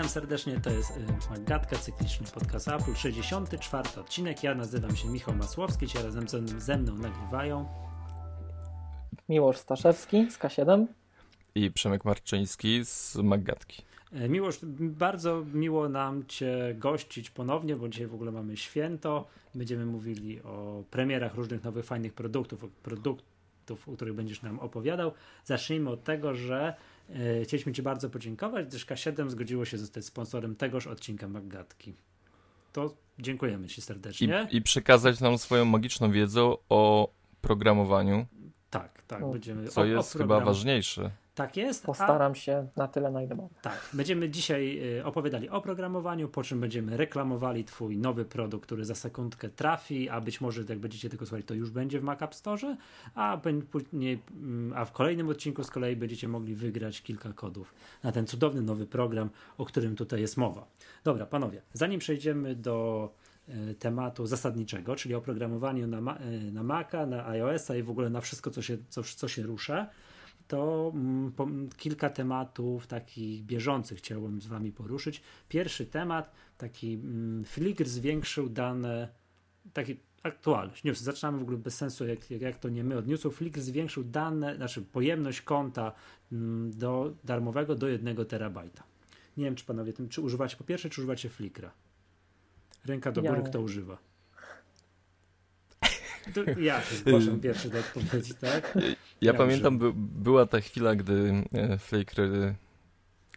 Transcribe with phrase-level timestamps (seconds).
[0.00, 4.42] Witam serdecznie, to jest y, Magatka, cykliczny podcast Apple, 64 odcinek.
[4.42, 7.68] Ja nazywam się Michał Masłowski, cię razem ze, ze mną nagrywają
[9.28, 10.86] Miłosz Staszewski z K7
[11.54, 13.82] i Przemek Marczyński z Magatki.
[14.12, 19.26] E, Miłosz, bardzo miło nam Cię gościć ponownie, bo dzisiaj w ogóle mamy święto.
[19.54, 25.12] Będziemy mówili o premierach różnych nowych, fajnych produktów, produktów, o których będziesz nam opowiadał.
[25.44, 26.74] Zacznijmy od tego, że
[27.44, 31.94] chcieliśmy Ci bardzo podziękować, gdyż K7 zgodziło się zostać sponsorem tegoż odcinka Magatki.
[32.72, 34.48] To dziękujemy Ci serdecznie.
[34.50, 38.26] I, I przekazać nam swoją magiczną wiedzę o programowaniu.
[38.70, 39.68] Tak, tak, będziemy.
[39.68, 41.10] Co o, jest o chyba ważniejsze.
[41.40, 41.84] Tak jest.
[41.86, 42.34] Postaram a...
[42.34, 43.54] się na tyle, na ile mogę.
[43.62, 48.84] Tak, będziemy dzisiaj y, opowiadali o programowaniu, po czym będziemy reklamowali Twój nowy produkt, który
[48.84, 52.22] za sekundkę trafi, a być może jak będziecie tego słuchać, to już będzie w Mac
[52.22, 52.76] App Store,
[53.14, 53.40] a,
[53.70, 58.26] później, mm, a w kolejnym odcinku z kolei będziecie mogli wygrać kilka kodów na ten
[58.26, 60.66] cudowny nowy program, o którym tutaj jest mowa.
[61.04, 63.08] Dobra, panowie, zanim przejdziemy do
[63.48, 68.10] y, tematu zasadniczego, czyli o programowaniu na, y, na Maca, na iOS-a i w ogóle
[68.10, 69.86] na wszystko, co się, co, co się rusza,
[70.50, 71.32] to mm,
[71.76, 75.22] kilka tematów takich bieżących chciałbym z Wami poruszyć.
[75.48, 79.08] Pierwszy temat, taki mm, Flickr zwiększył dane,
[79.72, 81.00] taki aktualność, news.
[81.00, 83.36] Zaczynamy w ogóle bez sensu, jak, jak, jak to nie my od newsów.
[83.36, 85.92] Flickr zwiększył dane, znaczy pojemność konta
[86.32, 88.82] mm, do darmowego do 1 terabajta.
[89.36, 91.70] Nie wiem, czy panowie tym, czy używacie po pierwsze, czy używacie Flickra?
[92.84, 93.98] Ręka do góry, ja kto używa?
[96.34, 98.78] To ja się zgłaszam pierwszy do odpowiedzi, tak?
[99.20, 102.54] Ja, pamiętam, by, była ta chwila, gdy e, Flickr e,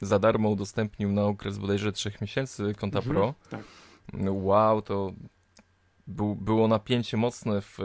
[0.02, 3.34] za darmo udostępnił na okres bodajże 3 miesięcy konta mhm, Pro.
[3.50, 3.64] Tak.
[4.24, 5.14] Wow, to
[6.08, 7.78] był, było napięcie mocne w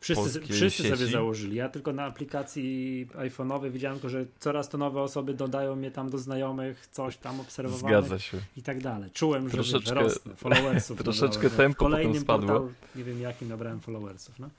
[0.00, 1.56] Wszyscy, wszyscy sobie założyli.
[1.56, 6.18] Ja tylko na aplikacji iPhone'owej widziałem, że coraz to nowe osoby dodają mnie tam do
[6.18, 8.38] znajomych, coś tam obserwowanych Zgadza się.
[8.56, 9.10] i tak dalej.
[9.10, 11.02] Czułem, troszeczkę, że rosnę, followersów.
[11.04, 12.48] troszeczkę tempo potem spadło.
[12.48, 14.38] Portalu, nie wiem jakim nabrałem followersów.
[14.38, 14.50] No.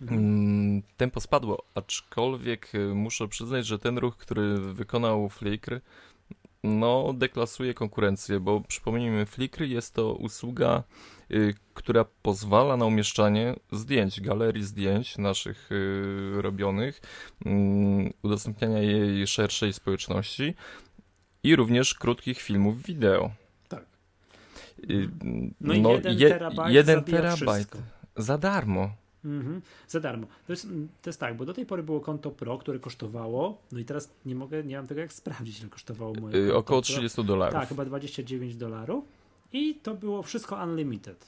[0.00, 0.18] Mhm.
[0.18, 5.80] Mm, tempo spadło, aczkolwiek y, muszę przyznać, że ten ruch, który wykonał Flickr,
[6.64, 10.82] no, deklasuje konkurencję, bo przypomnijmy, Flickr jest to usługa,
[11.30, 17.00] y, która pozwala na umieszczanie zdjęć, galerii zdjęć naszych y, robionych,
[17.46, 17.50] y,
[18.22, 20.54] udostępniania jej szerszej społeczności
[21.42, 23.30] i również krótkich filmów wideo.
[23.68, 23.84] Tak.
[24.90, 25.08] Y,
[25.60, 27.76] no, no jeden terabajt, jeden terabajt
[28.16, 28.99] za darmo.
[29.24, 30.26] Mhm, za darmo.
[30.46, 30.66] To jest,
[31.02, 34.10] to jest tak, bo do tej pory było konto Pro, które kosztowało, no i teraz
[34.26, 37.60] nie mogę, nie mam tego jak sprawdzić, ile kosztowało moje yy, Około 30 dolarów.
[37.60, 39.04] Tak, chyba 29 dolarów
[39.52, 41.26] i to było wszystko unlimited.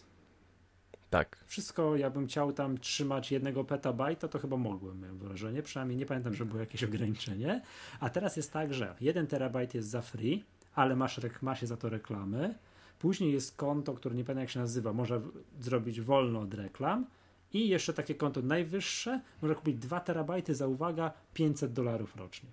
[1.10, 1.44] Tak.
[1.46, 5.62] Wszystko, jakbym chciał tam trzymać jednego petabajta, to chyba mogłem, miałem wrażenie.
[5.62, 7.62] Przynajmniej nie pamiętam, że było jakieś ograniczenie.
[8.00, 10.44] A teraz jest tak, że 1 terabajt jest za free,
[10.74, 12.54] ale masz, ma się za to reklamy.
[12.98, 15.20] Później jest konto, które nie pamiętam jak się nazywa, można
[15.60, 17.06] zrobić wolno od reklam
[17.52, 22.48] i jeszcze takie konto najwyższe może kupić 2 terabajty za uwaga 500 dolarów rocznie.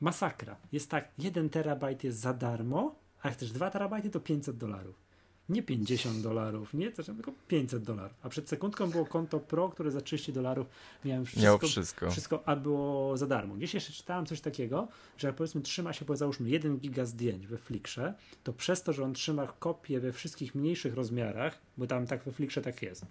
[0.00, 0.56] Masakra.
[0.72, 5.10] Jest tak, 1 terabajt jest za darmo, a chcesz 2 terabajty to 500 dolarów.
[5.48, 8.16] Nie 50 dolarów, nie, tylko 500 dolarów.
[8.22, 10.66] A przed sekundką było konto Pro, które za 30 dolarów
[11.04, 12.10] miałem wszystko, Miał wszystko.
[12.10, 13.54] wszystko, a było za darmo.
[13.54, 17.58] Gdzieś jeszcze czytałem coś takiego, że jak powiedzmy trzyma się, załóżmy 1 giga zdjęć we
[17.58, 18.14] Flickrze,
[18.44, 22.32] to przez to, że on trzyma kopię we wszystkich mniejszych rozmiarach, bo tam tak we
[22.32, 23.06] Flickrze tak jest,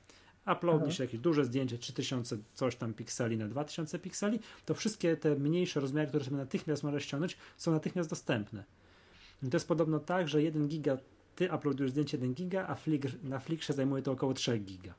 [0.47, 5.79] uploadnisz jakieś duże zdjęcie 3000 coś tam pikseli na 2000 pikseli, to wszystkie te mniejsze
[5.79, 8.63] rozmiary, które sobie natychmiast możesz ściągnąć, są natychmiast dostępne.
[9.44, 10.97] I to jest podobno tak, że 1 giga,
[11.35, 14.94] ty uploadujesz zdjęcie 1 giga, a Flickr, na Flickrze zajmuje to około 3 giga.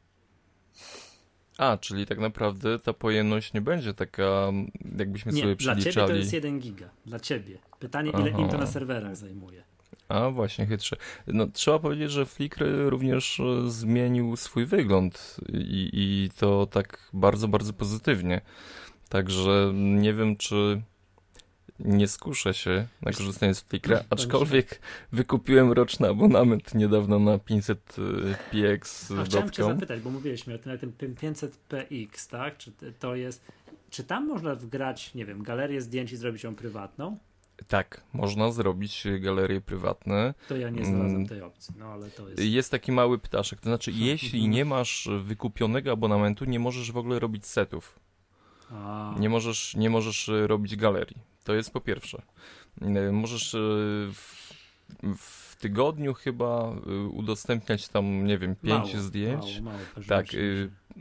[1.58, 4.52] A, czyli tak naprawdę ta pojemność nie będzie taka,
[4.98, 5.82] jakbyśmy nie, sobie przeliczali.
[5.82, 6.90] Dla ciebie to jest 1 giga.
[7.06, 7.58] Dla ciebie.
[7.78, 8.42] Pytanie, ile Aha.
[8.42, 9.69] im to na serwerach zajmuje.
[10.10, 10.96] A właśnie, chytrze.
[11.26, 17.48] No, trzeba powiedzieć, że Flickr również e, zmienił swój wygląd i, i to tak bardzo,
[17.48, 18.40] bardzo pozytywnie.
[19.08, 20.82] Także nie wiem, czy
[21.78, 24.80] nie skuszę się na korzystanie z Flickra, aczkolwiek
[25.12, 29.24] wykupiłem roczny abonament niedawno na 500px.com.
[29.24, 32.58] Chciałem cię zapytać, bo mówiłeś mi o tym 500px, tak?
[32.58, 33.44] Czy to jest...
[33.90, 37.18] Czy tam można wgrać, nie wiem, galerię zdjęć i zrobić ją prywatną?
[37.68, 40.34] Tak, można zrobić galerie prywatne.
[40.48, 41.28] To ja nie znalazłem mm.
[41.28, 42.42] tej opcji, no ale to jest...
[42.44, 47.18] Jest taki mały ptaszek, to znaczy jeśli nie masz wykupionego abonamentu, nie możesz w ogóle
[47.18, 47.98] robić setów.
[48.72, 49.14] A.
[49.18, 51.16] Nie możesz, nie możesz robić galerii.
[51.44, 52.22] To jest po pierwsze.
[52.82, 53.58] E, możesz e,
[54.12, 54.52] w,
[55.16, 59.60] w tygodniu chyba e, udostępniać tam, nie wiem, pięć mało, zdjęć.
[59.60, 60.26] Mało, mało, tak,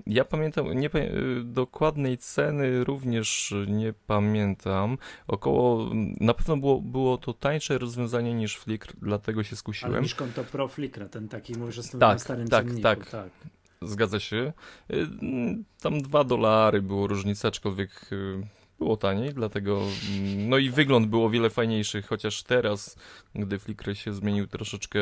[0.07, 4.97] Ja pamiętam, nie, y, dokładnej ceny również nie pamiętam.
[5.27, 10.03] Około, na pewno było, było to tańsze rozwiązanie niż Flickr, dlatego się Ale skusiłem.
[10.03, 12.83] niż konto Pro Flickra, ten taki, mówisz tym Tak, starym tak, cenniku.
[12.83, 13.09] tak.
[13.09, 13.29] tak.
[13.81, 14.53] Zgadza się.
[14.93, 18.41] Y, mm, Tam dwa dolary było różnica, aczkolwiek y,
[18.79, 19.81] było taniej, dlatego.
[19.81, 22.95] mm, No i wygląd był o wiele fajniejszy, chociaż teraz,
[23.35, 24.99] gdy Flickr się zmienił troszeczkę,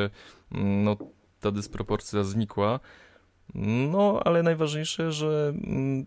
[0.52, 0.98] mm, no
[1.40, 2.80] ta dysproporcja znikła.
[3.56, 6.06] No, ale najważniejsze, że mm,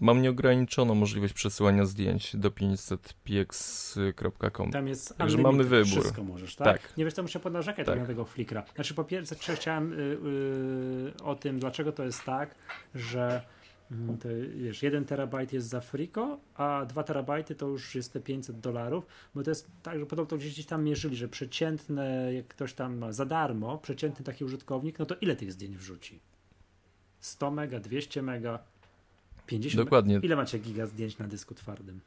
[0.00, 4.70] mam nieograniczoną możliwość przesyłania zdjęć do 500px.com.
[4.70, 6.00] Tam jest Także unlimited, mamy wybór.
[6.00, 6.82] Wszystko możesz, tak?
[6.82, 6.96] Tak.
[6.96, 7.98] Nie wiesz, co muszę ponarzekać Tak.
[7.98, 8.64] na tego Flickra.
[8.74, 12.54] Znaczy, po pierwsze, chciałem y, y, o tym, dlaczego to jest tak,
[12.94, 13.42] że
[13.90, 18.20] mm, to, wiesz, 1 terabajt jest za friko, a 2 terabajty to już jest te
[18.20, 22.48] 500 dolarów, bo to jest tak, że podobno to gdzieś tam mierzyli, że przeciętne, jak
[22.48, 26.20] ktoś tam ma za darmo, przeciętny taki użytkownik, no to ile tych zdjęć wrzuci?
[27.20, 28.58] 100 mega, 200 mega,
[29.46, 30.14] 50 Dokładnie.
[30.14, 30.26] Mega?
[30.26, 32.00] Ile macie giga zdjęć na dysku twardym?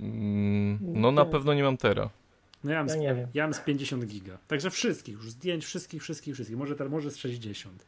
[0.00, 2.10] Mm, No na pewno nie mam tera.
[2.64, 3.28] No ja mam Ja z nie wiem.
[3.34, 4.38] Ja mam z 50 giga.
[4.48, 6.58] Także wszystkich już zdjęć, wszystkich, wszystkich, wszystkich.
[6.58, 7.86] Może, może z 60.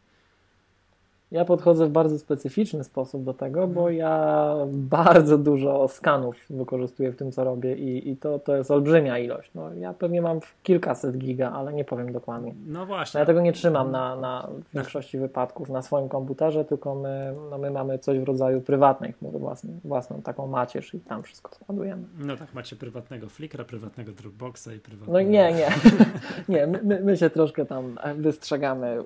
[1.30, 3.96] Ja podchodzę w bardzo specyficzny sposób do tego, bo Mhm.
[3.96, 9.18] ja bardzo dużo skanów wykorzystuję w tym, co robię i, i to, to jest olbrzymia
[9.18, 9.50] ilość.
[9.54, 12.54] No, ja pewnie mam kilkaset giga, ale nie powiem dokładnie.
[12.66, 13.20] No No, właśnie.
[13.20, 17.58] ja tego nie trzymam na, na w większości wypadków na swoim komputerze, tylko my, no,
[17.58, 22.02] my mamy coś w rodzaju prywatnej chmury, własną, własną taką macierz i tam wszystko składujemy.
[22.18, 25.12] No tak, macie prywatnego Flickra, prywatnego Dropboxa i prywatnego...
[25.12, 25.68] No nie, nie.
[26.48, 29.04] nie my, my się troszkę tam wystrzegamy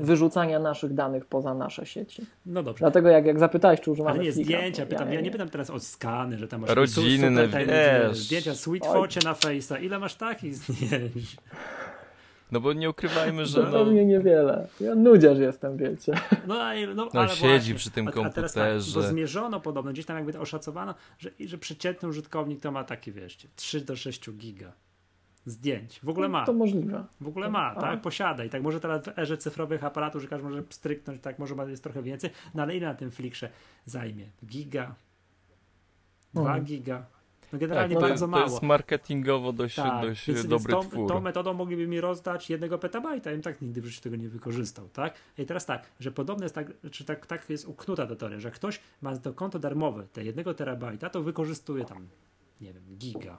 [0.00, 2.26] wyrzucania naszych danych poza nasze sieci.
[2.46, 2.80] No dobrze.
[2.80, 5.70] Dlatego jak, jak zapytałeś, czy używamy Ale nie Flickra, zdjęcia, pytam, ja nie pytam teraz
[5.70, 8.18] o skany, że tam masz Rodzinne, super wiesz.
[8.18, 9.82] zdjęcia, sweet focie na Face'a.
[9.82, 11.36] Ile masz takich zdjęć?
[12.52, 14.66] No bo nie ukrywajmy, że To no, pewnie niewiele.
[14.80, 16.12] Ja nudziarz jestem, wiecie.
[16.46, 16.54] No,
[16.94, 17.74] no, No, ale siedzi właśnie.
[17.74, 19.00] przy tym A- a teraz tak, komputerze.
[19.00, 23.38] bo zmierzono podobno, gdzieś tam jakby oszacowano, że, że przeciętny użytkownik to ma takie, wiesz,
[23.56, 24.72] 3 do 6 giga
[25.46, 26.00] zdjęć.
[26.02, 26.44] W ogóle ma.
[26.46, 27.04] To możliwe.
[27.20, 27.80] W ogóle ma, A.
[27.80, 28.00] tak?
[28.00, 28.44] Posiada.
[28.44, 31.82] I tak może teraz w erze cyfrowych aparatów, że każdy może stryknąć, tak, może jest
[31.82, 33.50] trochę więcej, no ale ile na tym flikrze
[33.86, 34.24] zajmie?
[34.46, 34.94] Giga?
[36.34, 36.64] Dwa Mhm.
[36.64, 37.06] giga?
[37.52, 38.44] No tak, generalnie to, bardzo to mało.
[38.44, 41.08] jest marketingowo dość, Tak, dość więc, dobry więc tą, twór.
[41.08, 44.28] tą metodą mogliby mi rozdać jednego petabajta, ja bym tak nigdy w życiu tego nie
[44.28, 45.14] wykorzystał, tak?
[45.38, 48.50] I teraz tak, że podobne jest tak, czy tak, tak jest uknuta ta teoria, że
[48.50, 52.08] ktoś ma to konto darmowe, te jednego terabajta, to wykorzystuje tam,
[52.60, 53.38] nie wiem, giga.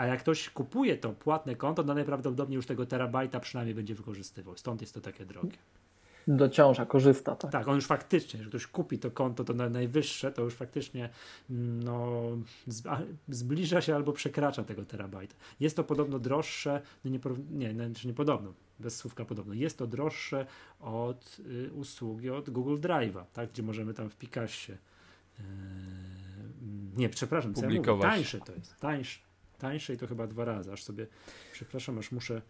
[0.00, 4.56] A jak ktoś kupuje to płatne konto, no najprawdopodobniej już tego terabajta przynajmniej będzie wykorzystywał.
[4.56, 5.58] Stąd jest to takie drogie.
[6.28, 7.52] Dociąża, korzysta, tak.
[7.52, 11.08] Tak, on już faktycznie, że ktoś kupi to konto, to na najwyższe, to już faktycznie
[11.50, 12.22] mm, no,
[13.28, 15.34] zbliża się albo przekracza tego terabajta.
[15.60, 17.20] Jest to podobno droższe, no nie,
[17.50, 20.46] nie, no, znaczy nie podobno, bez słówka podobno, jest to droższe
[20.80, 24.72] od y, usługi od Google Drive'a, tak, gdzie możemy tam w Picassie
[25.38, 25.44] yy,
[26.96, 28.10] nie, przepraszam, co ja mówię, Publikować.
[28.10, 29.29] tańsze to jest, tańsze,
[29.60, 31.06] tańsze i to chyba dwa razy, aż sobie,
[31.52, 32.42] przepraszam, aż muszę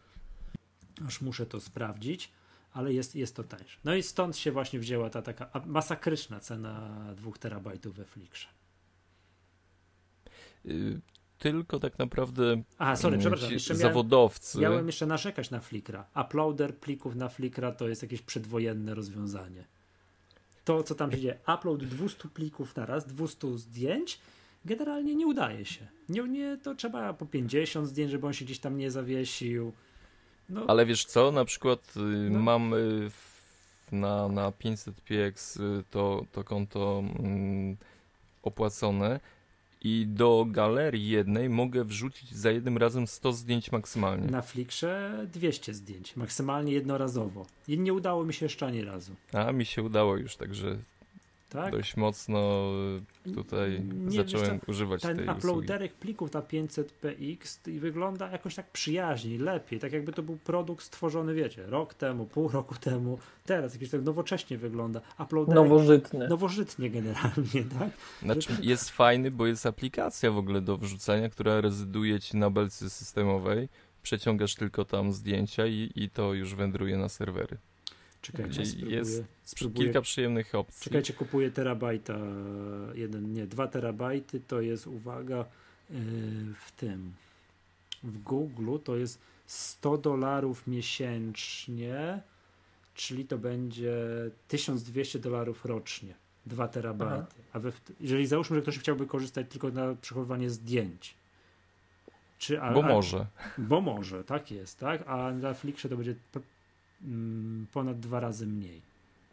[1.07, 2.31] aż muszę to sprawdzić,
[2.73, 3.79] ale jest, jest to tańsze.
[3.85, 8.49] No i stąd się właśnie wzięła ta taka masakryczna cena 2 terabajtów we Flickrze.
[10.67, 11.01] Y,
[11.39, 14.59] Tylko tak naprawdę Aha, sorry, przepraszam, jeszcze miałem, zawodowcy.
[14.59, 16.07] miałem jeszcze narzekać na Flickra.
[16.25, 19.65] Uploader plików na Flickra to jest jakieś przedwojenne rozwiązanie.
[20.65, 24.21] To, co tam się dzieje, upload 200 plików na raz, 200 zdjęć,
[24.65, 25.87] generalnie nie udaje się.
[26.09, 29.73] Nie, nie, to trzeba po 50 zdjęć, żeby on się gdzieś tam nie zawiesił.
[30.49, 32.01] No, Ale wiesz co, na przykład y,
[32.31, 32.39] No.
[32.39, 33.11] mam y,
[33.93, 37.77] na, na 500px y, to, to konto mm,
[38.43, 39.21] opłacone
[39.83, 44.27] i do galerii jednej mogę wrzucić za jednym razem 100 zdjęć maksymalnie.
[44.31, 47.47] Na Flickrze 200 zdjęć, maksymalnie jednorazowo.
[47.69, 49.13] I nie udało mi się jeszcze ani razu.
[49.33, 50.79] A mi się udało już, także
[51.51, 51.73] Tak?
[51.73, 52.71] dość mocno
[53.27, 55.39] y, tutaj Nie, zacząłem wiesz używać Ten tej usługi.
[55.39, 60.85] uploaderek plików na 500px i wygląda jakoś tak przyjaźniej, lepiej, tak jakby to był produkt
[60.85, 65.01] stworzony, wiecie, rok temu, pół roku temu, teraz jakiś tak nowocześnie wygląda.
[65.19, 66.29] Uploaderek Nowożytny.
[66.29, 67.91] nowożytnie generalnie, tak?
[68.23, 72.91] Znaczy jest fajny, bo jest aplikacja w ogóle do wrzucania, która rezyduje ci na belce
[72.91, 73.69] systemowej.
[74.03, 77.57] Przeciągasz tylko tam zdjęcia i, i to już wędruje na serwery.
[78.23, 79.87] Czekajcie, Gdzie spróbuję, jest spróbuję.
[79.87, 80.85] Kilka przyjemnych opcji.
[80.85, 82.19] Czekajcie, kupuję terabajta,
[82.95, 85.45] jeden, nie, dwa terabajty, to jest, uwaga,
[85.91, 85.97] yy,
[86.67, 87.13] w tym,
[88.03, 92.21] w Google to jest 100 dolarów miesięcznie,
[92.95, 93.97] czyli to będzie
[94.49, 96.15] 1200 dolarów rocznie,
[96.47, 97.37] 2 terabajty.
[97.53, 101.15] A we, jeżeli załóżmy, że ktoś chciałby korzystać tylko na przechowywanie zdjęć,
[102.39, 103.27] czy, a, Bo a- może.
[103.59, 105.03] Bo może, tak jest, tak?
[105.07, 106.15] A na Flickrze to będzie
[107.73, 108.83] ponad dwa razy mniej.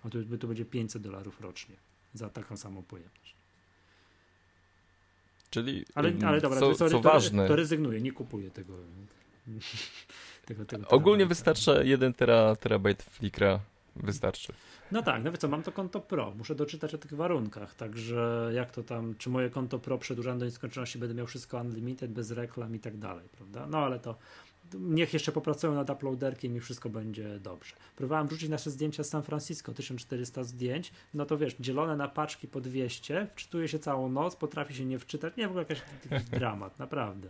[0.03, 1.75] A tu, tu będzie 500 dolarów rocznie
[2.13, 3.35] za taką samą pojemność.
[5.49, 7.47] Czyli, ale, ale dobra, co, to, co to, ważne.
[7.47, 8.73] To rezygnuję, nie kupuję tego.
[10.45, 13.59] tego, tego Ogólnie wystarcza 1 tera, terabajt flikra.
[14.03, 14.53] Wystarczy.
[14.91, 18.71] No tak, no co, mam to konto Pro, muszę doczytać o tych warunkach, także jak
[18.71, 22.75] to tam, czy moje konto Pro przedłużane do nieskończoności będę miał wszystko unlimited, bez reklam
[22.75, 23.67] i tak dalej, prawda?
[23.67, 24.17] No ale to
[24.79, 27.75] niech jeszcze popracują nad uploaderkiem i wszystko będzie dobrze.
[27.95, 32.47] Próbowałem wrzucić nasze zdjęcia z San Francisco, 1400 zdjęć, no to wiesz, dzielone na paczki
[32.47, 36.29] po 200, wczytuje się całą noc, potrafi się nie wczytać, nie, w ogóle jakiś, jakiś
[36.39, 37.29] dramat, naprawdę.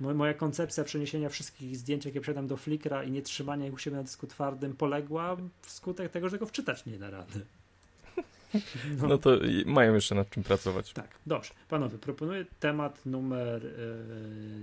[0.00, 3.96] Moja koncepcja przeniesienia wszystkich zdjęć, jakie przedam do Flickra i nie trzymania ich u siebie
[3.96, 7.46] na dysku twardym poległa wskutek tego, że go wczytać nie da rady.
[9.02, 9.08] No.
[9.08, 9.18] no.
[9.18, 9.30] to
[9.66, 10.92] mają jeszcze nad czym pracować.
[10.92, 11.50] Tak, dobrze.
[11.68, 13.70] Panowie, proponuję temat numer yy,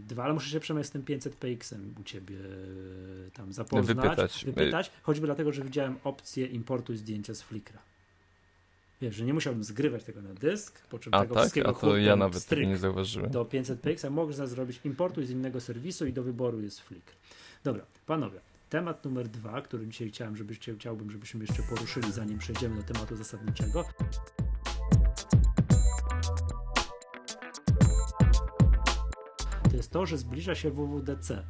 [0.07, 3.95] dwa, ale muszę się przynajmniej z tym 500 PX-em u ciebie yy, tam zapoznać.
[3.95, 4.45] Wypytać.
[4.45, 7.79] Wypytać, choćby dlatego, że widziałem opcję importu zdjęcia z Flickra.
[9.01, 11.43] Wiesz, że nie musiałbym zgrywać tego na dysk, po czym a tego tak?
[11.43, 13.31] wszystkiego A to ja nawet tego nie zauważyłem.
[13.31, 17.13] Do 500 PX można zrobić importu z innego serwisu i do wyboru jest Flickr.
[17.63, 18.39] Dobra, panowie,
[18.71, 23.15] temat numer dwa, który dzisiaj chciałem, żebyście, chciałbym, żebyśmy jeszcze poruszyli, zanim przejdziemy do tematu
[23.15, 23.85] zasadniczego.
[29.69, 31.43] To jest to, że zbliża się WWDC.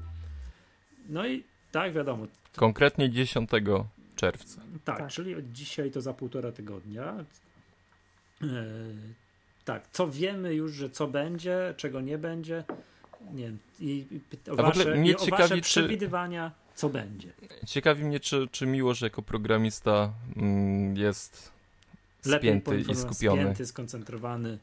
[1.10, 2.28] No i tak, wiadomo.
[2.56, 3.50] Konkretnie 10
[4.16, 4.62] czerwca.
[4.86, 7.26] Tak, tak, czyli od dzisiaj to za półtora tygodnia.
[8.42, 8.46] E,
[9.66, 12.64] tak, co wiemy już, że co będzie, czego nie będzie.
[13.34, 13.58] Nie wiem.
[13.80, 17.28] I, i o, wasze, mnie i o ciekawi, wasze przewidywania, czy, co będzie.
[17.66, 21.52] Ciekawi mnie, czy, czy Miłosz jako programista mm, jest
[22.22, 23.42] spięty i skupiony.
[23.42, 24.58] Spięty, skoncentrowany.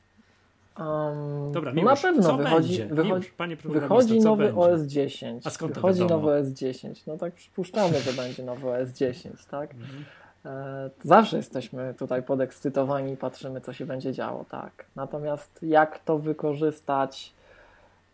[0.79, 3.31] Um, Dobra, no na pewno wychodzi, wychodzi,
[3.65, 4.61] wychodzi nowy będzie?
[4.61, 5.47] OS 10.
[5.47, 7.07] A skąd wychodzi nowy OS 10.
[7.07, 9.75] No tak przypuszczamy, że będzie nowy OS 10, tak?
[9.75, 10.05] Mhm.
[10.45, 14.85] E, zawsze jesteśmy tutaj podekscytowani i patrzymy, co się będzie działo, tak.
[14.97, 17.33] Natomiast jak to wykorzystać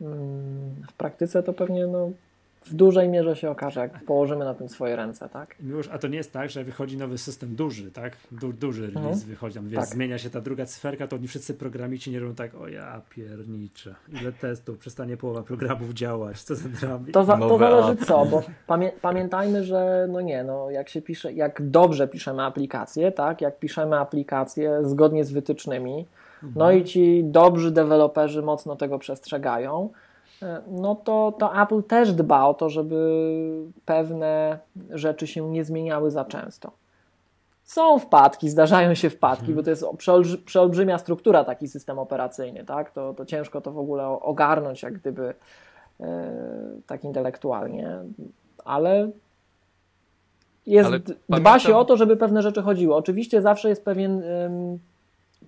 [0.00, 2.10] mm, w praktyce, to pewnie no,
[2.64, 5.56] w dużej mierze się okaże, jak położymy na tym swoje ręce, tak?
[5.60, 8.16] Miłosz, a to nie jest tak, że wychodzi nowy system duży, tak?
[8.32, 9.30] Du, duży release mhm.
[9.30, 9.86] wychodzi, tam, tak.
[9.86, 13.94] zmienia się ta druga cyferka, to oni wszyscy programici nie robią tak, o ja pierniczę,
[14.20, 17.12] ile testów, przestanie połowa programów działać, co za dramy.
[17.12, 21.32] To, za, to zależy co, bo pamię, pamiętajmy, że no nie, no jak się pisze,
[21.32, 23.40] jak dobrze piszemy aplikacje, tak?
[23.40, 26.06] Jak piszemy aplikacje zgodnie z wytycznymi,
[26.42, 26.54] no mhm.
[26.56, 29.90] no i ci dobrzy deweloperzy mocno tego przestrzegają,
[30.66, 32.96] no to, to Apple też dba o to, żeby
[33.84, 34.58] pewne
[34.90, 36.70] rzeczy się nie zmieniały za często.
[37.64, 39.84] Są wpadki, zdarzają się wpadki, bo to jest
[40.44, 42.90] przeolbrzymia struktura taki system operacyjny, tak?
[42.90, 45.34] To, to ciężko to w ogóle ogarnąć, jak gdyby
[46.00, 46.32] e,
[46.86, 47.98] tak intelektualnie,
[48.64, 49.10] ale
[50.66, 51.60] jest, ale dba pamiętam...
[51.60, 52.94] się o to, żeby pewne rzeczy chodziły.
[52.94, 54.22] Oczywiście zawsze jest pewien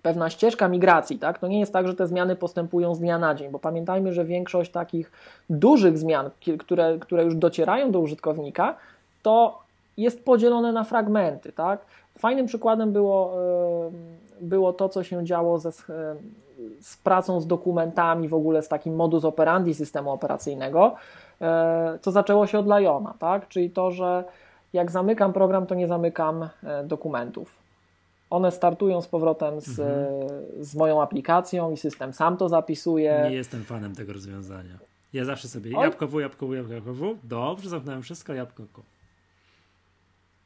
[0.06, 1.38] pewna ścieżka migracji, tak?
[1.38, 4.24] To nie jest tak, że te zmiany postępują z dnia na dzień, bo pamiętajmy, że
[4.24, 5.12] większość takich
[5.50, 8.74] dużych zmian, które, które już docierają do użytkownika,
[9.22, 9.58] to
[9.96, 11.80] jest podzielone na fragmenty, tak?
[12.18, 13.32] Fajnym przykładem było,
[14.40, 15.72] było to, co się działo ze,
[16.80, 20.94] z pracą z dokumentami, w ogóle z takim modus operandi systemu operacyjnego,
[21.40, 23.48] e, co zaczęło się od Liona, tak?
[23.48, 24.24] Czyli to, że
[24.72, 27.65] jak zamykam program, to nie zamykam e, dokumentów
[28.30, 30.64] one startują z powrotem z, mhm.
[30.64, 33.26] z moją aplikacją i system sam to zapisuje.
[33.30, 34.78] Nie jestem fanem tego rozwiązania.
[35.12, 37.16] Ja zawsze sobie jabłko w, jabłko w, jabłko w.
[37.24, 38.62] Dobrze, zamknąłem wszystko, jabłko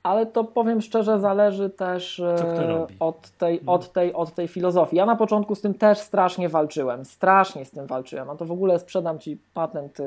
[0.02, 3.72] ale to powiem szczerze, zależy też e, od tej, no.
[3.72, 4.96] od, tej, od tej filozofii.
[4.96, 8.52] Ja na początku z tym też strasznie walczyłem, strasznie z tym walczyłem, a to w
[8.52, 10.06] ogóle sprzedam Ci patent, yy,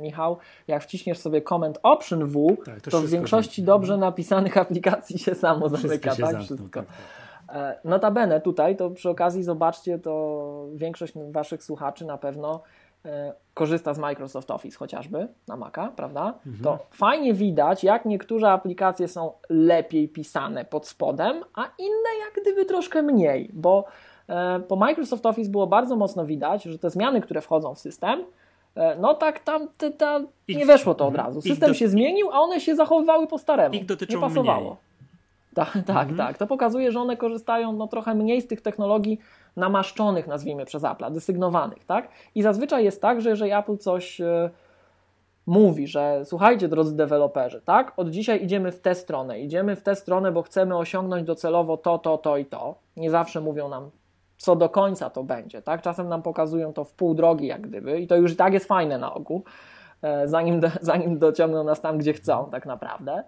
[0.00, 0.36] Michał,
[0.68, 5.34] jak wciśniesz sobie Comment Option W, tak, to, to w większości dobrze napisanych aplikacji się
[5.34, 6.18] samo zamyka, tak?
[6.18, 6.80] Zamkną, wszystko.
[6.80, 6.96] Tak, tak.
[7.56, 12.62] E, notabene tutaj, to przy okazji zobaczcie, to większość Waszych słuchaczy na pewno
[13.54, 16.34] korzysta z Microsoft Office chociażby na Maca, prawda?
[16.46, 16.64] Mhm.
[16.64, 22.64] To fajnie widać, jak niektóre aplikacje są lepiej pisane pod spodem, a inne jak gdyby
[22.64, 23.84] troszkę mniej, bo
[24.28, 28.24] e, po Microsoft Office było bardzo mocno widać, że te zmiany, które wchodzą w system,
[28.74, 31.42] e, no tak tam te, ta, nie weszło to od razu.
[31.42, 31.74] System do...
[31.74, 33.74] się zmienił, a one się zachowywały po staremu.
[33.74, 34.70] Ich dotyczą nie pasowało.
[34.70, 34.94] Mniej.
[35.54, 36.16] Tak, tak, mhm.
[36.16, 36.38] tak.
[36.38, 39.20] To pokazuje, że one korzystają no, trochę mniej z tych technologii
[39.56, 42.08] namaszczonych, nazwijmy przez Apple, desygnowanych, tak?
[42.34, 44.50] I zazwyczaj jest tak, że jeżeli Apple coś e,
[45.46, 47.92] mówi, że słuchajcie, drodzy deweloperzy, tak?
[47.96, 51.98] Od dzisiaj idziemy w tę stronę, idziemy w tę stronę, bo chcemy osiągnąć docelowo to,
[51.98, 52.74] to, to i to.
[52.96, 53.90] Nie zawsze mówią nam,
[54.36, 55.82] co do końca to będzie, tak?
[55.82, 58.66] Czasem nam pokazują to w pół drogi, jak gdyby, i to już i tak jest
[58.66, 59.44] fajne na ogół,
[60.02, 63.24] e, zanim, zanim dociągną nas tam, gdzie chcą, tak naprawdę.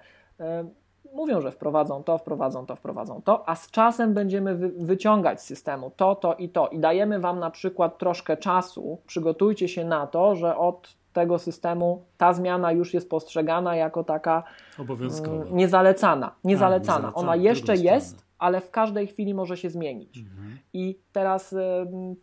[1.12, 5.44] Mówią, że wprowadzą to, wprowadzą to, wprowadzą to, a z czasem będziemy wy, wyciągać z
[5.44, 10.06] systemu to, to i to i dajemy Wam na przykład troszkę czasu, przygotujcie się na
[10.06, 14.42] to, że od tego systemu ta zmiana już jest postrzegana jako taka
[14.78, 15.36] Obowiązkowa.
[15.36, 16.34] mm, niezalecana.
[16.44, 16.98] Niezalecana.
[16.98, 20.18] niezalecana, Ona jeszcze jest, ale w każdej chwili może się zmienić.
[20.18, 20.58] Mhm.
[20.72, 22.16] I teraz ym,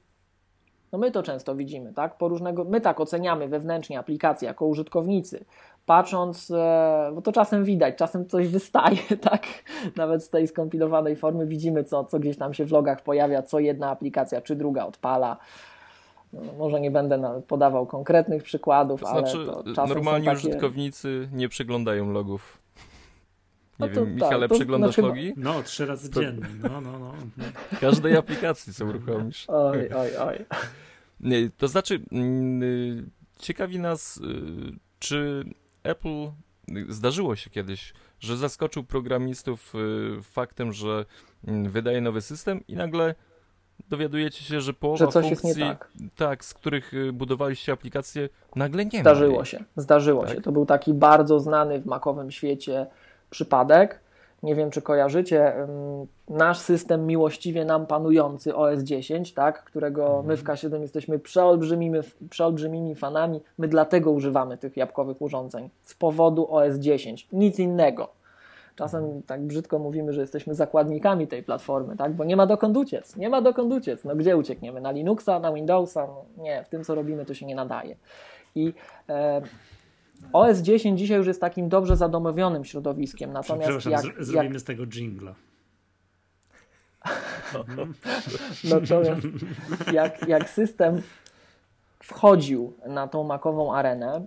[0.92, 2.18] no my to często widzimy, tak?
[2.18, 5.46] Po różnego, my tak oceniamy wewnętrznie aplikacje jako użytkownicy.
[5.86, 8.98] Patrząc, e, bo to czasem widać, czasem coś wystaje,
[9.30, 9.44] tak?
[9.96, 13.60] Nawet z tej skompilowanej formy widzimy, co, co gdzieś tam się w logach pojawia, co
[13.60, 15.38] jedna aplikacja czy druga odpala.
[16.34, 20.38] No, może nie będę podawał konkretnych przykładów, To ale znaczy, to czasem normalni takie...
[20.38, 22.58] użytkownicy nie przeglądają logów.
[23.80, 25.34] Nie No to wiem, tak, Michale, to przeglądasz znaczy- logi?
[25.38, 26.46] No, trzy razy To- dziennie.
[26.64, 27.14] No, no, no.
[27.82, 29.46] Każdej aplikacji co uruchomisz.
[29.70, 30.46] Oj, oj, oj.
[31.20, 33.04] Nie, to znaczy, mm, y,
[33.40, 34.22] ciekawi nas,
[35.00, 35.44] czy
[35.84, 36.32] Apple
[36.90, 41.06] zdarzyło się kiedyś, że zaskoczył programistów y, faktem, że
[41.48, 43.16] mm, wydaje nowy system i nagle
[43.90, 45.92] dowiadujecie się, że połowa Że coś jest funkcji, nie tak.
[46.16, 49.02] tak, z których y, budowaliście aplikacje, nagle nie ma.
[49.02, 50.36] Zdarzyło się, zdarzyło Tak?
[50.36, 50.42] się.
[50.42, 52.88] To był taki bardzo znany w makowym świecie
[53.30, 54.00] przypadek.
[54.44, 55.54] Nie wiem, czy kojarzycie.
[56.30, 62.96] Nasz system miłościwie nam panujący OS 10, tak, którego my w K7 jesteśmy przeolbrzymimi, przeolbrzymimi
[62.96, 63.42] fanami.
[63.58, 65.70] My dlatego używamy tych jabłkowych urządzeń.
[65.82, 67.28] Z powodu OS 10.
[67.34, 68.10] Nic innego.
[68.76, 72.12] Czasem tak brzydko mówimy, że jesteśmy zakładnikami tej platformy, tak?
[72.14, 73.16] bo nie ma dokąd uciec.
[73.16, 74.04] Nie ma dokąd uciec.
[74.04, 74.82] No gdzie uciekniemy?
[74.82, 76.08] Na Linuxa, na Windowsa?
[76.08, 77.96] No, nie, w tym co robimy to się nie nadaje.
[78.56, 78.74] I
[79.10, 79.42] e,
[80.34, 84.60] OS 10 dzisiaj już jest takim dobrze zadomowionym środowiskiem, natomiast Przepraszam, jak, zr- jak, zrobimy
[84.60, 85.36] z tego jingla.
[88.64, 89.22] natomiast
[89.94, 91.02] jak, jak system
[92.04, 94.26] wchodził na tą makową arenę,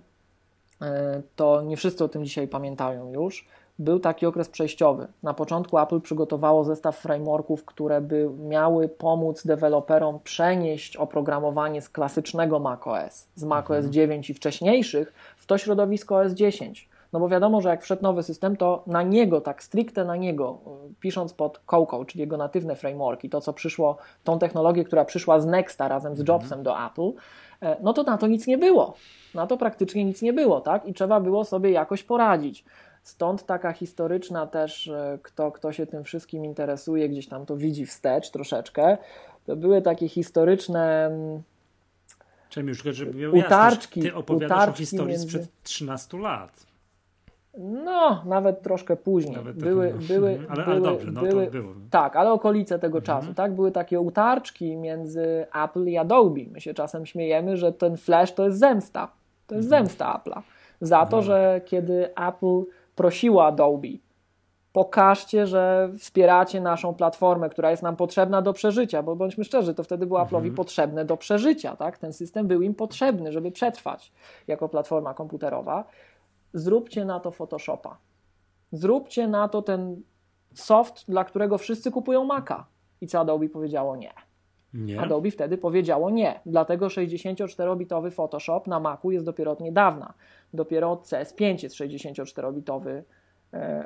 [0.81, 3.47] e, to nie wszyscy o tym dzisiaj pamiętają już.
[3.79, 5.07] Był taki okres przejściowy.
[5.23, 12.59] Na początku Apple przygotowało zestaw frameworków, które by miały pomóc deweloperom przenieść oprogramowanie z klasycznego
[12.59, 15.13] macOS, z macOS 9 i wcześniejszych,
[15.47, 16.89] w to środowisko OS 10.
[17.13, 20.59] No bo wiadomo, że jak wszedł nowy system, to na niego, tak stricte na niego,
[20.91, 25.39] y, pisząc pod Cocoa, czyli jego natywne frameworki, to co przyszło, tą technologię, która przyszła
[25.39, 27.11] z Nexta razem z Jobsem do Apple,
[27.61, 28.93] e, no to na to nic nie było.
[29.35, 30.85] Na to praktycznie nic nie było, tak?
[30.85, 32.65] I trzeba było sobie jakoś poradzić.
[33.03, 37.85] Stąd taka historyczna też, e, kto, kto się tym wszystkim interesuje, gdzieś tam to widzi
[37.85, 38.97] wstecz troszeczkę,
[39.45, 41.11] to były takie historyczne
[42.57, 46.67] Czym już, żeby miał Utarczki, jasność, ty opowiadasz utarczki o historii między- sprzed 13 lat.
[47.59, 49.35] No, nawet troszkę później.
[49.35, 50.07] Nawet były, trochę, no.
[50.15, 50.51] były, Mhm.
[50.51, 51.73] ale, były, ale dobrze, no były, to było.
[51.89, 53.21] Tak, ale okolice tego Mhm.
[53.21, 53.53] czasu, tak?
[53.55, 56.41] Były takie utarczki między Apple i Adobe.
[56.51, 59.11] My się czasem śmiejemy, że ten Flash to jest zemsta.
[59.47, 59.85] To jest Mhm.
[59.85, 60.41] zemsta Apple'a.
[60.81, 61.23] Za to, No.
[61.23, 62.61] że kiedy Apple
[62.95, 63.87] prosiło Adobe,
[64.73, 69.83] pokażcie, że wspieracie naszą platformę, która jest nam potrzebna do przeżycia, bo bądźmy szczerzy, to
[69.83, 71.97] wtedy było Apple'owi potrzebne do przeżycia, tak?
[71.97, 74.11] Ten system był im potrzebny, żeby przetrwać
[74.47, 75.83] jako platforma komputerowa.
[76.53, 77.97] Zróbcie na to Photoshopa.
[78.71, 80.01] Zróbcie na to ten
[80.53, 82.65] soft, dla którego wszyscy kupują Maca.
[83.01, 83.95] I co Adobe powiedziało?
[83.95, 84.13] Nie.
[84.73, 85.01] Nie?
[85.01, 86.39] Adobe wtedy powiedziało nie.
[86.45, 90.13] Dlatego 64-bitowy Photoshop na Macu jest dopiero od niedawna.
[90.53, 93.03] Dopiero od CS5 jest 64-bitowy e,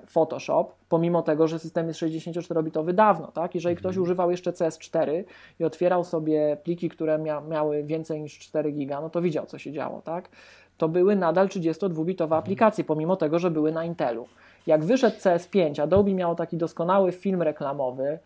[0.07, 3.27] Photoshop, pomimo tego, że system jest 64-bitowy dawno.
[3.27, 3.55] Tak?
[3.55, 5.23] Jeżeli ktoś używał jeszcze CS4
[5.59, 9.57] i otwierał sobie pliki, które mia miały więcej niż 4 giga, no to widział, co
[9.57, 10.01] się działo.
[10.01, 10.29] Tak?
[10.77, 14.27] To były nadal 32-bitowe aplikacje, pomimo tego, że były na Intelu.
[14.67, 18.19] Jak wyszedł CS5, Adobe miało taki doskonały film reklamowy,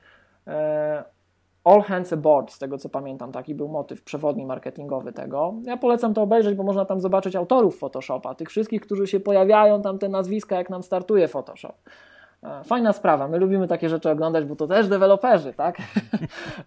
[0.47, 1.03] e,
[1.65, 5.53] All Hands Aboard, z tego co pamiętam, taki był motyw przewodni marketingowy tego.
[5.63, 9.81] Ja polecam to obejrzeć, bo można tam zobaczyć autorów Photoshopa, tych wszystkich, którzy się pojawiają,
[9.81, 11.73] tam te nazwiska, jak nam startuje Photoshop.
[12.43, 15.77] E, Fajna sprawa, my lubimy takie rzeczy oglądać, bo to też deweloperzy, tak?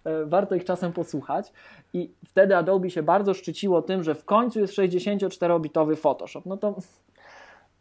[0.04, 1.52] E, Warto ich czasem posłuchać.
[1.92, 6.42] I wtedy Adobe się bardzo szczyciło tym, że w końcu jest 64-bitowy Photoshop.
[6.46, 6.74] No to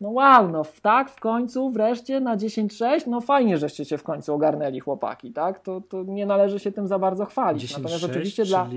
[0.02, 4.34] no wow, no tak, w końcu, wreszcie na 10.6, no fajnie, żeście się w końcu
[4.34, 5.60] ogarnęli chłopaki, tak?
[5.60, 7.78] To, to nie należy się tym za bardzo chwalić.
[7.78, 8.70] Natomiast 10.6, oczywiście dla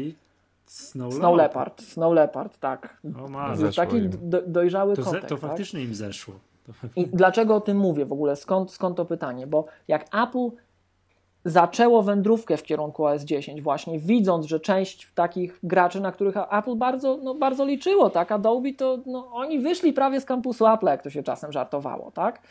[0.67, 2.97] Snow, Snow Leopard, Snow Leopard, tak.
[3.25, 5.39] O, ma, taki do, dojrzały to, ze, to tak?
[5.39, 6.35] faktycznie im zeszło.
[6.97, 8.37] I dlaczego o tym mówię w ogóle?
[8.37, 9.47] Skąd, skąd to pytanie?
[9.47, 10.51] Bo jak Apple
[11.45, 16.77] zaczęło wędrówkę w kierunku OS 10 właśnie, widząc, że część takich graczy, na których Apple
[16.77, 21.03] bardzo, no, bardzo liczyło, tak, Adobe to no, oni wyszli prawie z kampusu Apple, jak
[21.03, 22.43] to się czasem żartowało, tak,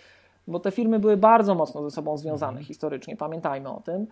[0.48, 4.08] bo te firmy były bardzo mocno ze sobą związane historycznie, pamiętajmy o tym.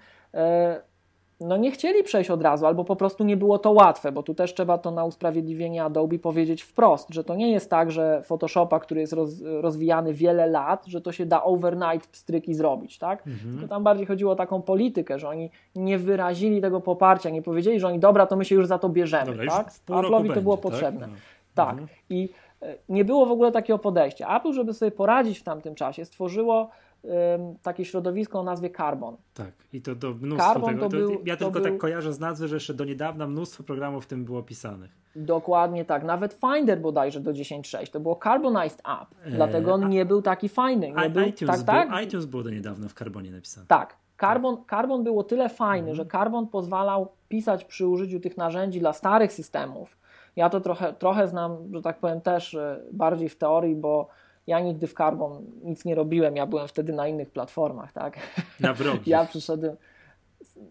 [1.39, 4.33] No nie chcieli przejść od razu, albo po prostu nie było to łatwe, bo tu
[4.33, 8.79] też trzeba to na usprawiedliwienie Adobe powiedzieć wprost, że to nie jest tak, że Photoshopa,
[8.79, 13.27] który jest roz, rozwijany wiele lat, że to się da overnight pstryki zrobić, tak?
[13.27, 13.53] Mhm.
[13.53, 17.79] Tylko tam bardziej chodziło o taką politykę, że oni nie wyrazili tego poparcia, nie powiedzieli,
[17.79, 19.71] że oni dobra, to my się już za to bierzemy, dobra, tak?
[19.87, 20.63] Apple'owi to było tak?
[20.63, 21.01] potrzebne.
[21.01, 21.15] Tak, no.
[21.55, 21.69] tak.
[21.69, 21.87] Mhm.
[22.09, 22.29] i
[22.61, 24.37] e, nie było w ogóle takiego podejścia.
[24.37, 26.69] Apple, żeby sobie poradzić w tamtym czasie, stworzyło
[27.61, 29.17] takie środowisko o nazwie Carbon.
[29.33, 30.89] Tak, i to, to mnóstwo Carbon tego.
[30.89, 34.07] To był, ja tylko tak kojarzę z nazwy, że jeszcze do niedawna mnóstwo programów w
[34.07, 34.91] tym było pisanych.
[35.15, 36.03] Dokładnie tak.
[36.03, 40.49] Nawet Finder bodajże do 10.6 to było Carbonized App, eee, dlatego on nie był taki
[40.49, 40.91] fajny.
[40.91, 42.03] Nie był, iTunes, tak, tak?
[42.03, 43.67] iTunes było do niedawna w Carbonie napisane.
[43.67, 43.95] Tak.
[44.21, 45.95] Carbon, Carbon było tyle fajny, mhm.
[45.95, 49.97] że Carbon pozwalał pisać przy użyciu tych narzędzi dla starych systemów.
[50.35, 54.07] Ja to trochę, trochę znam, że tak powiem, też e, bardziej w teorii, bo
[54.47, 58.17] ja nigdy w Carbon nic nie robiłem, ja byłem wtedy na innych platformach, tak?
[58.59, 59.09] Na wrogi.
[59.11, 59.75] Ja przyszedłem.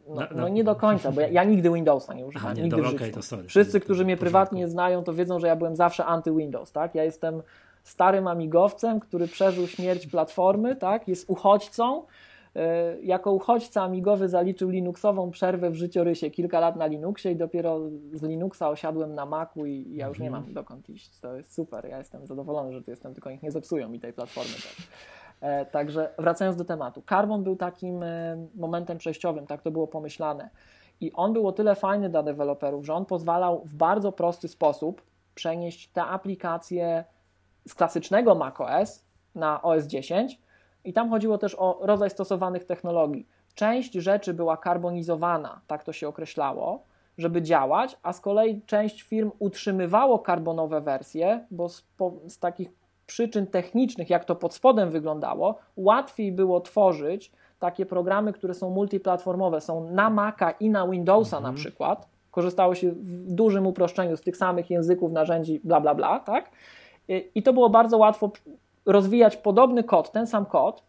[0.08, 0.28] No, na, na...
[0.34, 2.46] no, nie do końca, bo ja, ja nigdy Windowsa nie używałem.
[2.46, 5.46] Aha, nie, nigdy dobra, okay, to sorry, Wszyscy, którzy mnie prywatnie znają, to wiedzą, że
[5.46, 6.94] ja byłem zawsze anty-Windows, tak?
[6.94, 7.42] Ja jestem
[7.82, 11.08] starym amigowcem, który przeżył śmierć platformy, tak?
[11.08, 12.02] Jest uchodźcą,
[13.02, 17.80] jako uchodźca amigowy zaliczył Linuxową przerwę w życiorysie, kilka lat na Linuxie i dopiero
[18.12, 20.44] z Linuxa osiadłem na Macu i ja już nie mhm.
[20.44, 21.20] mam dokąd iść.
[21.20, 24.12] To jest super, ja jestem zadowolony, że tu jestem, tylko niech nie zepsują mi tej
[24.12, 24.52] platformy.
[24.52, 25.70] Tak.
[25.70, 27.02] Także wracając do tematu.
[27.08, 30.50] Carbon był takim e, momentem przejściowym, tak to było pomyślane.
[31.00, 35.02] I on był o tyle fajny dla deweloperów, że on pozwalał w bardzo prosty sposób
[35.34, 37.04] przenieść te aplikacje
[37.68, 40.45] z klasycznego macOS na OS 10
[40.86, 43.26] i tam chodziło też o rodzaj stosowanych technologii.
[43.54, 46.82] Część rzeczy była karbonizowana, tak to się określało,
[47.18, 52.68] żeby działać, a z kolei część firm utrzymywało karbonowe wersje, bo z, po, z takich
[53.06, 59.60] przyczyn technicznych, jak to pod spodem wyglądało, łatwiej było tworzyć takie programy, które są multiplatformowe,
[59.60, 61.54] są na Maca i na Windowsa mhm.
[61.54, 62.08] na przykład.
[62.30, 66.50] Korzystało się w dużym uproszczeniu z tych samych języków, narzędzi, bla, bla, bla, tak?
[67.34, 68.30] I to było bardzo łatwo
[68.86, 70.82] rozwijać podobny kod, ten sam kod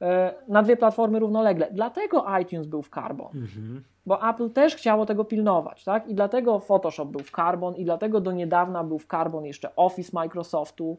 [0.00, 1.68] e, na dwie platformy równolegle.
[1.72, 3.30] Dlatego iTunes był w Carbon.
[3.34, 3.84] Mhm.
[4.06, 6.08] Bo Apple też chciało tego pilnować, tak?
[6.08, 10.10] I dlatego Photoshop był w Carbon, i dlatego do niedawna był w Carbon jeszcze Office
[10.12, 10.98] Microsoftu.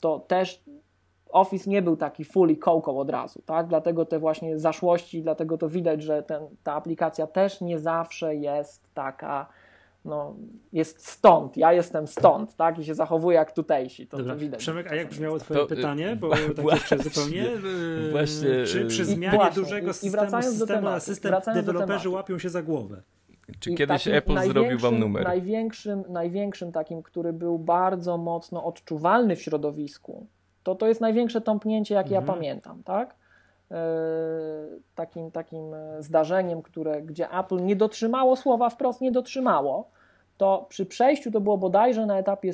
[0.00, 0.64] To też
[1.30, 3.66] Office nie był taki fully cocoa od razu, tak?
[3.66, 8.94] Dlatego te właśnie zaszłości, dlatego to widać, że ten, ta aplikacja też nie zawsze jest
[8.94, 9.46] taka
[10.04, 10.36] no,
[10.72, 12.78] jest stąd, ja jestem stąd, tak?
[12.78, 14.06] I się zachowuje jak tutejsi.
[14.06, 14.32] To, Dobra.
[14.32, 14.60] to widać.
[14.60, 16.16] Przemek, a jak brzmiało twoje to, pytanie?
[16.16, 17.46] Bo tak właśnie, zupełnie.
[17.46, 18.64] Y, właśnie.
[18.66, 23.02] Czy przy zmianie właśnie, dużego systemu, systemu na system deweloperzy łapią się za głowę?
[23.60, 25.24] Czy I kiedyś Apple zrobił wam numer?
[25.24, 30.26] Największym, największym takim, który był bardzo mocno odczuwalny w środowisku,
[30.62, 32.26] to to jest największe tąpnięcie, jakie mhm.
[32.26, 33.14] ja pamiętam, tak?
[33.70, 33.74] E,
[34.94, 35.62] takim, takim
[35.98, 39.90] zdarzeniem, które, gdzie Apple nie dotrzymało słowa, wprost nie dotrzymało,
[40.36, 42.52] to przy przejściu to było bodajże na etapie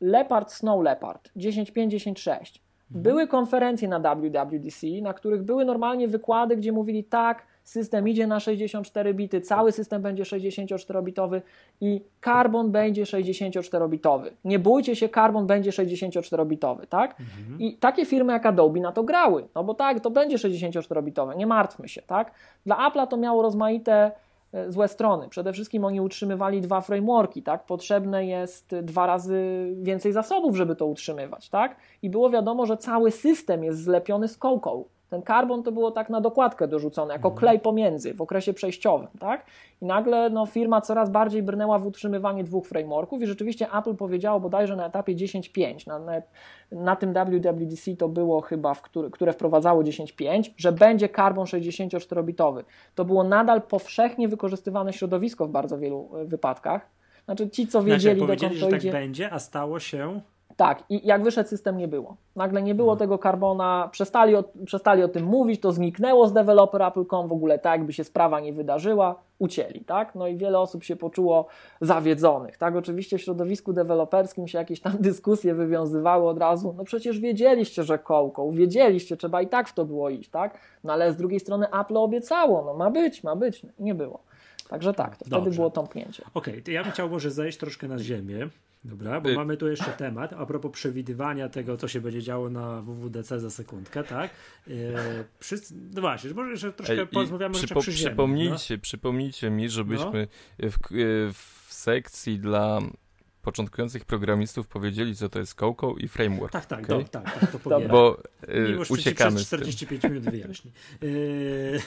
[0.00, 2.32] Leopard, Snow Leopard 10.5, 10.6.
[2.32, 3.02] Mhm.
[3.02, 8.40] Były konferencje na WWDC, na których były normalnie wykłady, gdzie mówili tak, system idzie na
[8.40, 11.40] 64 bity, cały system będzie 64-bitowy
[11.80, 14.30] i Carbon będzie 64-bitowy.
[14.44, 17.20] Nie bójcie się, Carbon będzie 64-bitowy, tak?
[17.20, 17.60] Mhm.
[17.60, 21.46] I takie firmy jak Adobe na to grały, no bo tak, to będzie 64-bitowe, nie
[21.46, 22.32] martwmy się, tak?
[22.66, 24.12] Dla Apple'a to miało rozmaite
[24.52, 25.28] e, złe strony.
[25.28, 27.66] Przede wszystkim oni utrzymywali dwa frameworki, tak?
[27.66, 31.76] Potrzebne jest dwa razy więcej zasobów, żeby to utrzymywać, tak?
[32.02, 34.84] I było wiadomo, że cały system jest zlepiony z Cocoa.
[35.12, 37.40] Ten karbon to było tak na dokładkę dorzucone, jako mhm.
[37.40, 39.46] klej pomiędzy w okresie przejściowym, tak?
[39.82, 44.40] I nagle no, firma coraz bardziej brnęła w utrzymywanie dwóch frameworków i rzeczywiście Apple powiedziało
[44.40, 46.12] bodajże na etapie 10.5, na, na,
[46.72, 52.64] na, tym WWDC to było chyba, w który, które wprowadzało 10.5, że będzie karbon 64-bitowy.
[52.94, 56.90] To było nadal powszechnie wykorzystywane środowisko w bardzo wielu e, wypadkach.
[57.24, 60.20] Znaczy ci, co wiedzieli, znaczy, dokąd to że tak będzie, a stało się
[60.56, 62.16] tak, i jak wyszedł system, nie było.
[62.36, 62.98] Nagle nie było mhm.
[62.98, 67.58] tego karbona, przestali o, przestali o tym mówić, to zniknęło z developer Apple.com, w ogóle
[67.58, 70.14] tak, jakby się sprawa nie wydarzyła, ucięli, tak?
[70.14, 71.46] No i wiele osób się poczuło
[71.80, 72.76] zawiedzonych, tak?
[72.76, 77.98] Oczywiście w środowisku deweloperskim się jakieś tam dyskusje wywiązywały od razu, no przecież wiedzieliście, że
[77.98, 80.58] kołką, wiedzieliście, trzeba i tak w to było iść, tak?
[80.84, 84.31] No ale z drugiej strony Apple obiecało, no ma być, ma być, nie było.
[84.72, 85.40] Także tak, to Dobrze.
[85.40, 86.22] wtedy było tąpnięcie.
[86.34, 88.48] Okej, okay, to ja bym chciał może zejść troszkę na ziemię,
[88.84, 92.50] Dobra, bo y mamy tu jeszcze temat a propos przewidywania tego, co się będzie działo
[92.50, 94.30] na WWDC za sekundkę, tak?
[94.66, 94.76] Yy,
[95.40, 95.56] przy,
[95.94, 98.80] no właśnie, może jeszcze troszkę porozmawiamy przypo, przy ziemi, przypomnijcie, no?
[98.82, 100.68] przypomnijcie mi, żebyśmy no?
[100.70, 100.78] w,
[101.32, 102.80] w sekcji dla
[103.42, 106.52] początkujących programistów powiedzieli, co to jest Coco i framework.
[106.52, 106.98] Tak, tak, okay?
[106.98, 107.88] do, tak, tak, to powiem.
[107.88, 110.72] Bo y, Miłosz uciekamy przez 45 minut wyjaśni.
[111.02, 111.80] Yy...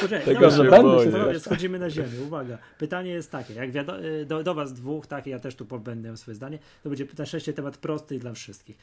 [0.00, 2.20] Poczekaj, Tego dobra, dobra, schodzimy na ziemię.
[2.26, 2.58] Uwaga.
[2.78, 6.34] Pytanie jest takie, jak wiadomo, do, do was dwóch, tak, ja też tu będę swoje
[6.34, 8.78] zdanie, to będzie na szczęście temat prosty dla wszystkich.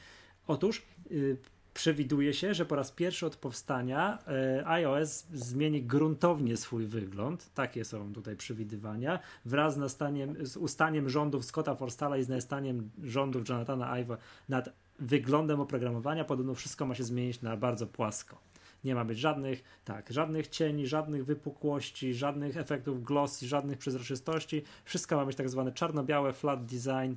[0.47, 1.37] Otóż yy,
[1.73, 7.53] przewiduje się, że po raz pierwszy od powstania e, iOS zmieni gruntownie swój wygląd.
[7.53, 9.19] Takie są tutaj przewidywania.
[9.45, 14.17] Wraz z, nastaniem, z ustaniem rządów Scotta Forstalla i z nastaniem rządów Jonathana Ive'a
[14.49, 18.37] nad wyglądem oprogramowania podobno wszystko ma się zmienić na bardzo płasko.
[18.83, 24.63] Nie ma być żadnych, tak, żadnych cieni, żadnych wypukłości, żadnych efektów glossy, żadnych przezroczystości.
[24.85, 27.15] Wszystko ma być tak zwane czarno-białe, flat design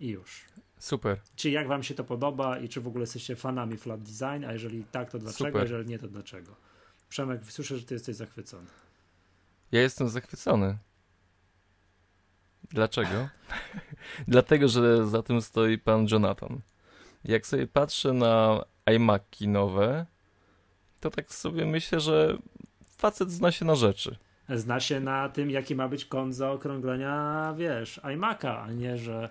[0.00, 0.44] i już.
[0.78, 1.20] Super.
[1.36, 4.52] Czy jak wam się to podoba i czy w ogóle jesteście fanami flat design, a
[4.52, 5.62] jeżeli tak, to dlaczego, Super.
[5.62, 6.56] jeżeli nie, to dlaczego?
[7.08, 8.66] Przemek, słyszę, że ty jesteś zachwycony.
[9.72, 10.78] Ja jestem zachwycony.
[12.70, 13.28] Dlaczego?
[14.28, 16.60] Dlatego, że za tym stoi pan Jonathan.
[17.24, 20.06] Jak sobie patrzę na iMaki nowe,
[21.00, 22.38] to tak sobie myślę, że
[22.96, 24.16] facet zna się na rzeczy.
[24.48, 29.28] Zna się na tym, jaki ma być kąt zaokrąglenia, wiesz, iMac'a, a nie, że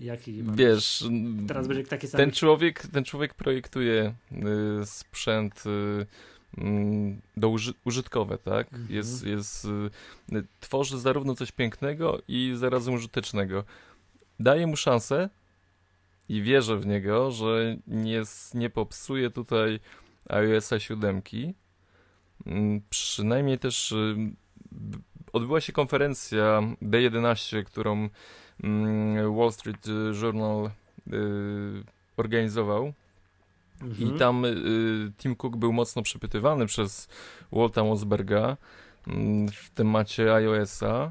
[0.00, 1.04] jaki Wiesz.
[1.48, 2.18] Teraz będzie taki sam.
[2.18, 4.14] ten człowiek, ten człowiek projektuje
[4.82, 6.06] y, sprzęt y,
[6.58, 8.72] mm, do uży użytkowe, tak?
[8.72, 8.94] Mhm.
[8.94, 9.64] Jest, jest,
[10.32, 13.64] y, tworzy zarówno coś pięknego i zarazem użytecznego.
[14.40, 15.30] Daję mu szansę
[16.28, 18.22] i wierzę w niego, że nie,
[18.54, 19.80] nie popsuje tutaj
[20.28, 21.22] iOS 7.
[22.46, 24.16] Mm, Przynajmniej też y,
[25.32, 28.08] odbyła się konferencja D11, którą
[29.36, 29.86] Wall Street
[30.22, 30.70] Journal
[31.12, 31.84] y,
[32.16, 32.92] organizował.
[33.82, 34.16] Mhm.
[34.16, 37.08] I tam y, Tim Cook był mocno przepytywany przez
[37.52, 38.56] Walta Mosberga
[39.06, 41.10] mm, w temacie iOS-a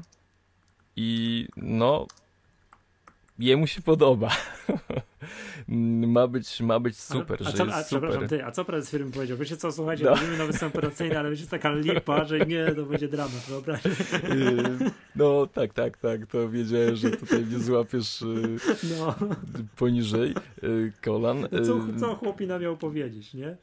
[0.96, 2.06] i no
[3.38, 4.30] jemu się podoba.
[6.08, 8.28] ma, być, ma być super, a, co, a, przepraszam, super.
[8.28, 9.36] ty, a co prezes firmy powiedział?
[9.38, 10.10] Wiecie co, słuchajcie, No.
[10.14, 13.86] robimy nowy system operacyjny, ale będzie taka lipa, że nie, to będzie dramat, wyobraź.
[13.86, 13.92] Y,
[15.16, 18.56] No tak, tak, tak, to wiedziałem, że tutaj mnie złapiesz y,
[18.98, 19.14] No,
[19.76, 21.40] poniżej y, kolan.
[21.52, 23.56] no co, co chłopina miał powiedzieć, nie?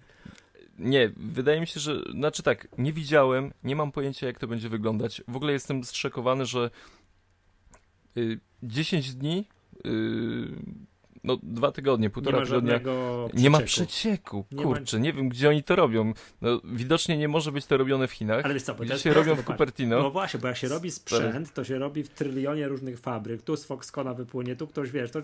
[0.79, 2.01] Nie, wydaje mi się, że.
[2.11, 5.21] Znaczy tak, nie widziałem, nie mam pojęcia, jak to będzie wyglądać.
[5.27, 6.69] W ogóle jestem zszokowany, że
[8.17, 9.47] y, 10 dni,
[9.85, 9.89] y,
[11.23, 12.79] no dwa tygodnie, Nie półtora ma tygodnia.
[13.33, 14.45] Nie ma przecieku.
[14.51, 16.13] Nie ma- kurczę, nie wiem gdzie oni to robią.
[16.41, 18.45] No, widocznie nie może być to robione w Chinach.
[18.45, 20.01] Ale wiesz co, Gdzie się robią w Cupertino.
[20.01, 23.41] No właśnie, bo jak się robi sprzęt, to się robi w trylionie różnych fabryk.
[23.41, 25.21] Tu z Foxconna wypłynie, tu ktoś, wiesz, to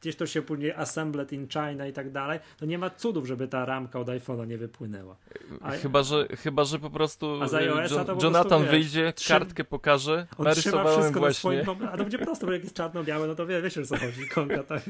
[0.00, 2.40] gdzieś to się później assembled in China i tak dalej.
[2.58, 5.16] To nie ma cudów, żeby ta ramka od iPhone'a nie wypłynęła.
[5.62, 8.62] A- Chyba, że, chyba, że po prostu A z y, iOS-a to po Jonathan prostu,
[8.64, 11.38] wiesz, wyjdzie, trzy- kartkę pokaże, On trzyma narysowałem wszystko na właśnie.
[11.64, 11.88] swoim...
[11.88, 14.28] A to będzie prosto, bo jak jest czarno-białe, no to wie, wiesz o co chodzi.
[14.28, 14.82] Konka, tak.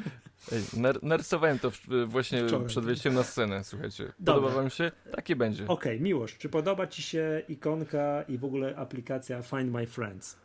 [0.53, 2.67] Ej, nar- narysowałem to w, właśnie Wczoraj.
[2.67, 4.13] przed wejściem na scenę, słuchajcie.
[4.19, 4.35] Dobra.
[4.43, 4.91] Podoba wam się?
[5.13, 5.67] Takie będzie.
[5.69, 10.37] Okej, Miłosz, czy podoba Ci się ikonka i w ogóle aplikacja Find My Friends?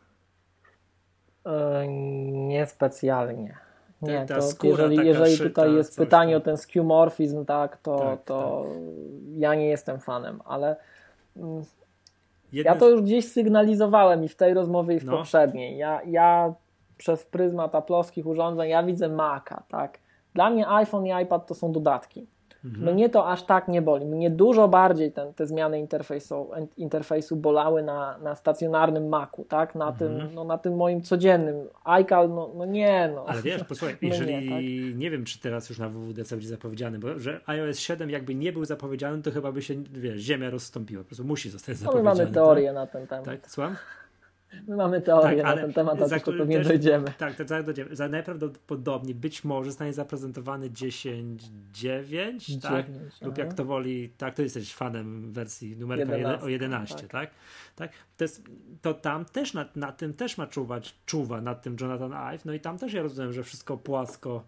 [1.45, 1.85] E,
[2.47, 3.57] Niespecjalnie.
[4.07, 6.41] Nie, ta to skóra jeżeli, jeżeli szyta, tutaj jest pytanie tam.
[6.41, 8.65] o ten skeuomorphizm, tak, to, Tak, to
[9.31, 10.75] ja nie jestem fanem, ale
[11.37, 11.63] mm,
[12.53, 15.17] ja to już gdzieś sygnalizowałem i w tej rozmowie i w No.
[15.17, 15.77] poprzedniej.
[15.77, 16.53] Ja, ja
[16.97, 19.99] przez pryzmat aplowskich urządzeń, ja widzę Maca, tak.
[20.33, 22.27] Dla mnie iPhone i iPad to są dodatki.
[22.65, 22.93] Mhm.
[22.93, 24.05] Mnie to aż tak nie boli.
[24.05, 29.75] Mnie dużo bardziej ten, te zmiany interfejsu, interfejsu bolały na, na stacjonarnym Macu, tak?
[29.75, 29.97] Na, Mhm.
[30.19, 31.55] tym, no, na tym moim codziennym.
[31.83, 33.25] iCal, no, no nie, no.
[33.27, 36.99] Ale wiesz, posłuchaj, No nie, jeżeli nie, wiem, czy teraz już na WWDC będzie zapowiedziany,
[36.99, 41.03] bo że iOS 7 jakby nie był zapowiedziany, to chyba by się, wiesz, ziemia rozstąpiła.
[41.03, 42.19] Po prostu musi zostać No, my zapowiedziany.
[42.23, 43.25] mamy teorię na ten temat.
[43.25, 43.51] Tak, tak?
[43.51, 43.75] słucham?
[44.67, 46.67] My mamy teorię Tak, na ale ten temat, a za tylko który tu nie też-
[46.67, 47.13] dojdziemy.
[47.17, 47.95] Tak, to zaraz dojdziemy.
[47.95, 52.85] Za najprawdopodobniej być może zostanie zaprezentowany 10.9, tak?
[52.87, 57.07] Dziewięć, Lub jak to woli, tak, to jesteś fanem wersji numerka 11, o 11, tak.
[57.11, 57.29] tak?
[57.75, 57.91] tak?
[58.17, 58.41] To, jest,
[58.81, 62.53] to tam też na, na tym też ma czuwać, czuwa nad tym Jonathan Ive, no
[62.53, 64.43] i tam też ja rozumiem, że wszystko płasko,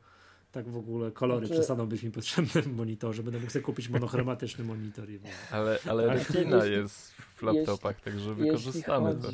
[0.52, 3.90] tak w ogóle kolory Znaczy- przestaną być mi potrzebne w monitorze, będę mógł sobie kupić
[3.90, 5.20] monochromatyczny monitor i.
[5.52, 6.30] Ale, ale Tak.
[6.30, 9.28] retina jest w laptopach, także wykorzystamy to.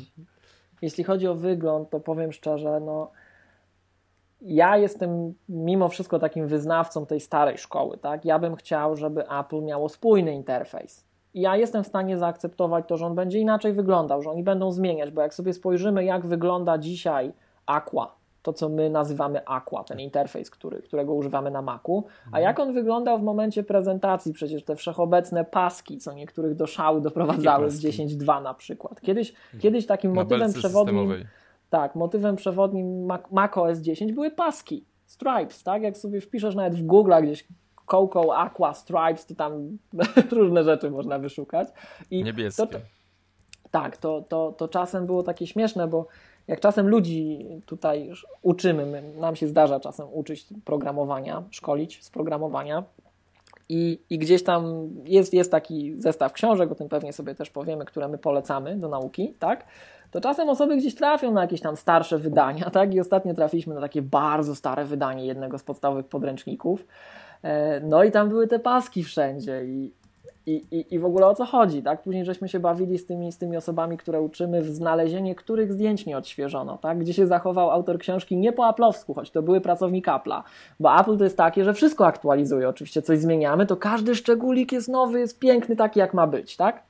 [0.82, 3.10] Jeśli chodzi o wygląd, to powiem szczerze, no
[4.40, 8.24] ja jestem mimo wszystko takim wyznawcą tej starej szkoły, tak?
[8.24, 11.04] Ja bym chciał, żeby Apple miało spójny interfejs.
[11.34, 14.72] I ja jestem w stanie zaakceptować to, że on będzie inaczej wyglądał, że oni będą
[14.72, 17.32] zmieniać, bo jak sobie spojrzymy, jak wygląda dzisiaj
[17.66, 22.60] Aqua, to co my nazywamy Aqua, ten interfejs, który, którego używamy na Macu, a jak
[22.60, 27.88] on wyglądał w momencie prezentacji, przecież te wszechobecne paski, co niektórych do szału doprowadzały paski?
[27.88, 29.00] 10.2 na przykład.
[29.00, 31.26] Kiedyś, kiedyś takim Na motywem przewodnim systemowej.
[31.70, 35.82] Tak, motywem przewodnim Mac OS 10 były paski, stripes, tak?
[35.82, 37.46] Jak sobie wpiszesz nawet w Google gdzieś
[37.86, 39.78] Coco, Aqua, Stripes, to tam
[40.30, 41.68] różne rzeczy można wyszukać.
[42.10, 42.66] I Niebieskie.
[42.66, 42.78] To,
[43.70, 46.06] tak, to, to, to czasem było takie śmieszne, bo
[46.48, 52.84] jak czasem ludzi tutaj uczymy, my, nam się zdarza czasem uczyć programowania, szkolić z programowania,
[53.68, 57.84] i, I gdzieś tam jest, jest taki zestaw książek, o tym pewnie sobie też powiemy,
[57.84, 59.64] które my polecamy do nauki, tak?
[60.10, 62.94] To czasem osoby gdzieś trafią na jakieś tam starsze wydania, tak?
[62.94, 66.86] I ostatnio trafiliśmy na takie bardzo stare wydanie jednego z podstawowych podręczników.
[67.42, 69.92] E, no i tam były te paski wszędzie i,
[70.46, 72.02] i, i, i w ogóle o co chodzi, tak?
[72.02, 76.06] Później żeśmy się bawili z tymi, z tymi osobami, które uczymy w znalezienie, których zdjęć
[76.06, 76.98] nie odświeżono, tak?
[76.98, 80.42] Gdzie się zachował autor książki nie po Apple'owsku, choć to były pracownik Apple'a,
[80.80, 84.88] bo Apple to jest takie, że wszystko aktualizuje, oczywiście coś zmieniamy, to każdy szczególik jest
[84.88, 86.82] nowy, jest piękny, taki jak ma być, tak?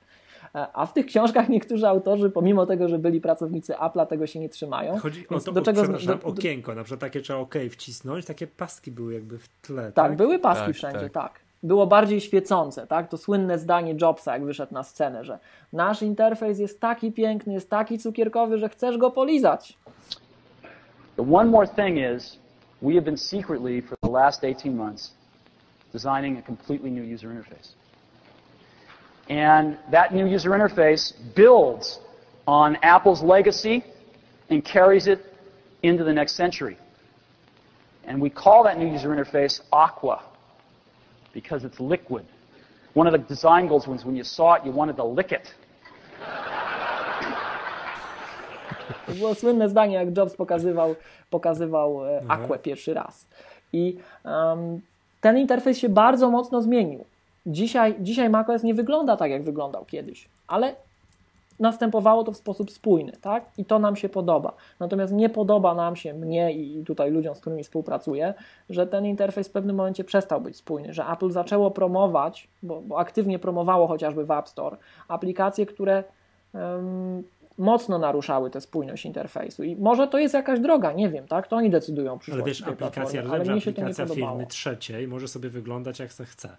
[0.55, 4.40] E, a w tych książkach niektórzy autorzy, pomimo tego, że byli pracownicy Apple'a, tego się
[4.40, 4.99] nie trzymają.
[4.99, 8.90] Chodzi o to, do czego, do, okienko, na przykład takie trzeba OK wcisnąć, takie paski
[8.90, 9.83] były jakby w tle.
[9.83, 10.16] Tak, tak?
[10.16, 11.12] były paski tak, wszędzie, tak.
[11.12, 13.09] tak było bardziej świecące, tak?
[13.09, 15.38] To słynne zdanie Jobsa, jak wyszedł na scenę, że
[15.72, 19.79] nasz interfejs jest taki piękny, jest taki cukierkowy, że chcesz go polizać.
[21.16, 22.38] The one more thing is,
[22.83, 25.14] we have been secretly for the last 18 months
[25.92, 27.75] designing a completely new user interface.
[29.29, 32.01] And that new user interface builds
[32.46, 33.85] on Apple's legacy
[34.51, 35.20] and carries it
[35.83, 36.77] into the next century.
[38.05, 40.22] And we call that new user interface Aqua
[41.35, 42.25] because it's liquid.
[42.95, 45.55] One of the design goals was when you saw it, you wanted to lick it.
[49.07, 50.95] To było słynne zdanie, jak Jobs pokazywał,
[51.31, 52.40] pokazywał e, mhm.
[52.40, 53.27] Aquę pierwszy raz.
[53.73, 54.81] I um,
[55.21, 57.05] ten interfejs się bardzo mocno zmienił.
[57.47, 60.75] Dzisiaj, dzisiaj macOS nie wygląda tak, jak wyglądał kiedyś, ale
[61.59, 63.45] następowało to w sposób spójny, tak?
[63.59, 64.55] I to nam się podoba.
[64.81, 68.35] Natomiast nie podoba nam się, mnie i tutaj ludziom, z którymi współpracuję,
[68.71, 72.99] że ten interfejs w pewnym momencie przestał być spójny, że Apple zaczęło promować, bo, bo
[72.99, 74.77] aktywnie promowało chociażby w App Store,
[75.09, 76.05] aplikacje, które
[76.55, 77.23] um,
[77.59, 79.62] mocno naruszały tę spójność interfejsu.
[79.62, 81.49] I może to jest jakaś droga, nie wiem, tak?
[81.49, 83.95] To oni decydują Ale wiesz, aplikacja, ale nie firmy
[84.47, 86.57] trzeciej może sobie wyglądać jak se chce.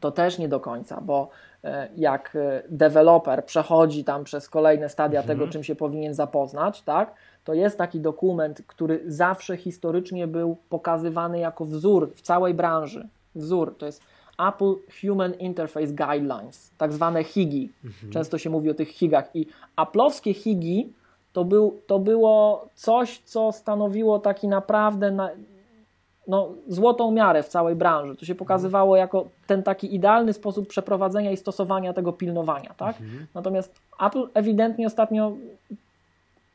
[0.00, 1.28] To też nie do końca, bo
[1.66, 5.38] E, jak e, deweloper przechodzi tam przez kolejne stadia mhm.
[5.38, 11.38] tego, czym się powinien zapoznać, tak, to jest taki dokument, który zawsze historycznie był pokazywany
[11.38, 13.08] jako wzór w całej branży.
[13.34, 14.02] Wzór to jest
[14.48, 17.72] Apple Human Interface Guidelines, tak zwane HIGI.
[17.84, 18.12] Mhm.
[18.12, 20.92] Często się mówi o tych HIGach i Apple'owskie HIGI
[21.32, 25.30] to, był, to było coś, co stanowiło taki naprawdę na,
[26.28, 28.16] no, złotą miarę w całej branży.
[28.16, 32.74] To się pokazywało jako ten taki idealny sposób przeprowadzenia i stosowania tego pilnowania.
[32.76, 33.00] Tak?
[33.00, 33.26] Mhm.
[33.34, 35.32] Natomiast Apple ewidentnie ostatnio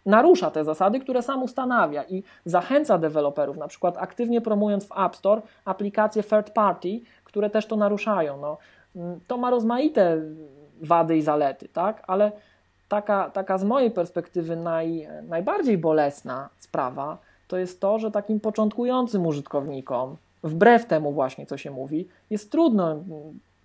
[0.06, 5.16] narusza te zasady, które sam ustanawia i zachęca deweloperów, na przykład aktywnie promując w App
[5.16, 8.38] Store aplikacje third party, które też to naruszają.
[8.38, 8.58] No,
[8.96, 10.22] mm, to ma rozmaite
[10.82, 12.04] wady i zalety, tak?
[12.08, 12.32] ale
[12.90, 17.18] taka, taka z mojej perspektywy naj, najbardziej bolesna sprawa
[17.52, 22.92] to jest to, że takim początkującym użytkownikom, wbrew temu właśnie, co się mówi, jest trudno
[22.92, 23.04] mm,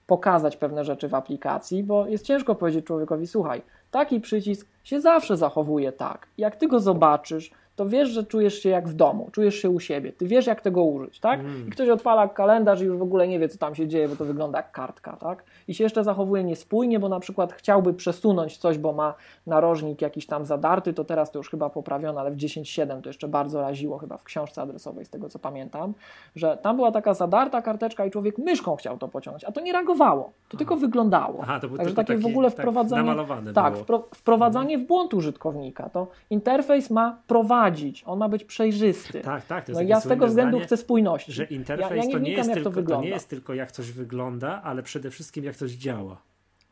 [0.07, 5.37] pokazać pewne rzeczy w aplikacji, bo jest ciężko powiedzieć człowiekowi, słuchaj, taki przycisk się zawsze
[5.37, 6.27] zachowuje tak.
[6.38, 9.81] Jak ty go zobaczysz, to wiesz, że czujesz się jak w domu, czujesz się u
[9.81, 11.41] siebie, ty wiesz, jak tego użyć, tak?
[11.41, 11.69] Mm.
[11.69, 14.17] I ktoś odpala kalendarz i już w ogóle nie wie, co tam się dzieje, bo
[14.17, 15.45] to wygląda jak kartka, tak?
[15.69, 19.15] I się jeszcze zachowuje niespójnie, bo na przykład chciałby przesunąć coś, bo ma
[19.47, 23.29] narożnik jakiś tam zadarty, to teraz to już chyba poprawione, ale w 10.7 to jeszcze
[23.29, 25.95] bardzo raziło chyba w książce adresowej, z tego co pamiętam,
[26.37, 29.73] że tam była taka zadarta karteczka i człowiek myszką chciał to pociągnąć, a to nie
[29.73, 30.59] reagowało, to Aha.
[30.59, 31.39] tylko wyglądało.
[31.43, 33.15] Aha, to Także takie w ogóle tak wprowadzanie,
[33.55, 33.75] tak,
[34.15, 35.89] wprowadzanie w błąd użytkownika.
[35.89, 39.20] To interfejs ma prowadzić prowadzić, on ma być przejrzysty.
[39.20, 39.64] Tak, tak.
[39.64, 41.33] To jest no ja z tego względu chcę spójności.
[41.33, 43.72] Że interfejs ja, ja nie to, nie jest tylko, to, to, nie jest tylko jak
[43.72, 46.16] coś wygląda, ale przede wszystkim jak coś działa.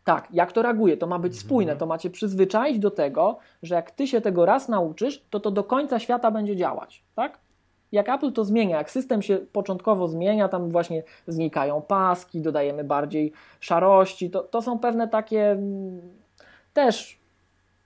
[0.05, 1.47] Tak, jak to reaguje, to ma być mhm.
[1.47, 5.51] spójne, to macie przyzwyczaić do tego, że jak ty się tego raz nauczysz, to to
[5.51, 7.39] do końca świata będzie działać, tak?
[7.93, 13.33] Jak Apple to zmienia, jak system się początkowo zmienia, tam właśnie znikają paski, dodajemy bardziej
[13.61, 16.01] szarości, to, to są pewne takie mm,
[16.73, 17.19] też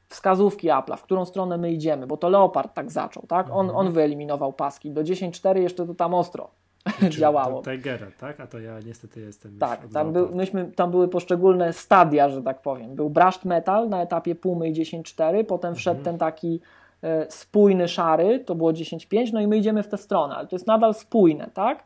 [0.08, 3.46] wskazówki Apple'a, w którą stronę my idziemy, bo to Leopard tak zaczął, tak?
[3.50, 3.76] On, mhm.
[3.76, 4.90] on wyeliminował paski.
[4.90, 6.50] Do 10.4 jeszcze to tam ostro
[7.18, 7.62] działało.
[7.62, 8.40] To Tigera, tak?
[8.40, 12.62] A to ja niestety jestem Tak, tam, był, myśmy, tam były poszczególne stadia, że tak
[12.62, 12.94] powiem.
[12.94, 16.04] Był brushed metal na etapie Pumy 10.4, potem wszedł mhm.
[16.04, 16.60] ten taki
[17.02, 20.56] e, spójny szary, to było 10.5, no i my idziemy w tę stronę, ale to
[20.56, 21.84] jest nadal spójne, tak?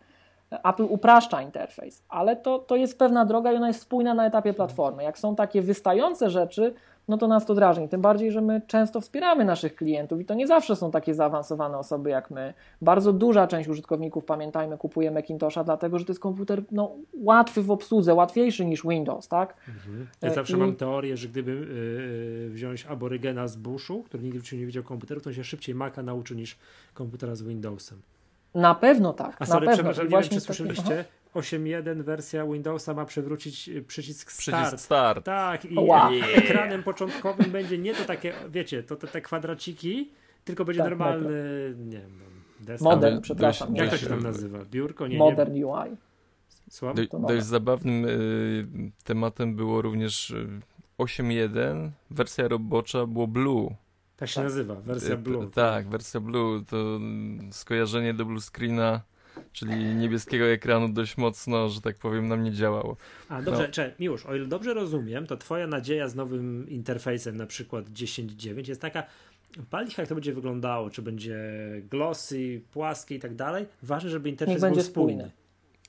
[0.65, 4.55] Apple upraszcza interfejs, ale to, to jest pewna droga i ona jest spójna na etapie
[4.55, 5.03] platformy.
[5.03, 6.75] Jak są takie wystające rzeczy,
[7.09, 7.89] no to nas to drażni.
[7.89, 11.79] Tym bardziej, że my często wspieramy naszych klientów i to nie zawsze są takie zaawansowane
[11.79, 12.55] osoby jak my.
[12.83, 17.71] Bardzo duża część użytkowników, pamiętajmy, kupuje Macintosha, dlatego że to jest komputer no, łatwy w
[17.71, 19.57] obsłudze, łatwiejszy niż Windows, tak?
[19.69, 20.07] Mhm.
[20.23, 24.57] Ja E, zawsze i- mam teorię, że gdyby yy, wziąć aborygena z Bushu, który nigdy
[24.57, 26.59] nie widział komputera, to on się szybciej Maca nauczy niż
[26.95, 27.99] komputera z Windowsem.
[28.55, 29.37] Na pewno tak.
[29.39, 29.75] A na sorry, pewno.
[29.77, 34.67] przepraszam, nie wiem, czy słyszeliście, 8.1 wersja Windowsa ma przywrócić y, przycisk start.
[34.67, 35.25] Przycisk start.
[35.25, 36.13] Tak, i Wow.
[36.13, 40.11] e- ekranem początkowym będzie nie to takie, wiecie, to te, te kwadraciki,
[40.45, 41.31] tylko będzie Tak, normalny,
[41.79, 42.11] nie wiem,
[42.61, 42.93] desktop.
[42.95, 43.77] Modern, Ale przepraszam.
[43.77, 44.59] Jak to się tam nazywa?
[44.71, 45.07] Biurko?
[45.07, 45.67] Nie, Modern nie.
[45.67, 45.97] UI.
[46.71, 46.97] Słucham?
[46.97, 48.67] Do, dość zabawnym y,
[49.05, 50.47] tematem było również y,
[50.99, 53.75] 8.1, wersja robocza było Blue.
[54.17, 54.45] Tak się Tak.
[54.45, 55.51] nazywa, wersja Y, Blue.
[55.51, 57.01] Tak, wersja Blue to
[57.51, 59.01] skojarzenie do blue screena,
[59.53, 62.97] czyli niebieskiego ekranu dość mocno, że tak powiem, nam nie działało.
[63.29, 63.69] A dobrze, No.
[63.69, 68.69] cze, Miłosz, o ile dobrze rozumiem, to twoja nadzieja z nowym interfejsem, na przykład 10.9
[68.69, 69.03] jest taka,
[69.71, 71.39] pal ich jak to będzie wyglądało, czy będzie
[71.91, 73.67] glossy, płaskie i tak dalej.
[73.83, 75.13] Ważne, żeby interfejs Niech był spójny.
[75.13, 75.31] spójny.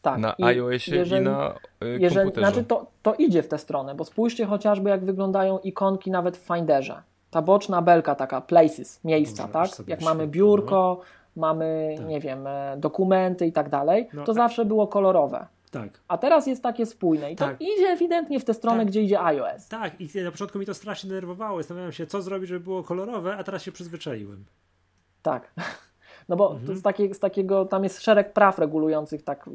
[0.01, 0.19] Tak.
[0.19, 2.47] Na I iOSie jeżeli- i na y, Jeżeli, komputerze.
[2.51, 6.47] znaczy to, to idzie w tę stronę, bo spójrzcie chociażby jak wyglądają ikonki nawet w
[6.47, 7.01] Finderze.
[7.31, 9.87] Ta boczna belka taka, places, miejsca, Dobrze, tak?
[9.87, 11.01] Jak mamy biurko,
[11.35, 12.07] mamy, Tak.
[12.07, 15.47] nie wiem, e, dokumenty i tak dalej, No, to zawsze było kolorowe.
[15.71, 15.89] Tak.
[16.07, 17.61] A teraz jest takie spójne i to Tak.
[17.61, 18.87] idzie ewidentnie w tę stronę, Tak.
[18.87, 19.67] gdzie idzie iOS.
[19.67, 21.57] Tak, i na początku mi to strasznie denerwowało.
[21.57, 24.45] Zastanawiałem się, co zrobić, żeby było kolorowe, a teraz się przyzwyczaiłem.
[25.21, 25.51] Tak.
[26.29, 26.67] No bo Mhm.
[26.67, 29.49] to z, takie, z takiego, tam jest szereg praw regulujących tak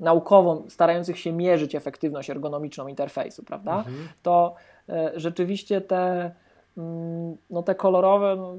[0.00, 3.76] naukowo, starających się mierzyć efektywność ergonomiczną interfejsu, prawda?
[3.78, 4.08] Mhm.
[4.22, 4.54] To
[4.88, 6.30] e, rzeczywiście te,
[6.76, 8.54] mm, no te kolorowe, no,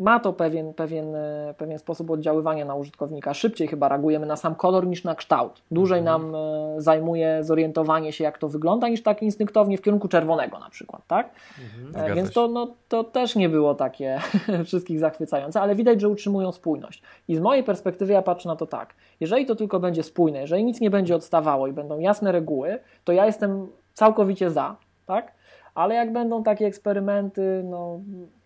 [0.00, 3.34] ma to pewien, pewien, e, pewien sposób oddziaływania na użytkownika.
[3.34, 5.62] Szybciej chyba reagujemy na sam kolor niż na kształt.
[5.70, 6.22] Dłużej Mhm.
[6.22, 10.70] nam e, zajmuje zorientowanie się, jak to wygląda, niż tak instynktownie w kierunku czerwonego na
[10.70, 11.30] przykład, tak?
[11.92, 12.10] Mhm.
[12.10, 14.18] E, Więc to, no, to też nie było takie
[14.64, 17.02] wszystkich zachwycające, ale widać, że utrzymują spójność.
[17.28, 18.94] I z mojej perspektywy ja patrzę na to tak.
[19.20, 23.12] Jeżeli to tylko będzie spójne, jeżeli nic nie będzie odstawało i będą jasne reguły, to
[23.12, 24.76] ja jestem całkowicie za,
[25.06, 25.32] tak?
[25.74, 28.00] Ale jak będą takie eksperymenty, no,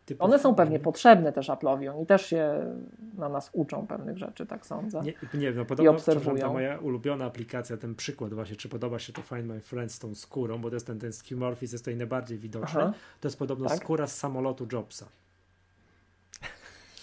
[0.07, 1.95] Typu- one są pewnie potrzebne też Apple'owi.
[1.97, 2.75] Oni też się
[3.19, 5.01] na nas uczą pewnych rzeczy, tak sądzę.
[5.03, 6.21] Nie, nie wiem, no podobno obserwują.
[6.21, 9.93] przepraszam, ta moja ulubiona aplikacja, ten przykład właśnie, czy podoba się to Find My Friend
[9.93, 12.83] z tą skórą, bo to jest ten, ten skeuomorphizm jest tutaj najbardziej widoczny.
[12.83, 12.93] Aha.
[13.21, 13.79] To jest podobno Tak.
[13.79, 15.07] skóra z samolotu Jobsa.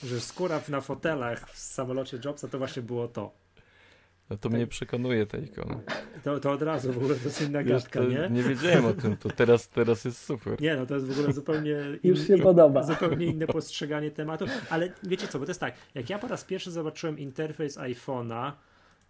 [0.03, 3.31] Że skóra na fotelach w samolocie Jobsa to właśnie było to.
[4.31, 5.79] No to mnie przekonuje ta ikona.
[6.23, 8.29] To, to od razu w ogóle to jest inna gadka, nie?
[8.31, 10.61] nie wiedziałem o tym, to teraz, teraz jest super.
[10.61, 12.83] Nie, no to jest w ogóle zupełnie Już się podoba.
[12.83, 14.45] zupełnie inne postrzeganie tematu.
[14.69, 18.51] Ale wiecie co, bo to jest tak, jak ja po raz pierwszy zobaczyłem interfejs iPhone'a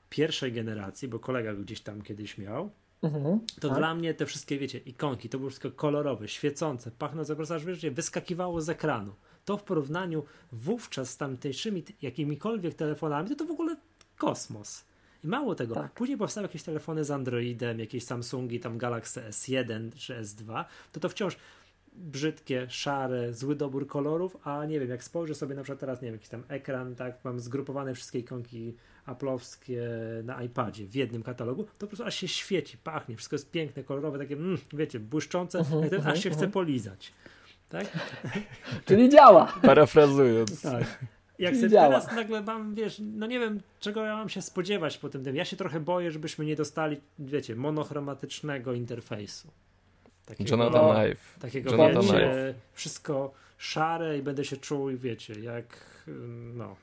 [0.09, 3.77] pierwszej generacji, bo kolega go gdzieś tam kiedyś miał, Mhm, to tak.
[3.77, 7.65] dla mnie te wszystkie, wiecie, ikonki, to było wszystko kolorowe, świecące, pachnące, po prostu aż
[7.65, 9.13] wiecie, wyskakiwało z ekranu.
[9.45, 13.75] To w porównaniu wówczas z tamtejszymi jakimikolwiek telefonami, to to w ogóle
[14.17, 14.90] kosmos.
[15.23, 15.91] I mało tego, Tak.
[15.91, 21.09] później powstały jakieś telefony z Androidem, jakieś Samsungi, tam Galaxy S1 czy S2, to to
[21.09, 21.37] wciąż
[21.93, 26.05] brzydkie, szare, zły dobór kolorów, a nie wiem, jak spojrzę sobie na przykład teraz, nie
[26.05, 29.87] wiem, jakiś tam ekran, tak, mam zgrupowane wszystkie ikonki aplowskie
[30.23, 33.83] na iPadzie w jednym katalogu, to po prostu aż się świeci, pachnie, wszystko jest piękne,
[33.83, 36.51] kolorowe, takie, mm, wiecie, błyszczące, Mhm, jak ten, mhm, aż się chce mhm.
[36.51, 37.13] polizać.
[37.69, 37.87] Tak?
[38.85, 39.53] Czyli działa.
[39.61, 40.61] Parafrazując.
[40.61, 40.83] Tak.
[41.41, 41.87] Jak sobie działa.
[41.87, 45.35] teraz nagle mam, wiesz, no nie wiem, czego ja mam się spodziewać po tym tym.
[45.35, 49.47] Ja się trochę boję, żebyśmy nie dostali, wiecie, monochromatycznego interfejsu.
[50.25, 51.03] Takiego, Jonathan No.
[51.05, 51.35] Ive.
[51.39, 52.15] takiego Jonathan wiecie,
[52.49, 52.55] Ive.
[52.73, 55.65] wszystko szare i będę się czuł, wiecie, jak,
[56.55, 56.75] no,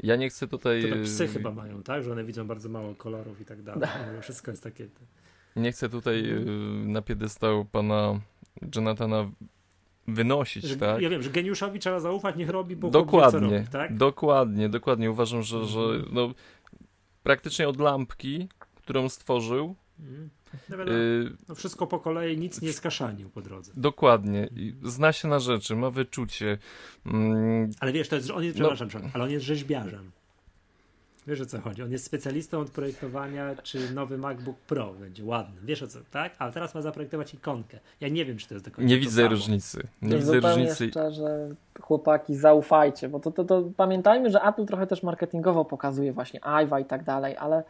[0.00, 0.82] Ja nie chcę tutaj...
[0.82, 3.62] to te y, psy chyba mają, tak, że one widzą bardzo mało kolorów i tak
[3.62, 3.88] dalej.
[4.16, 4.88] No, wszystko jest takie,
[5.56, 6.44] Nie chcę tutaj y,
[6.86, 8.20] na piedestał pana
[8.76, 9.30] Jonathana
[10.14, 11.02] wynosić, że, tak?
[11.02, 13.96] ja wiem, że geniuszowi trzeba zaufać, niech robi, bo Dokładnie, robi, tak?
[13.96, 15.10] dokładnie, dokładnie.
[15.10, 15.80] Uważam, że, że
[16.12, 16.30] no,
[17.22, 20.30] praktycznie od lampki, którą stworzył, Mhm.
[20.68, 23.72] No y, no wszystko po kolei, nic nie skaszanił po drodze.
[23.76, 24.48] dokładnie,
[24.82, 26.58] zna się na rzeczy, ma wyczucie.
[27.06, 28.68] Mm, Ale wiesz, to jest, on jest, No.
[28.74, 30.10] przepraszam, ale on jest rzeźbiarzem.
[31.26, 31.82] Wiesz o co chodzi?
[31.82, 35.60] On jest specjalistą od projektowania, czy nowy MacBook Pro będzie ładny.
[35.64, 36.32] Wiesz o co, tak?
[36.38, 37.78] Ale teraz ma zaprojektować ikonkę.
[38.00, 39.28] Ja nie wiem, czy to jest do końca nie widzę samo.
[39.34, 39.82] różnicy.
[40.02, 40.88] Nie To widzę różnicy.
[40.88, 41.48] szczerze,
[41.80, 46.80] chłopaki, zaufajcie, bo to, to, to pamiętajmy, że Apple trochę też marketingowo pokazuje właśnie Iva
[46.80, 47.62] i tak dalej, ale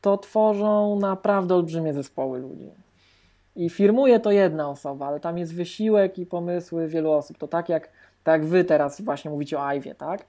[0.00, 2.70] to tworzą naprawdę olbrzymie zespoły ludzi.
[3.56, 7.38] I firmuje to jedna osoba, ale tam jest wysiłek i pomysły wielu osób.
[7.38, 7.88] To tak jak,
[8.24, 10.26] tak jak wy teraz właśnie mówicie o Ivie, tak?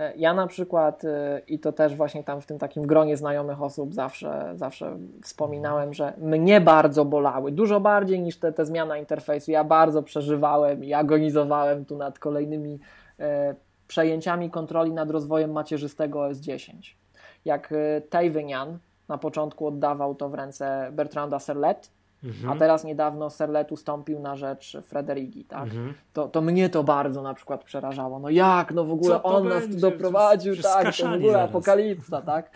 [0.00, 3.62] E, ja na przykład, e, i to też właśnie tam w tym takim gronie znajomych
[3.62, 9.50] osób zawsze, zawsze wspominałem, że mnie bardzo bolały, dużo bardziej niż te, te zmiana interfejsu.
[9.50, 12.78] Ja bardzo przeżywałem i agonizowałem tu nad kolejnymi
[13.18, 13.54] e,
[13.88, 16.98] przejęciami kontroli nad rozwojem macierzystego OS 10.
[17.44, 18.78] Jak e, Tejwynian
[19.08, 21.90] na początku oddawał to w ręce Bertranda Serlet,
[22.24, 22.52] Mhm.
[22.52, 25.62] A teraz niedawno Serlet ustąpił na rzecz Frederigi, tak?
[25.62, 25.94] Mhm.
[26.12, 28.18] To, to mnie to bardzo na przykład przerażało.
[28.18, 29.66] No jak, no w ogóle on będzie?
[29.66, 31.50] nas tu doprowadził, to, tak, to w ogóle zaraz.
[31.50, 32.50] apokalipsa, tak?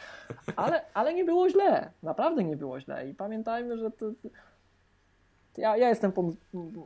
[0.57, 4.07] Ale, ale nie było źle, naprawdę nie było źle i pamiętajmy, że to...
[5.57, 6.13] Ja, ja jestem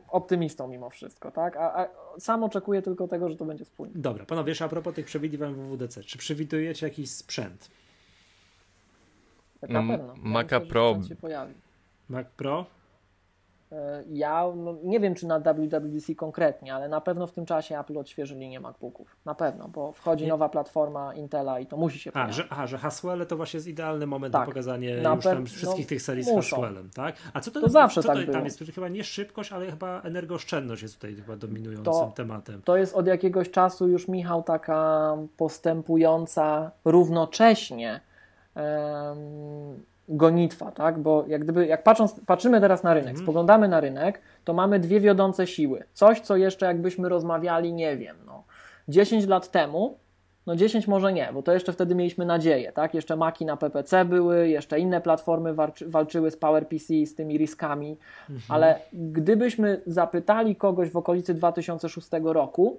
[0.09, 1.57] optymistą mimo wszystko, tak?
[1.57, 1.87] A, a,
[2.19, 3.93] sam oczekuję tylko tego, że to będzie spójne.
[3.95, 7.69] Dobra, panowie, a propos tych przewidywań w WWDC, czy przewidujecie jakiś sprzęt?
[9.61, 10.13] Na pewno.
[10.17, 10.97] Maca Pro.
[11.09, 11.53] Się pojawi.
[12.09, 12.65] Mac Pro?
[13.71, 17.79] E, ja no, nie wiem, czy na WWDC konkretnie, ale na pewno w tym czasie
[17.79, 19.15] Apple odświeży linię MacBooków.
[19.25, 20.29] Na pewno, bo wchodzi nie.
[20.29, 22.35] nowa platforma Intela i to musi się pojawić.
[22.39, 24.41] A, że, a, że Haswell to właśnie jest idealny moment tak.
[24.41, 27.15] na pokazanie na już tam wszystkich no, tych serii z Haswellem, tak?
[27.33, 28.33] A co to, to zawsze co tak to, było.
[28.33, 32.61] Tam jest chyba nie szybkość, ale chyba energooszczędność jest tutaj chyba dominującym to, tematem.
[32.61, 38.01] To jest od jakiegoś czasu już, Michał, taka postępująca równocześnie
[38.55, 40.99] um, gonitwa, tak?
[40.99, 43.23] Bo jak gdyby, jak patrząc, patrzymy teraz na rynek, mm.
[43.23, 45.83] spoglądamy na rynek, to mamy dwie wiodące siły.
[45.93, 48.43] Coś, co jeszcze jakbyśmy rozmawiali, nie wiem, no,
[48.87, 49.97] 10 lat temu,
[50.45, 52.93] no 10 może nie, bo to jeszcze wtedy mieliśmy nadzieję, tak?
[52.93, 57.97] Jeszcze maki na PPC były, jeszcze inne platformy walczy, walczyły z PowerPC, z tymi riskami,
[58.29, 58.39] -hmm.
[58.49, 62.77] ale gdybyśmy zapytali kogoś w okolicy 2006 roku,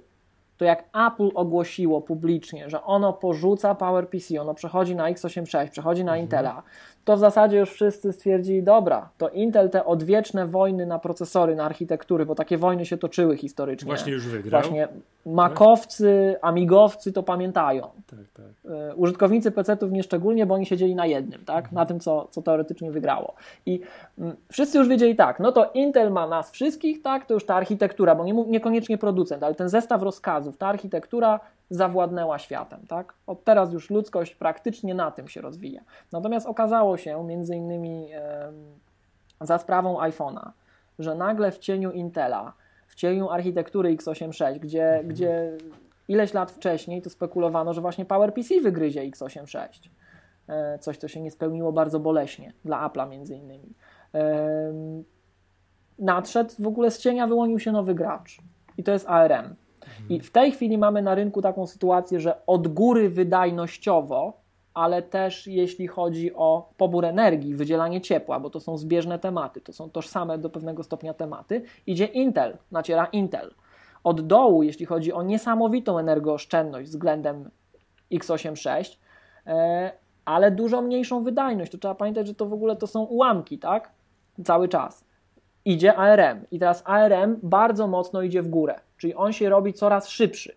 [0.61, 6.12] to jak Apple ogłosiło publicznie, że ono porzuca PowerPC, ono przechodzi na x86, przechodzi na
[6.12, 6.22] mhm.
[6.22, 6.62] Intela,
[7.05, 11.64] to w zasadzie już wszyscy stwierdzili, dobra, to Intel te odwieczne wojny na procesory, na
[11.64, 13.86] architektury, bo takie wojny się toczyły historycznie.
[13.86, 14.62] Właśnie już wygrał.
[14.62, 14.88] Właśnie
[15.26, 17.88] makowcy, amigowcy to pamiętają.
[18.07, 18.72] Tak, tak.
[18.72, 21.64] E, użytkownicy PC-ów nie szczególnie, bo oni siedzieli na jednym, tak?
[21.64, 21.74] Mhm.
[21.74, 23.34] na tym, co, co teoretycznie wygrało.
[23.66, 23.80] I
[24.18, 27.55] mm, wszyscy już wiedzieli tak, no to Intel ma nas wszystkich, tak, to już ta
[27.55, 31.40] architektura, bo nie, niekoniecznie producent, ale ten zestaw rozkazów, ta architektura
[31.71, 32.87] zawładnęła światem.
[32.89, 33.14] Tak?
[33.27, 35.83] Od teraz już ludzkość praktycznie na tym się rozwija.
[36.12, 38.09] Natomiast okazało się, między innymi
[39.41, 40.51] za sprawą iPhone'a,
[40.99, 42.53] że nagle w cieniu Intela,
[42.87, 45.09] w cieniu architektury x86, gdzie, mhm.
[45.09, 45.57] gdzie
[46.09, 49.68] ileś lat wcześniej to spekulowano, że właśnie PowerPC wygryzie x86.
[50.49, 53.75] E, coś, co się nie spełniło bardzo boleśnie dla Apple'a między innymi.
[55.99, 58.39] Nadszedł w ogóle z cienia wyłonił się nowy gracz
[58.79, 59.55] i to jest ARM.
[60.09, 64.40] I w tej chwili mamy na rynku taką sytuację, że od góry wydajnościowo,
[64.74, 69.72] ale też jeśli chodzi o pobór energii, wydzielanie ciepła, bo to są zbieżne tematy, to
[69.72, 73.55] są tożsame do pewnego stopnia tematy, idzie Intel, naciera Intel.
[74.05, 77.51] Od dołu, jeśli chodzi o niesamowitą energooszczędność względem
[78.12, 78.96] x86,
[79.46, 79.92] e,
[80.24, 81.72] ale dużo mniejszą wydajność.
[81.72, 83.90] To trzeba pamiętać, że to w ogóle to są ułamki, tak?
[84.44, 85.05] Cały czas.
[85.64, 90.09] Idzie ARM i teraz ARM bardzo mocno idzie w górę czyli on się robi coraz
[90.09, 90.57] szybszy.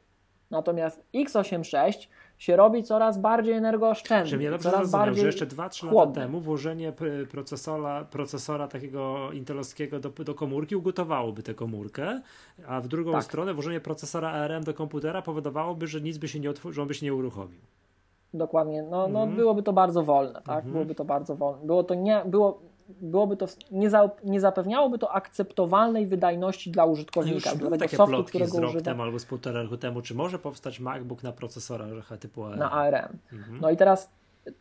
[0.51, 4.29] Natomiast x86 się robi coraz bardziej energooszczędny.
[4.29, 6.93] Czyli ja dobrze coraz bardziej że jeszcze 2-3 lata temu włożenie
[7.31, 12.21] procesora, procesora takiego intelowskiego do, do komórki ugotowałoby tę komórkę,
[12.67, 13.23] a w drugą tak.
[13.23, 17.05] stronę włożenie procesora ARM do komputera powodowałoby, że nic by się nie, on by się
[17.05, 17.59] nie uruchomił.
[18.33, 19.35] Dokładnie, no, no mhm.
[19.35, 20.57] byłoby to bardzo wolne, tak?
[20.57, 20.71] Mhm.
[20.73, 21.65] Byłoby to bardzo wolne.
[21.65, 27.49] Było to nie, było, byłoby to, nie, za, nie zapewniałoby to akceptowalnej wydajności dla użytkownika.
[27.49, 28.85] Już były takie softu, plotki z rok używa.
[28.85, 32.59] temu albo z półtora roku temu, czy może powstać MacBook na procesorach typu ARM?
[32.59, 33.17] Na ARM.
[33.33, 33.59] Mhm.
[33.61, 34.09] No i teraz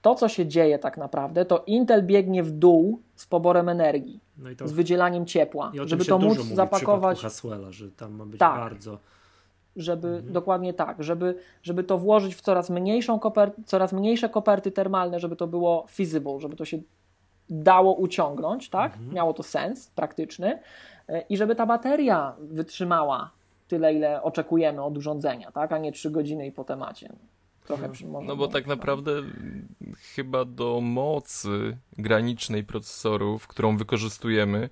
[0.02, 4.50] to, co się dzieje tak naprawdę, to Intel biegnie w dół z poborem energii, no
[4.56, 7.20] to, z wydzielaniem ciepła, żeby to móc zapakować.
[7.20, 8.60] Haswella, że tam ma być tak.
[8.60, 8.98] bardzo
[9.76, 10.32] żeby mhm.
[10.32, 15.36] dokładnie tak, żeby, żeby to włożyć w coraz mniejszą kopertę, coraz mniejsze koperty termalne, żeby
[15.36, 16.78] to było feasible, żeby to się
[17.52, 18.92] dało uciągnąć, tak?
[18.92, 19.14] Mhm.
[19.14, 20.58] Miało to sens praktyczny
[21.08, 23.30] e, i żeby ta bateria wytrzymała
[23.68, 25.72] tyle, ile oczekujemy od urządzenia, tak?
[25.72, 27.12] A nie 3 godziny i po temacie.
[27.66, 29.12] Trochę no, no bo tak naprawdę
[30.14, 34.68] chyba do mocy granicznej procesorów, którą wykorzystujemy,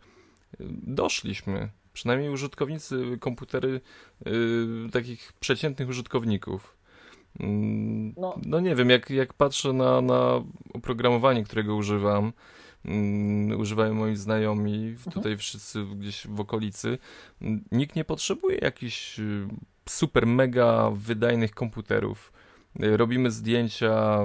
[0.87, 1.69] doszliśmy.
[1.93, 3.81] Przynajmniej użytkownicy komputery
[4.27, 4.33] yy,
[4.93, 6.77] takich przeciętnych użytkowników.
[7.41, 8.39] Mm, no.
[8.47, 8.61] no.
[8.61, 10.43] nie wiem, jak, jak patrzę na, na
[10.75, 12.33] oprogramowanie, którego używam,
[12.85, 15.13] mm, używają moi znajomi, mhm.
[15.13, 16.99] tutaj wszyscy gdzieś w okolicy,
[17.73, 19.49] nikt nie potrzebuje jakichś y,
[19.89, 22.33] super mega wydajnych komputerów.
[22.83, 24.19] Y, robimy zdjęcia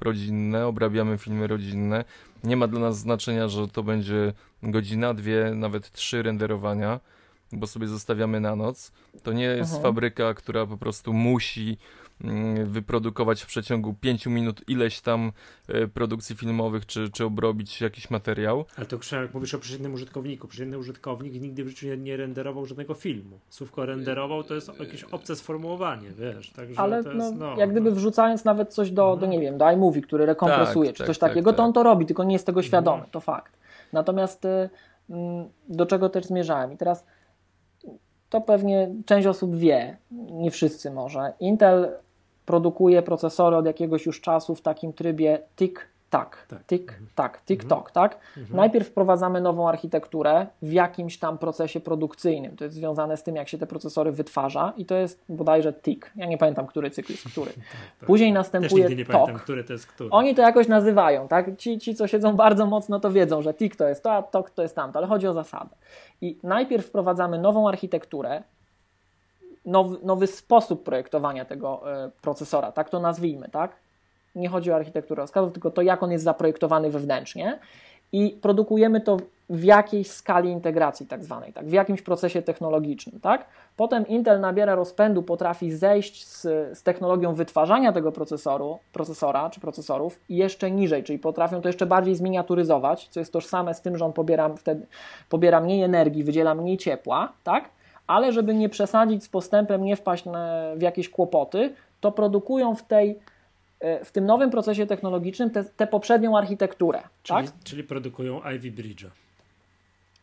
[0.00, 2.04] rodzinne, obrabiamy filmy rodzinne.
[2.44, 4.32] Nie ma dla nas znaczenia, że to będzie
[4.62, 7.00] godzina, dwie, nawet trzy renderowania.
[7.52, 8.92] bo sobie zostawiamy na noc.
[9.22, 9.82] To nie jest Mhm.
[9.82, 11.76] fabryka, która po prostu musi mm,
[12.64, 15.32] wyprodukować w przeciągu 5 minut ileś tam
[15.68, 18.64] e, produkcji filmowych, czy, czy obrobić jakiś materiał.
[18.76, 20.48] Ale to Krzysztof, mówisz o przeciętnym użytkowniku.
[20.48, 23.38] Przeciętny użytkownik nigdy w życiu nie, nie renderował żadnego filmu.
[23.48, 26.50] Słówko renderował to jest jakieś obce sformułowanie, wiesz.
[26.50, 29.58] Także Ale to no, jest, no, jak gdyby wrzucając nawet coś do, do nie wiem,
[29.58, 31.66] do iMovie, który rekompresuje, Tak, czy tak, coś tak, takiego, to tak.
[31.66, 33.58] on to robi, tylko nie jest tego świadomy, to fakt.
[33.92, 34.70] Natomiast y,
[35.10, 36.72] mm, do czego też zmierzałem?
[36.72, 37.04] I teraz
[38.28, 39.96] to pewnie część osób wie,
[40.30, 41.32] nie wszyscy może.
[41.40, 41.92] Intel
[42.48, 46.66] produkuje procesory od jakiegoś już czasu w takim trybie tick-tack, Tak.
[46.66, 48.18] tick-tack, tick-tock, tak?
[48.50, 52.56] Najpierw wprowadzamy nową architekturę w jakimś tam procesie produkcyjnym.
[52.56, 56.10] To jest związane z tym, jak się te procesory wytwarza i to jest bodajże tick.
[56.16, 57.52] Ja nie pamiętam, który cykl jest który.
[58.06, 59.12] Później Też następuje nigdy nie tok.
[59.12, 60.10] pamiętam, który to jest który.
[60.10, 61.56] Oni to jakoś nazywają, tak?
[61.56, 64.50] Ci, ci, co siedzą bardzo mocno, to wiedzą, że tick to jest to, a tok
[64.50, 65.76] to jest tamto, ale chodzi o zasadę.
[66.20, 68.42] I najpierw wprowadzamy nową architekturę,
[69.64, 73.76] nowy, nowy sposób projektowania tego e, procesora, tak to nazwijmy, tak?
[74.34, 77.58] Nie chodzi o architekturę rozkazów, tylko to, jak on jest zaprojektowany wewnętrznie
[78.12, 79.16] i produkujemy to
[79.50, 81.66] w jakiejś skali integracji tak zwanej, tak?
[81.66, 83.20] w jakimś procesie technologicznym.
[83.20, 83.46] Tak?
[83.76, 86.42] Potem Intel nabiera rozpędu, potrafi zejść z,
[86.78, 92.14] z technologią wytwarzania tego procesoru, procesora czy procesorów jeszcze niżej, czyli potrafią to jeszcze bardziej
[92.14, 94.86] zminiaturyzować, co jest tożsame z tym, że on pobiera, wtedy,
[95.28, 97.68] pobiera mniej energii, wydziela mniej ciepła, tak?
[98.08, 100.24] Ale żeby nie przesadzić z postępem, nie wpaść
[100.76, 103.18] w jakieś kłopoty, to produkują w tej
[103.80, 107.02] e, w tym nowym procesie technologicznym tę poprzednią architekturę.
[107.22, 107.54] Czyli, tak?
[107.64, 109.08] czyli produkują Ivy Bridge'a.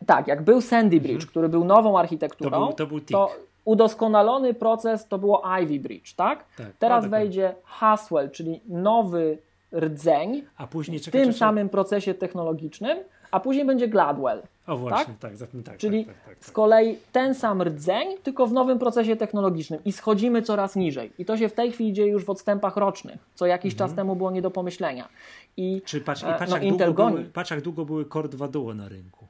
[0.05, 2.75] Tak, jak był Sandy Bridge, który był nową architekturą, Mhm.
[2.75, 6.45] To był- to był to udoskonalony proces to było Ivy Bridge, tak?
[6.57, 9.37] Tak, Teraz no tak, wejdzie Haswell, czyli nowy
[9.73, 11.39] rdzeń A później w czekaj, tym czekaj.
[11.39, 12.97] samym procesie technologicznym,
[13.31, 14.41] a później będzie Gladwell.
[14.67, 18.47] O właśnie, tak, tak, tak, Czyli tak, tak, tak, z kolei ten sam rdzeń, tylko
[18.47, 21.11] w nowym procesie technologicznym i schodzimy coraz niżej.
[21.17, 23.89] I to się w tej chwili dzieje już w odstępach rocznych, co jakiś Mhm.
[23.89, 25.09] czas temu było nie do pomyślenia.
[25.57, 27.15] I Czy patrz, i e, patrz, no, jak Intel długo goni.
[27.15, 29.27] były, patrz jak długo były Core 2 Duo na rynku.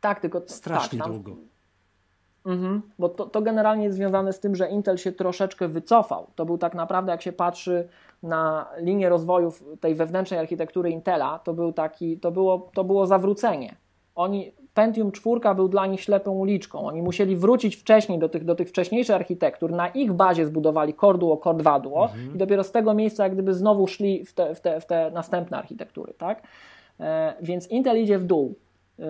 [0.00, 1.36] Tak, tylko Strasznie tak, tam długo.
[2.46, 6.26] Mhm, bo to, to generalnie jest związane z tym, że Intel się troszeczkę wycofał.
[6.34, 7.88] To był tak naprawdę, jak się patrzy
[8.22, 13.74] na linię rozwoju tej wewnętrznej architektury Intela, to, był taki, to, było, to było zawrócenie.
[14.14, 16.86] Oni, Pentium 4 był dla nich ślepą uliczką.
[16.86, 19.72] Oni musieli wrócić wcześniej do tych, do tych wcześniejszych architektur.
[19.72, 23.32] Na ich bazie zbudowali Core Duo, Core 2 Duo i dopiero z tego miejsca jak
[23.32, 26.14] gdyby znowu szli w te, w te, w te następne architektury.
[26.18, 26.42] Tak?
[27.00, 28.54] E, więc Intel idzie w dół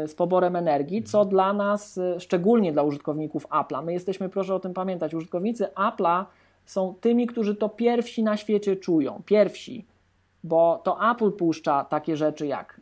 [0.07, 4.61] z poborem energii, co dla nas, e, szczególnie dla użytkowników Apple'a, my jesteśmy, proszę o
[4.61, 6.25] tym pamiętać, użytkownicy Apple'a
[6.67, 9.23] są tymi, którzy to pierwsi na świecie czują.
[9.27, 9.85] Pierwsi,
[10.45, 12.81] bo to Apple puszcza takie rzeczy jak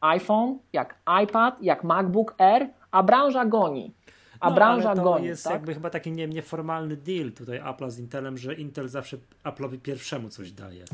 [0.00, 0.94] iPhone, jak
[1.24, 3.92] iPad, jak MacBook Air, a branża goni.
[4.40, 5.26] A No, branża to goni.
[5.26, 5.52] jest tak?
[5.52, 10.28] jakby chyba taki nie, nieformalny deal tutaj Apple'a z Intelem, że Intel zawsze Apple'owi pierwszemu
[10.28, 10.84] coś daje.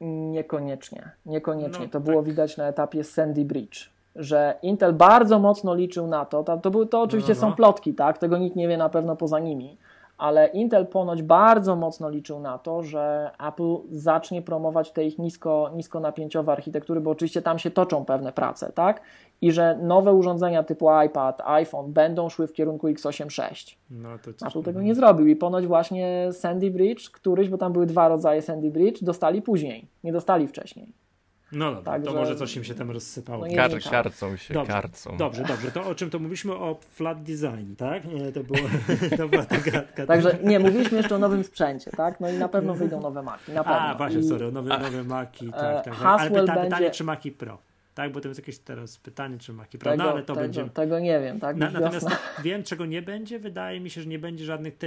[0.00, 1.10] Niekoniecznie.
[1.26, 1.84] Niekoniecznie.
[1.84, 2.30] No, to było tak.
[2.30, 6.44] widać na etapie Sandy Bridge, że Intel bardzo mocno liczył na to.
[6.44, 7.46] To, to, to oczywiście no, no.
[7.46, 8.18] są plotki, tak?
[8.18, 9.76] Tego nikt nie wie na pewno poza nimi.
[10.18, 15.70] Ale Intel ponoć bardzo mocno liczył na to, że Apple zacznie promować te ich nisko,
[15.74, 19.00] niskonapięciowe architektury, bo oczywiście tam się toczą pewne prace, tak?
[19.40, 23.76] I że nowe urządzenia typu iPad, iPhone będą szły w kierunku x86.
[23.90, 27.72] No, to coś, Apple tego nie zrobił i ponoć właśnie Sandy Bridge, któryś, bo tam
[27.72, 31.05] były dwa rodzaje Sandy Bridge, dostali później, nie dostali wcześniej.
[31.52, 33.46] No dobra, Także- to może coś im się tam rozsypało.
[33.46, 35.16] No Kar, karcą się, Dobrze, karcą.
[35.16, 35.70] Dobrze, dobrze.
[35.70, 36.52] To o czym to mówiliśmy?
[36.52, 38.04] O flat design, tak?
[38.04, 38.58] Nie, to, było,
[39.18, 40.06] to była ta gadka.
[40.06, 42.20] Także nie, mówiliśmy jeszcze o nowym sprzęcie, tak?
[42.20, 43.78] No i na pewno wyjdą nowe Maki, na pewno.
[43.80, 45.84] A, właśnie, I, sorry, nowe, nowe Maki, tak, tak.
[45.84, 45.94] tak.
[46.02, 47.58] Ale pyta, będzie- pytanie, czy Maki Pro?
[47.94, 49.90] Tak, bo to jest jakieś teraz pytanie, czy Maki Pro.
[49.90, 50.64] Tego, No ale to tego, będzie...
[50.64, 51.56] tego nie wiem, tak?
[51.56, 52.18] Na, natomiast wiosna.
[52.44, 53.38] wiem, czego nie będzie.
[53.38, 54.86] Wydaje mi się, że nie będzie żadnych te,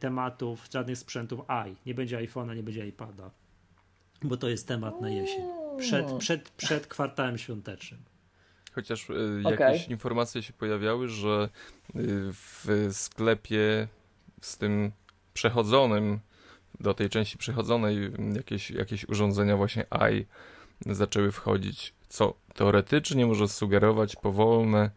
[0.00, 1.74] tematów, żadnych sprzętów i.
[1.86, 3.30] Nie będzie iPhone'a, nie będzie iPada.
[4.22, 5.61] Bo to jest temat na jesień.
[5.78, 8.00] Przed, przed, przed kwartałem świątecznym.
[8.72, 9.58] Chociaż y, Okej.
[9.58, 11.48] jakieś informacje się pojawiały, że
[11.96, 11.98] y,
[12.32, 13.88] w sklepie
[14.40, 14.92] z tym
[15.34, 16.20] przechodzonym,
[16.80, 20.26] do tej części przechodzonej, jakieś, jakieś urządzenia właśnie AI
[20.86, 24.90] zaczęły wchodzić, co teoretycznie może sugerować powolne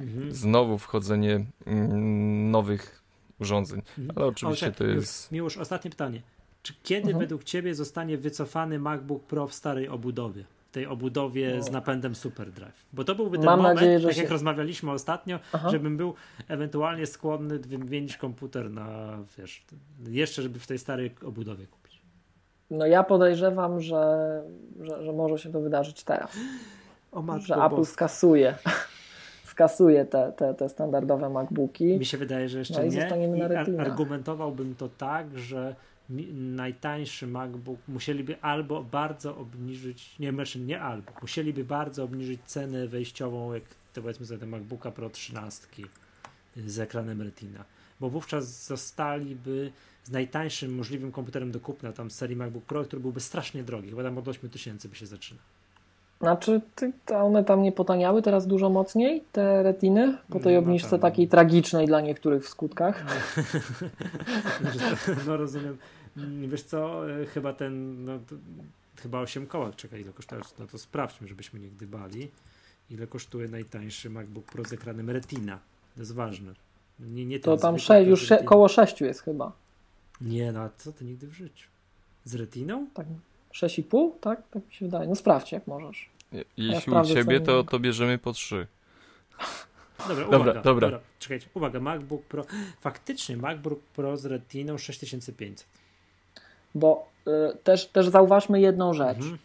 [0.00, 0.32] Mhm.
[0.32, 3.02] znowu wchodzenie mm, nowych
[3.40, 3.82] urządzeń.
[4.16, 5.32] Ale oczywiście O, to jest...
[5.32, 6.22] Miłosz, ostatnie pytanie.
[6.68, 7.18] Czy kiedy Mhm.
[7.18, 10.44] według Ciebie zostanie wycofany MacBook Pro w starej obudowie?
[10.72, 12.86] Tej obudowie z napędem SuperDrive.
[12.92, 15.70] Bo to byłby ten Mam moment, nadzieję, tak jak się- rozmawialiśmy ostatnio, Aha.
[15.70, 16.14] żebym był
[16.48, 19.64] ewentualnie skłonny wymienić komputer na, wiesz,
[20.08, 22.02] jeszcze żeby w tej starej obudowie kupić.
[22.70, 24.42] No ja podejrzewam, że,
[24.80, 26.36] że, że może się to wydarzyć teraz.
[27.12, 27.92] O matko Że Apple boska.
[27.94, 28.54] skasuje,
[29.44, 31.84] skasuje te, te, te standardowe MacBooki.
[31.98, 33.36] Mi się wydaje, że jeszcze no i nie.
[33.38, 33.82] I Retina.
[33.82, 35.74] argumentowałbym to tak, że
[36.32, 43.54] najtańszy MacBook musieliby albo bardzo obniżyć, nie, znaczy nie albo, musieliby bardzo obniżyć cenę wejściową,
[43.54, 45.66] jak to powiedzmy sobie te MacBooka Pro 13
[46.56, 47.64] z ekranem Retina,
[48.00, 49.72] bo wówczas zostaliby
[50.04, 54.02] z najtańszym możliwym komputerem do kupna, tam serii MacBook Pro, który byłby strasznie drogi, chyba
[54.02, 55.40] tam od 8 tysięcy by się zaczyna.
[56.20, 56.60] Znaczy,
[57.14, 61.86] one tam nie potaniały teraz dużo mocniej, te retiny, po tej No, obniżce takiej tragicznej
[61.86, 63.04] dla niektórych w skutkach.
[65.26, 65.76] No rozumiem.
[66.48, 68.34] Wiesz co, e, chyba ten, no, to,
[69.02, 72.28] chyba 8 koła, czekaj ile kosztuje, no to sprawdźmy, żebyśmy nie gdybali.
[72.90, 75.58] Ile kosztuje najtańszy MacBook Pro z ekranem Retina?
[75.94, 76.52] To jest ważne.
[77.00, 79.52] Nie, nie To tam sze, już sze, koło 6 jest chyba.
[80.20, 81.68] Nie, no a co ty nigdy w życiu?
[82.24, 82.86] Z Retiną?
[82.94, 83.06] Tak,
[83.52, 84.10] 6,5?
[84.20, 84.48] Tak?
[84.50, 85.08] Tak mi się wydaje.
[85.08, 86.08] No sprawdź jak możesz.
[86.32, 88.66] Je- Jeśli u sprawdzę ciebie, to, to bierzemy po trzy.
[90.08, 91.00] Dobra, Dobra, uwaga, dobra.
[91.18, 92.44] Czekajcie, uwaga, MacBook Pro.
[92.80, 95.66] Faktycznie MacBook Pro z Retiną 6500.
[96.74, 97.30] Bo y,
[97.64, 99.18] też, też zauważmy jedną rzecz.
[99.18, 99.38] Mhm.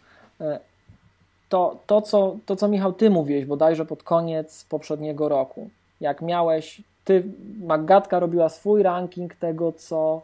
[1.49, 5.69] to, to, co, to, co Michał, ty mówiłeś bodajże pod koniec poprzedniego roku,
[6.01, 7.23] jak miałeś, ty,
[7.59, 10.21] Magatka robiła swój ranking tego, co,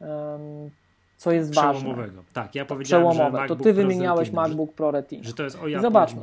[0.00, 0.70] em,
[1.16, 1.80] co jest ważne.
[1.80, 2.22] Przełomowego.
[2.32, 3.38] Tak, ja powiedziałem, że Przełomowe.
[3.38, 5.22] To MacBook ty Pro z wymieniałeś MacBook Pro Retina.
[5.22, 6.22] Że, że to jest o Zobaczmy.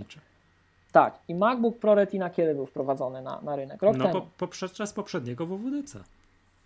[0.92, 3.82] Tak, i MacBook Pro Retina kiedy był wprowadzony na, na rynek?
[3.82, 4.22] Rok No temu.
[4.22, 6.00] po, po, podczas poprzedniego WWDC.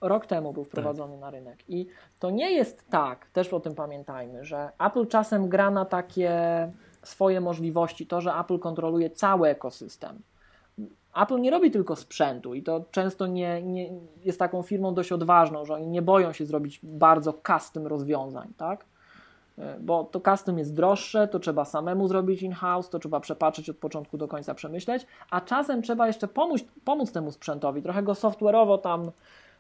[0.02, 1.70] Rok temu był wprowadzony na rynek.
[1.70, 1.88] I
[2.20, 6.32] to nie jest tak, też o tym pamiętajmy, że Apple czasem gra na takie
[7.04, 10.20] swoje możliwości, to, że Apple kontroluje cały ekosystem.
[11.16, 13.90] Apple nie robi tylko sprzętu i to często nie, nie
[14.26, 18.86] jest taką firmą dość odważną, że oni nie boją się zrobić bardzo custom rozwiązań, tak?
[19.80, 24.18] Bo to custom jest droższe, to trzeba samemu zrobić in-house, to trzeba przepatrzeć od początku
[24.18, 29.12] do końca, przemyśleć, a czasem trzeba jeszcze pomóc, pomóc temu sprzętowi, trochę go software'owo tam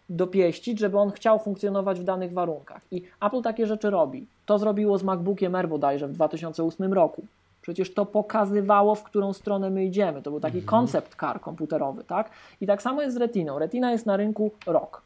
[0.09, 2.81] dopieścić, żeby on chciał funkcjonować w danych warunkach.
[2.91, 4.25] I Apple takie rzeczy robi.
[4.45, 7.25] To zrobiło z MacBookiem Air bodajże w 2008 roku.
[7.61, 10.21] Przecież to pokazywało, w którą stronę my idziemy.
[10.21, 12.29] To był taki concept car komputerowy, tak?
[12.61, 13.59] I tak samo jest z Retiną.
[13.59, 15.01] Retina jest na rynku rok.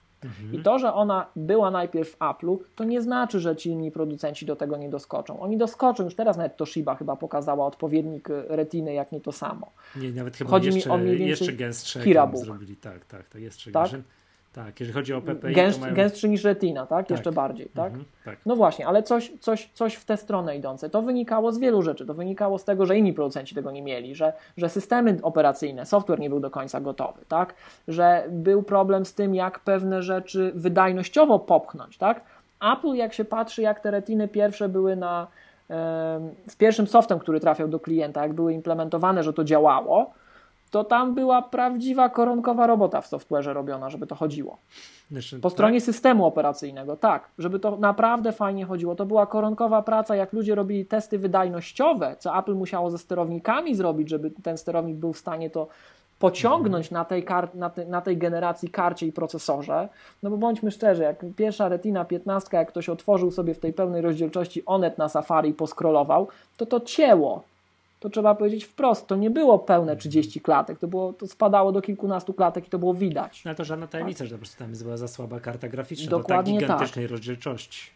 [0.53, 4.45] I to, że ona była najpierw w Apple'u, to nie znaczy, że ci inni producenci
[4.45, 5.39] do tego nie doskoczą.
[5.39, 9.71] Oni doskoczą, już teraz nawet Toshiba chyba pokazała odpowiednik y, Retiny, jak nie to samo.
[9.95, 12.45] Nie, nawet chyba Chodzi mi jeszcze, o mniej więcej jeszcze gęstsze Kira ekran Book.
[12.45, 12.75] zrobili.
[12.75, 13.91] Tak, tak, to jeszcze Tak?
[13.91, 14.20] gęstsze.
[14.53, 15.95] Tak, jeżeli chodzi o PPI, Gęst, mają...
[15.95, 17.07] Gęstszy niż Retina, tak?
[17.07, 17.09] Tak.
[17.09, 17.87] Jeszcze bardziej, tak?
[17.87, 18.39] Mhm, tak.
[18.45, 20.89] No właśnie, ale coś, coś, coś w tę stronę idące.
[20.89, 22.05] To wynikało z wielu rzeczy.
[22.05, 26.19] To wynikało z tego, że inni producenci tego nie mieli, że, że systemy operacyjne, software
[26.19, 27.53] nie był do końca gotowy, tak?
[27.87, 32.21] Że był problem z tym, jak pewne rzeczy wydajnościowo popchnąć, tak?
[32.73, 35.27] Apple, jak się patrzy, jak te retiny pierwsze były na.
[36.47, 40.13] z pierwszym softem, który trafiał do klienta, jak były implementowane, że to działało,
[40.71, 44.57] to tam była prawdziwa koronkowa robota w software'ze robiona, żeby to chodziło.
[45.11, 48.95] Znaczy, Po stronie systemu operacyjnego, tak, żeby to naprawdę fajnie chodziło.
[48.95, 54.09] To była koronkowa praca, jak ludzie robili testy wydajnościowe, co Apple musiało ze sterownikami zrobić,
[54.09, 55.67] żeby ten sterownik był w stanie to
[56.19, 59.89] pociągnąć na, tej kar- na, te- na tej generacji karcie i procesorze.
[60.23, 64.01] No bo bądźmy szczerzy, jak pierwsza Retina 15, jak ktoś otworzył sobie w tej pełnej
[64.01, 67.43] rozdzielczości Onet na Safari i poskrolował, to to cięło.
[68.01, 71.81] To trzeba powiedzieć wprost, to nie było pełne 30 klatek, to, było, to spadało do
[71.81, 73.45] kilkunastu klatek i to było widać.
[73.45, 76.59] No to żadna tajemnica, że po prostu tam była za słaba karta graficzna Dokładnie do
[76.59, 76.67] tak.
[76.67, 77.91] tak gigantycznej rozdzielczości.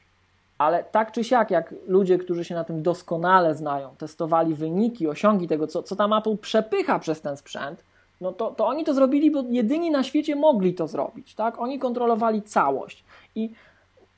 [0.57, 5.47] Ale tak czy siak, jak ludzie, którzy się na tym doskonale znają, testowali wyniki, osiągi
[5.47, 7.83] tego, co, co tam Apple przepycha przez ten sprzęt,
[8.21, 11.35] no to, to oni to zrobili, bo jedyni na świecie mogli to zrobić.
[11.35, 11.59] Tak?
[11.59, 13.03] Oni kontrolowali całość.
[13.35, 13.49] I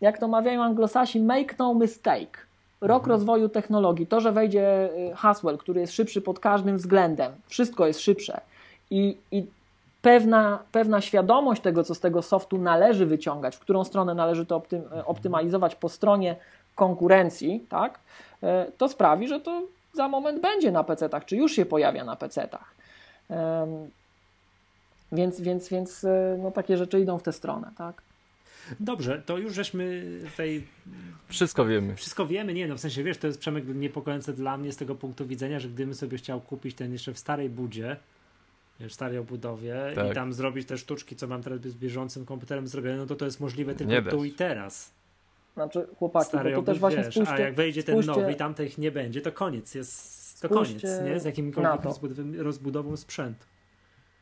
[0.01, 2.46] jak to mawiają anglosasi, make no mistake.
[2.81, 7.87] Rok rozwoju technologii, to, że wejdzie y, Haswell, który jest szybszy pod każdym względem, wszystko
[7.87, 8.41] jest szybsze
[8.91, 9.45] i, i
[10.01, 14.55] pewna, pewna świadomość tego, co z tego softu należy wyciągać, w którą stronę należy to
[14.55, 16.35] optym, optymalizować po stronie
[16.75, 17.99] konkurencji, tak,
[18.43, 19.61] e, to sprawi, że to
[19.93, 22.77] za moment będzie na PC-tach, czy już się pojawia na PC-tach.
[25.11, 26.05] Więc, więc, więc
[26.37, 28.01] no, takie rzeczy idą w tę stronę, tak?
[28.79, 30.03] Dobrze, to już żeśmy
[30.37, 30.67] tej
[31.27, 31.95] Wszystko wiemy.
[31.95, 34.95] wszystko wiemy, nie no, w sensie wiesz, to jest Przemek niepokojące dla mnie z tego
[34.95, 37.97] punktu widzenia, że gdybym sobie chciał kupić ten jeszcze w starej budzie,
[38.79, 40.11] w starej obudowie Tak.
[40.11, 43.25] i tam zrobić te sztuczki, co mam teraz z bieżącym komputerem zrobione, no to to
[43.25, 44.91] jest możliwe tylko tu i teraz.
[45.53, 48.31] Znaczy, chłopaki, Starej bo to też właśnie wiesz, spójrzcie, a jak wejdzie ten spójrzcie- nowy
[48.31, 51.19] i tamtych nie będzie, to koniec, jest to koniec, nie?
[51.19, 51.99] Z jakimkolwiek to.
[52.43, 53.45] rozbudową sprzętu.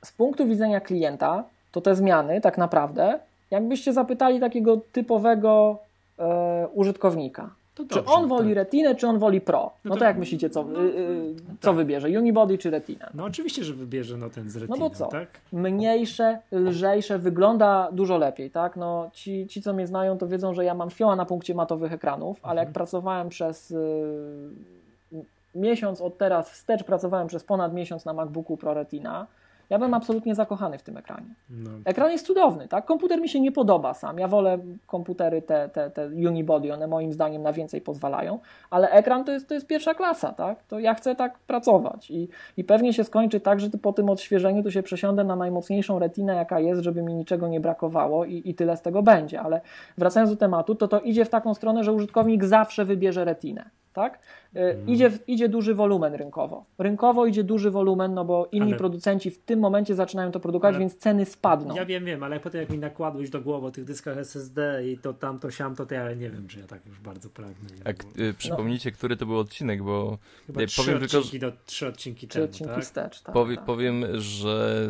[0.05, 3.19] z punktu widzenia klienta, to te zmiany tak naprawdę,
[3.55, 5.77] jakbyście zapytali takiego typowego
[6.19, 8.55] e, użytkownika, czy dobrze, on woli tak.
[8.55, 9.59] retinę, czy on woli pro?
[9.59, 11.75] No, no to, to, jak myślicie, co, no, yy, co tak.
[11.75, 12.07] wybierze?
[12.07, 13.09] Unibody czy retinę?
[13.13, 15.07] No oczywiście, że wybierze no, ten z retiną, No bo co?
[15.07, 15.27] Tak?
[15.53, 18.75] Mniejsze, lżejsze, wygląda dużo lepiej, tak?
[18.75, 21.93] No, ci, ci, co mnie znają, to wiedzą, że ja mam fioła na punkcie matowych
[21.93, 22.73] ekranów, ale jak mhm.
[22.73, 25.25] pracowałem przez yy,
[25.55, 29.27] miesiąc od teraz wstecz, pracowałem przez ponad miesiąc na MacBooku Pro Retina,
[29.69, 31.27] ja byłem absolutnie zakochany w tym ekranie.
[31.49, 31.69] No.
[31.85, 32.85] Ekran jest cudowny, tak?
[32.85, 34.19] Komputer mi się nie podoba sam.
[34.19, 34.57] Ja wolę
[34.87, 38.39] komputery te, te, te unibody, one moim zdaniem na więcej pozwalają,
[38.69, 40.63] ale ekran to jest, to jest pierwsza klasa, tak?
[40.63, 44.63] To ja chcę tak pracować i, i pewnie się skończy tak, że po tym odświeżeniu
[44.63, 48.55] to się przesiądę na najmocniejszą retinę, jaka jest, żeby mi niczego nie brakowało i, i
[48.55, 49.41] tyle z tego będzie.
[49.41, 49.61] Ale
[49.97, 54.19] wracając do tematu, to to idzie w taką stronę, że użytkownik zawsze wybierze retinę tak?
[54.53, 54.89] Hmm.
[54.89, 56.65] Idzie, idzie duży wolumen rynkowo.
[56.77, 58.77] Rynkowo idzie duży wolumen, no bo inni ale...
[58.77, 60.79] producenci w tym momencie zaczynają to produkować, ale...
[60.79, 61.75] więc ceny spadną.
[61.75, 64.97] Ja wiem, wiem, ale potem jak mi nakładłeś do głowy o tych dyskach SSD i
[64.97, 67.69] to tamto, siamto, to ja nie wiem, czy ja tak już bardzo pragnę.
[67.85, 68.97] A y, przypomnijcie, no.
[68.97, 70.17] który to był odcinek, bo
[70.47, 72.83] Chyba ja, trzy powiem odcinki tylko, do, trzy odcinki trzy temu, odcinki tak?
[72.83, 73.65] Wstecz, tak, Powie, tak.
[73.65, 74.87] Powiem, że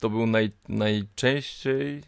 [0.00, 2.02] to był naj, najczęściej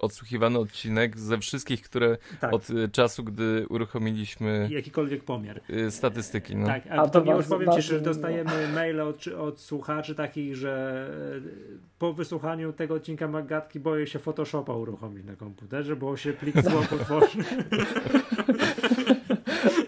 [0.00, 2.52] odsłuchiwany odcinek ze wszystkich, które tak.
[2.52, 6.56] od y, czasu, gdy uruchomiliśmy jakikolwiek pomiar y, statystyki.
[6.56, 6.66] No.
[6.66, 10.56] Tak, a, a to, to już powiem Ci, że dostajemy maile od, od słuchaczy takich,
[10.56, 16.32] że e, po wysłuchaniu tego odcinka Magatki boję się Photoshopa uruchomić na komputerze, bo się
[16.32, 17.38] plik zło potworzy.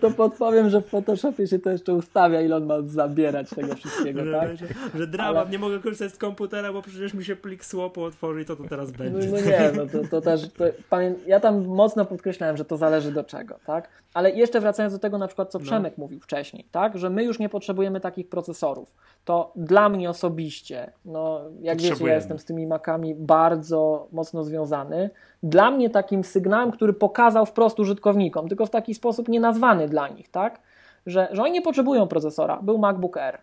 [0.02, 4.24] to podpowiem, że w Photoshopie się to jeszcze ustawia, ile on ma zabierać tego wszystkiego,
[4.24, 4.56] że, tak?
[4.56, 5.50] Że, że dramat, Ale...
[5.50, 8.64] nie mogę korzystać z komputera, bo przecież mi się plik słopu otworzy i to to
[8.64, 9.28] teraz no, będzie.
[9.28, 11.14] No, no nie, no to, to też, to, pamię...
[11.26, 13.88] ja tam mocno podkreślałem, że to zależy do czego, tak?
[14.14, 15.64] Ale jeszcze wracając do tego na przykład, co no.
[15.64, 16.04] Przemek no.
[16.04, 16.98] mówił wcześniej, tak?
[16.98, 18.94] Że my już nie potrzebujemy takich procesorów.
[19.24, 25.10] To dla mnie osobiście, no jak wiecie, ja jestem z tymi makami bardzo mocno związany.
[25.42, 30.28] Dla mnie takim sygnałem, który pokazał wprost użytkownikom, tylko w taki sposób nienazwany dla nich,
[30.30, 30.60] tak?
[31.06, 32.56] Że, że oni nie potrzebują procesora.
[32.62, 33.38] Był MacBook Air.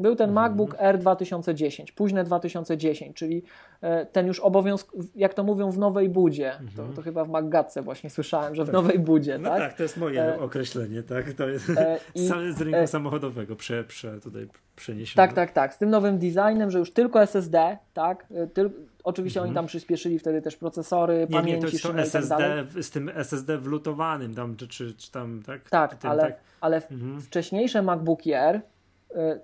[0.00, 0.44] Był ten mhm.
[0.44, 3.42] MacBook Air 2010, późne 2010, czyli
[3.80, 6.52] e, ten już obowiązk, jak to mówią, w nowej budzie.
[6.52, 6.88] Mhm.
[6.88, 8.72] To, to, chyba w MacGatce właśnie słyszałem, że w tak.
[8.72, 9.38] nowej budzie.
[9.38, 9.58] No tak?
[9.58, 10.40] tak, to jest moje e...
[10.40, 11.32] określenie, tak?
[11.32, 11.98] To jest e...
[12.14, 12.28] I...
[12.52, 12.86] z rynku e...
[12.86, 15.28] samochodowego prze, prze, tutaj przeniesione.
[15.28, 15.74] Tak, tak, tak.
[15.74, 18.26] Z tym nowym designem, że już tylko SSD, tak?
[18.34, 18.70] E, tyl...
[19.04, 19.48] Oczywiście mhm.
[19.48, 22.90] oni tam przyspieszyli wtedy też procesory, nie, pamięci, nie, to jest to SSD, tak z
[22.90, 25.70] tym SSD wlutowanym tam, czy, czy, czy tam, tak?
[25.70, 26.40] Tak, tym, ale, tak?
[26.60, 27.20] ale mhm.
[27.20, 28.62] wcześniejsze MacBooki Air Y,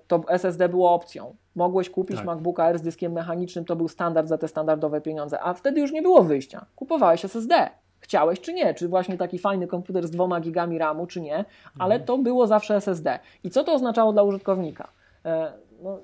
[0.07, 1.35] to SSD było opcją.
[1.55, 2.25] Mogłeś kupić tak.
[2.25, 5.91] MacBooka Air z dyskiem mechanicznym, to był standard za te standardowe pieniądze, a wtedy już
[5.91, 6.65] nie było wyjścia.
[6.75, 7.69] Kupowałeś SSD.
[7.99, 11.45] Chciałeś czy nie, czy właśnie taki fajny komputer z dwoma gigami RAMu, czy nie,
[11.79, 12.05] ale mhm.
[12.07, 13.19] to było zawsze SSD.
[13.43, 14.87] I co to oznaczało dla użytkownika?
[15.25, 15.53] E,
[15.83, 15.99] no,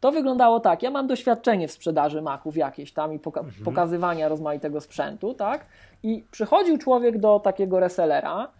[0.00, 0.82] to wyglądało tak.
[0.82, 3.64] Ja mam doświadczenie w sprzedaży Maców jakieś tam i poka mhm.
[3.64, 5.66] pokazywania rozmaitego sprzętu, tak?
[6.02, 8.59] I przychodził człowiek do takiego resellera, E,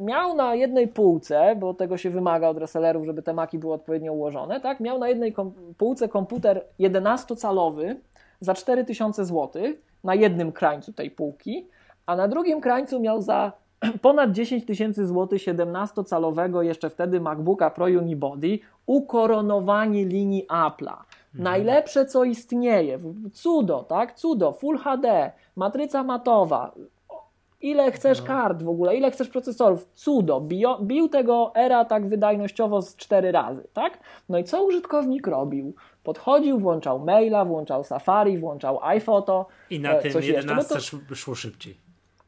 [0.00, 4.12] miał na jednej półce, bo tego się wymaga od resellerów, żeby te maki były odpowiednio
[4.12, 4.80] ułożone, tak?
[4.80, 7.94] miał na jednej kom półce komputer 11-calowy
[8.40, 9.62] za 4000 zł
[10.04, 11.66] na jednym krańcu tej półki,
[12.06, 13.52] a na drugim krańcu miał za
[14.02, 20.96] ponad 10 tysięcy złotych 17-calowego jeszcze wtedy MacBooka Pro Unibody ukoronowanie linii Apple'a.
[20.96, 21.04] Mhm.
[21.34, 22.98] Najlepsze co istnieje,
[23.32, 24.14] cudo, tak?
[24.14, 26.72] Cudo, Full HD, matryca matowa,
[27.60, 28.26] Ile chcesz no.
[28.26, 29.88] kart w ogóle, ile chcesz procesorów?
[29.94, 30.40] Cudo.
[30.40, 33.98] Bio, bił tego era tak wydajnościowo z cztery razy, tak?
[34.28, 35.74] No i co użytkownik robił?
[36.04, 39.46] Podchodził, włączał maila, włączał Safari, włączał iPhoto.
[39.70, 41.14] I na e, tym 11 to...
[41.14, 41.76] szło szybciej.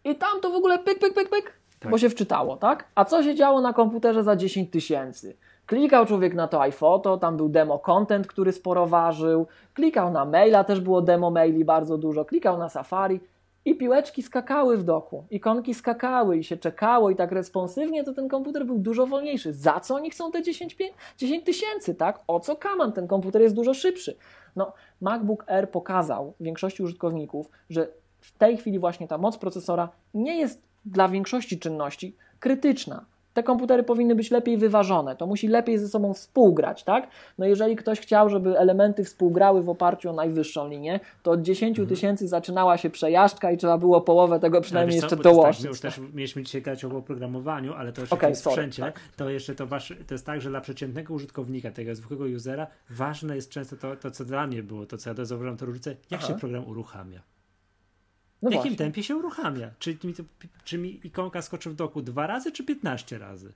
[0.04, 1.90] I tam to w ogóle pyk, pyk, pyk, pyk, tak.
[1.90, 2.84] bo się wczytało, tak?
[2.94, 5.36] A co się działo na komputerze za 10 tysięcy?
[5.66, 10.64] Klikał człowiek na to iPhoto, tam był demo content, który sporo ważył, klikał na maila,
[10.64, 13.20] też było demo maili bardzo dużo, klikał na Safari,
[13.68, 18.28] i piłeczki skakały w doku, ikonki skakały i się czekało i tak responsywnie, to ten
[18.28, 19.52] komputer był dużo wolniejszy.
[19.52, 20.76] Za co oni chcą te 10
[21.44, 22.20] tysięcy, tak?
[22.26, 22.92] O co kaman?
[22.92, 24.16] Ten komputer jest dużo szybszy.
[24.56, 27.88] No, MacBook Air pokazał większości użytkowników, że
[28.20, 33.04] w tej chwili właśnie ta moc procesora nie jest dla większości czynności krytyczna
[33.34, 37.08] te komputery powinny być lepiej wyważone, to musi lepiej ze sobą współgrać, tak?
[37.38, 41.70] No jeżeli ktoś chciał, żeby elementy współgrały w oparciu o najwyższą linię, to od 10
[41.78, 41.88] mhm.
[41.88, 45.56] tysięcy zaczynała się przejażdżka i trzeba było połowę tego przynajmniej jeszcze co, dołożyć.
[45.56, 48.82] Tak, my już też mieliśmy dzisiaj gadać o oprogramowaniu, ale to jeszcze okay, w sprzęcie,
[48.82, 49.00] tak.
[49.16, 53.36] to jeszcze to, wasz, to jest tak, że dla przeciętnego użytkownika, tego zwykłego usera, ważne
[53.36, 56.20] jest często to, to co dla mnie było, to co ja zauważyłem, to różnicę, jak
[56.20, 56.28] Aha.
[56.28, 57.20] się program uruchamia.
[58.42, 58.76] No w jakim właśnie.
[58.76, 59.70] tempie się uruchamia?
[59.78, 60.22] Czy mi, to,
[60.64, 63.52] czy mi ikonka skoczy w doku dwa razy, czy 15 razy?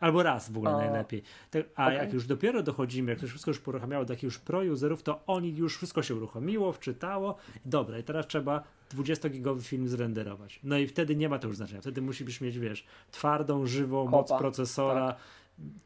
[0.00, 1.22] Albo raz w ogóle najlepiej.
[1.50, 1.98] Tak, a Okej.
[1.98, 5.56] jak już dopiero dochodzimy, jak to wszystko już poruchamiało do takich już pro-userów, to oni
[5.56, 7.36] już wszystko się uruchomiło, wczytało.
[7.64, 8.62] Dobra, i teraz trzeba
[8.94, 10.60] 20-gigowy film zrenderować.
[10.64, 11.80] No i wtedy nie ma to już znaczenia.
[11.80, 15.14] Wtedy musisz mieć, wiesz, twardą, żywą moc procesora, i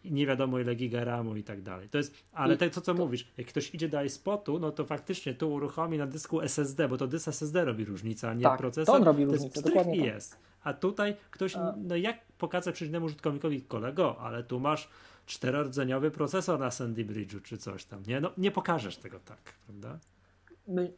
[0.04, 1.88] nie wiadomo ile giga ramu i tak dalej.
[1.88, 5.34] To jest, ale tak to co mówisz, jak ktoś idzie do iSpotu, no to faktycznie
[5.34, 8.86] tu uruchomi na dysku SSD, bo to dysk SSD robi różnicę, a nie Tak, procesor.
[8.86, 10.06] to on robi różnicę, pstryk dokładnie tak.
[10.06, 10.38] jest.
[10.62, 14.88] A tutaj ktoś, A- no jak pokazać przeciwnemu użytkownikowi, kolego, ale tu masz
[15.26, 18.20] czterordzeniowy procesor na Sandy Bridge'u czy coś tam, nie?
[18.20, 19.98] No nie pokażesz tego tak, prawda?
[20.68, 20.92] My,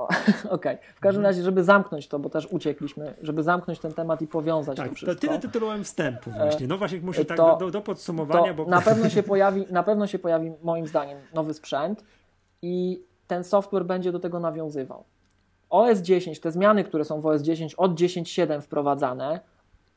[0.50, 4.26] Okej, w każdym razie, żeby zamknąć to, bo też uciekliśmy, żeby zamknąć ten temat i
[4.26, 5.20] powiązać Tak, to wszystko.
[5.20, 6.66] tyle tytułem wstępu właśnie.
[6.66, 8.64] No właśnie muszę tak to- do, do podsumowania, bo...
[8.64, 12.04] na pewno się pojawi, na pewno się pojawi moim zdaniem nowy sprzęt
[12.62, 15.04] i ten software będzie do tego nawiązywał.
[15.70, 19.40] OS 10, te zmiany, które są w OS 10 od 10.7 wprowadzane,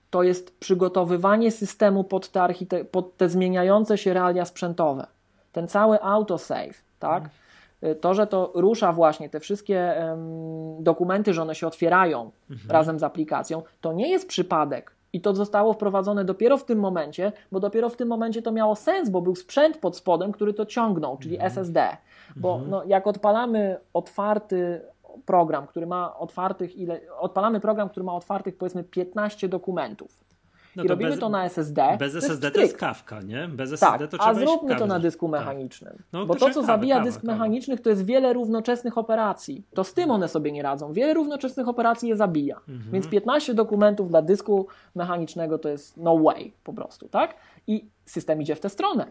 [0.10, 2.32] to jest przygotowywanie systemu pod
[2.70, 5.08] te, pod te zmieniające się realia sprzętowe.
[5.52, 7.30] Ten cały autosave, tak?
[7.84, 9.96] Y, To, że to rusza właśnie te wszystkie
[10.80, 12.32] dokumenty, że one się otwierają
[12.70, 14.96] razem z aplikacją, to nie jest przypadek.
[15.14, 18.76] I to zostało wprowadzone dopiero w tym momencie, bo dopiero w tym momencie to miało
[18.76, 21.98] sens, bo był sprzęt pod spodem, który to ciągnął, czyli SSD.
[22.36, 24.82] Bo no, jak odpalamy otwarty
[25.26, 27.00] program, który ma otwartych ile.
[27.20, 30.25] Odpalamy program, który ma otwartych powiedzmy 15 dokumentów.
[30.76, 31.98] No I robimy bez- to na SSD.
[32.00, 33.48] Bez to jest SSD to jest kawka, nie?
[33.48, 35.40] Bez SSD Tak, to trzeba a zróbmy to na dysku Tak.
[35.40, 36.04] mechanicznym.
[36.14, 37.34] No, bo to co kawę, zabija kawę, dysk kawę.
[37.34, 39.64] mechaniczny, to jest wiele równoczesnych operacji.
[39.74, 40.94] To z tym one sobie nie radzą.
[40.94, 42.58] Wiele równoczesnych operacji je zabija.
[42.70, 42.92] Mhm.
[42.92, 47.36] Więc 15 dokumentów dla dysku mechanicznego to jest no way po prostu, tak?
[47.68, 49.06] I system idzie w tę stronę.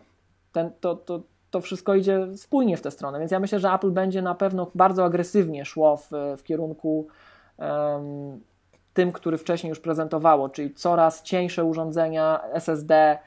[0.52, 3.18] Ten, to, to, to wszystko idzie spójnie w tę stronę.
[3.18, 7.06] Więc ja myślę, że Apple będzie na pewno bardzo agresywnie szło w, w kierunku
[7.58, 8.40] em,
[8.94, 13.18] tym, który wcześniej już prezentowało, czyli coraz cieńsze urządzenia SSD,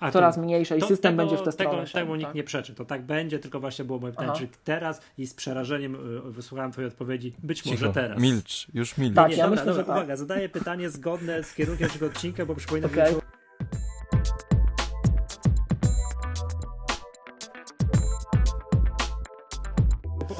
[0.00, 1.70] A coraz to- mniejsze i to- system tego, będzie w tę stronę.
[1.70, 2.34] Tego, szedł, temu nikt tak.
[2.34, 4.40] nie przeczy, to tak będzie, tylko właśnie było moje pytanie, Aha.
[4.40, 5.94] czy teraz i z przerażeniem
[6.28, 8.18] y, wysłuchałem twojej odpowiedzi, być może Cicho, teraz.
[8.20, 9.14] milcz, już milcz.
[9.16, 10.02] Tak, Nie, ja dobra, myślę, że dobra, tak.
[10.02, 13.12] uwaga, zadaję pytanie zgodne z kierunkiem naszego odcinka, bo przypominam, Okej.
[13.14, 13.20] że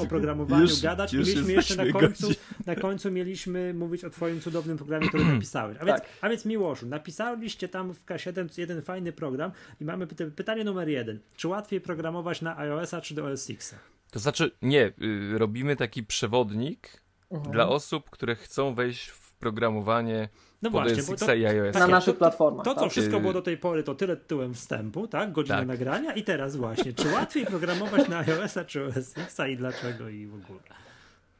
[0.09, 2.41] programowaniu Już- gadać już i mieliśmy jeszcze na końcu, godzin.
[2.65, 5.77] na końcu mieliśmy mówić o twoim cudownym programie, który napisałeś.
[5.81, 6.09] A więc, Tak.
[6.21, 9.51] a więc Miłoszu, napisaliście tam w K7 jeden fajny program
[9.81, 11.19] i mamy pyta- pytanie numer jeden.
[11.35, 13.75] Czy łatwiej programować na iOS-a czy do OS X?
[14.11, 14.85] To znaczy, nie,
[15.33, 17.01] y, robimy taki przewodnik
[17.31, 17.51] Mhm.
[17.51, 20.29] dla osób, które chcą wejść w programowanie
[20.61, 21.75] No pod właśnie, bo to- i iOS.
[21.75, 22.65] Na naszych platformach.
[22.65, 22.91] To, co tak?
[22.91, 25.31] wszystko było do tej pory, to tyle tytułem wstępu, tak?
[25.31, 25.67] Godzina Tak.
[25.67, 30.25] nagrania i teraz właśnie, czy łatwiej programować na iOS-a czy OS X i dlaczego i
[30.27, 30.59] w ogóle?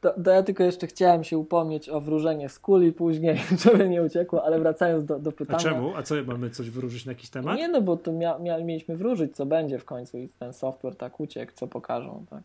[0.00, 4.02] To, to ja tylko jeszcze chciałem się upomnieć o wróżenie z kuli później, żeby nie
[4.02, 5.58] uciekło, ale wracając do, do A pytania.
[5.58, 5.96] czemu?
[5.96, 7.56] A co, mamy coś wyróżyć na jakiś temat?
[7.56, 10.96] Nie no, bo to mia, mia, mieliśmy wróżyć, co będzie w końcu i ten software
[10.96, 12.42] tak uciekł, co pokażą, tak.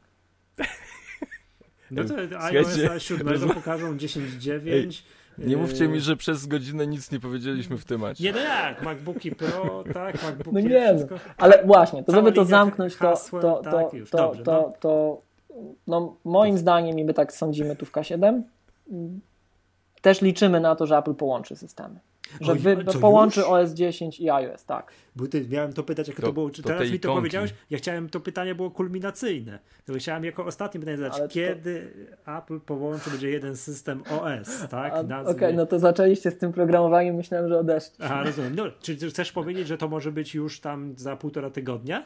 [1.92, 5.02] No to iOS 7 rozum- pokażą 10.9.
[5.38, 8.24] Nie mówcie mi, że przez godzinę nic nie powiedzieliśmy w temacie.
[8.24, 11.16] Nie no jak, MacBooki Pro, tak, MacBooki No nie wszystko.
[11.38, 14.44] ale właśnie, to Cała żeby to zamknąć, to, hasłem, to, to, tak, już, to, dobrze,
[14.44, 14.74] to, no.
[14.80, 15.22] to,
[15.88, 18.42] no moim zdaniem, i my tak sądzimy tu w K7,
[20.02, 22.00] też liczymy na to, że Apple połączy systemy.
[22.42, 23.50] Że Oj, wy, co, połączy już?
[23.50, 24.92] OS 10 i iOS, tak.
[25.16, 26.50] Bo ty, miałem to pytać, jak to, To- było.
[26.50, 27.20] Czy to teraz te mi to ikonki.
[27.20, 27.54] powiedziałeś?
[27.70, 29.60] Ja chciałem, to pytanie było kulminacyjne.
[29.86, 31.92] To chciałem jako ostatnie pytanie zadać, Ale to- kiedy
[32.38, 34.94] Apple połączy, będzie jeden system OS, tak?
[34.94, 37.96] A, Okej, Nazwie- no to zaczęliście z tym programowaniem, myślałem, że odeszli.
[38.00, 38.56] Aha, rozumiem.
[38.56, 42.04] No, czy chcesz powiedzieć, że to może być już tam za półtora tygodnia?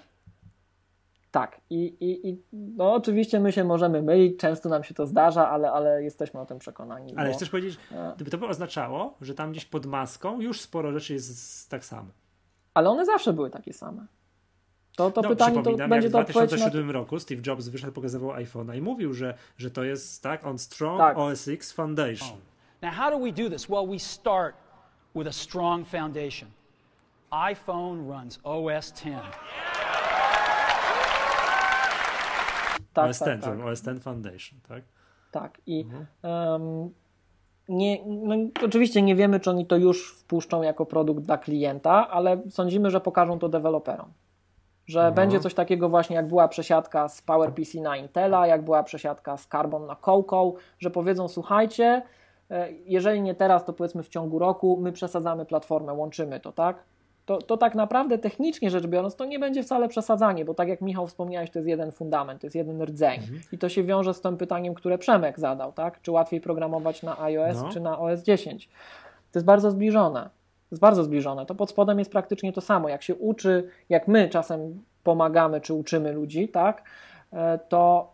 [1.32, 5.50] Tak, i, i, i no oczywiście my się możemy mylić, często nam się to zdarza,
[5.50, 7.16] ale, ale jesteśmy o tym przekonani.
[7.16, 10.62] Ale bo, chcesz powiedzieć, e, gdyby to by oznaczało, że tam gdzieś pod maską już
[10.62, 12.08] sporo rzeczy jest tak samo.
[12.74, 14.06] ale one zawsze były takie same.
[14.96, 16.58] To, to no, pytanie to przypominam, będzie jak to w odpowiedź na...
[16.58, 20.60] 2007 roku Steve Jobs wyszedł, pokazywał iPhone'a i mówił, że, że to jest tak on
[20.60, 21.18] Strong Tak.
[21.18, 22.38] OS X Foundation.
[22.82, 23.70] Now, how do we do this?
[23.70, 24.56] Well, we start
[25.16, 26.50] with a strong foundation.
[27.32, 29.22] iPhone runs OS 10.
[32.94, 33.68] Tak, OS tak, 10, tak.
[33.68, 34.84] OS 10 Foundation, tak?
[35.32, 36.06] Tak, i Mhm.
[36.24, 36.90] em,
[37.70, 38.36] nie, no,
[38.66, 43.02] oczywiście nie wiemy, czy oni to już wpuszczą jako produkt dla klienta, ale sądzimy, że
[43.02, 44.12] pokażą to deweloperom.
[44.86, 45.16] Że Mhm.
[45.16, 49.48] będzie coś takiego właśnie, jak była przesiadka z PowerPC na Intela, jak była przesiadka z
[49.48, 52.02] Carbon na Coco, że powiedzą, słuchajcie,
[52.52, 56.84] e, jeżeli nie teraz, to powiedzmy w ciągu roku, my przesadzamy platformę, łączymy to, tak?
[57.30, 60.82] To, to tak naprawdę technicznie rzecz biorąc, to nie będzie wcale przesadzanie, bo tak jak
[60.82, 63.22] Michał wspomniałeś, to jest jeden fundament, to jest jeden rdzeń.
[63.52, 66.02] I to się wiąże z tym pytaniem, które Przemek zadał, tak?
[66.02, 67.70] Czy łatwiej programować na iOS No.
[67.70, 68.68] czy na OS 10?
[69.32, 70.30] To jest bardzo zbliżone.
[70.72, 71.46] Jest bardzo zbliżone.
[71.46, 72.90] To pod spodem jest praktycznie to samo.
[72.90, 76.84] Jak się uczy, jak my czasem pomagamy czy uczymy ludzi, tak,
[77.34, 78.12] e, to,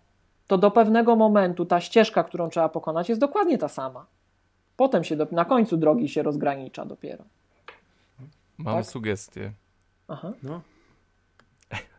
[0.47, 4.05] to do pewnego momentu ta ścieżka, którą trzeba pokonać, jest dokładnie ta sama.
[4.78, 7.24] Potem się do, na końcu drogi się rozgranicza dopiero.
[8.57, 8.85] Mam Tak?
[8.85, 9.51] sugestię.
[10.07, 10.33] Aha.
[10.43, 10.61] No.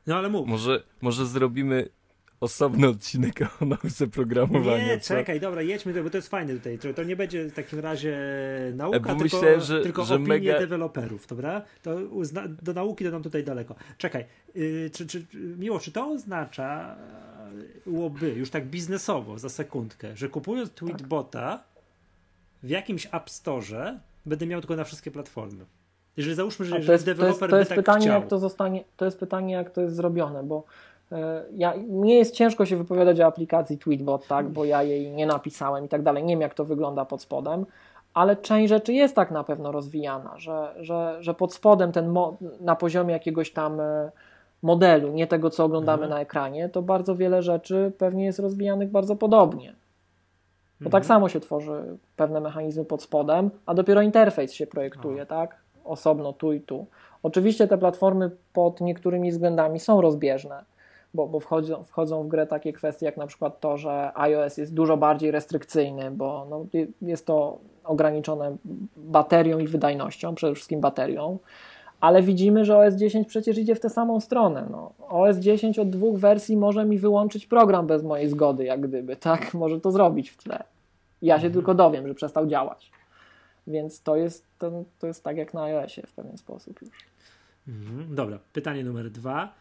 [0.07, 0.46] No ale mów.
[0.48, 1.88] Może, może zrobimy
[2.40, 4.86] osobny odcinek o nauce programowania.
[4.86, 5.14] Nie, co?
[5.14, 6.78] czekaj, dobra, jedźmy, bo to jest fajne tutaj.
[6.96, 8.18] To, nie będzie w takim razie
[8.74, 11.62] nauka, E, bo tylko, myślałem, że- tylko że opinie mega- deweloperów, dobra?
[11.82, 13.74] To uzna, do nauki to nam tutaj daleko.
[13.98, 15.26] Czekaj, yy, czy, czy,
[15.59, 16.96] Miło, czy to oznacza
[17.86, 21.64] łoby, już tak biznesowo, za sekundkę, że kupując Tweetbota
[22.62, 25.64] w jakimś App Store będę miał tylko na wszystkie platformy?
[26.17, 28.21] Jeżeli załóżmy, że to jest, to jest, deweloper to jest by tak pytanie, chciał.
[28.21, 30.64] jak to zostanie, to jest pytanie, jak to jest zrobione, bo
[31.12, 35.27] e, ja, mnie jest ciężko się wypowiadać o aplikacji Tweetbot, tak, bo ja jej nie
[35.27, 37.67] napisałem i tak dalej, nie wiem jak to wygląda pod spodem,
[38.14, 42.37] ale część rzeczy jest tak na pewno rozwijana, że, że, że pod spodem ten mo,
[42.61, 44.11] na poziomie jakiegoś tam e,
[44.62, 46.11] modelu, nie tego co oglądamy Mhm.
[46.11, 49.75] na ekranie, to bardzo wiele rzeczy pewnie jest rozwijanych bardzo podobnie.
[50.81, 50.91] Bo Mhm.
[50.93, 51.83] tak samo się tworzy
[52.17, 55.57] pewne mechanizmy pod spodem, a dopiero interfejs się projektuje, tak?
[55.87, 56.87] Osobno tu i tu.
[57.22, 60.64] Oczywiście te platformy pod niektórymi względami są rozbieżne,
[61.14, 64.74] bo, bo wchodzą, wchodzą w grę takie kwestie jak na przykład to, że iOS jest
[64.74, 68.57] dużo bardziej restrykcyjny, bo no, je- jest to ograniczone
[68.97, 71.39] baterią i wydajnością, przede wszystkim baterią.
[72.01, 74.66] Ale widzimy, że OS 10 przecież idzie w tę samą stronę.
[74.70, 74.93] No.
[75.09, 79.55] OS 10 od dwóch wersji może mi wyłączyć program bez mojej zgody, jak gdyby, tak?
[79.55, 80.62] Może to zrobić w tle.
[81.22, 82.91] Ja się tylko dowiem, że przestał działać.
[83.67, 87.07] Więc to jest, to, to jest tak jak na iOSie w pewien sposób już.
[87.69, 88.14] Mhm.
[88.14, 89.55] Dobra, pytanie numer dwa.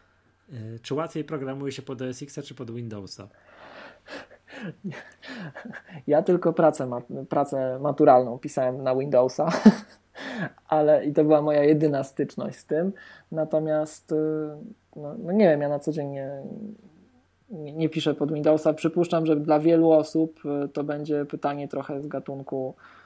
[0.52, 3.28] Y, Czy łatwiej programuje się pod OS czy pod Windowsa?
[6.06, 6.90] Ja tylko pracę,
[7.28, 9.48] pracę maturalną pisałem na Windowsa,
[10.68, 12.92] ale i to była moja jedyna styczność z tym.
[13.32, 14.16] Natomiast, y,
[14.96, 16.42] no, no nie wiem, ja na co dzień nie,
[17.50, 18.72] nie, nie piszę pod Windowsa.
[18.72, 23.05] Przypuszczam, że dla wielu osób y, to będzie pytanie trochę z gatunku e,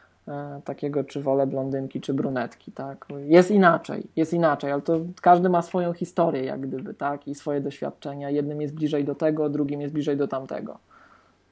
[0.64, 3.06] takiego, czy wolę blondynki, czy brunetki, tak?
[3.26, 7.28] Jest inaczej, jest inaczej, ale to każdy ma swoją historię, jak gdyby, tak?
[7.28, 8.30] I swoje doświadczenia.
[8.30, 10.78] Jednym jest bliżej do tego, drugim jest bliżej do tamtego.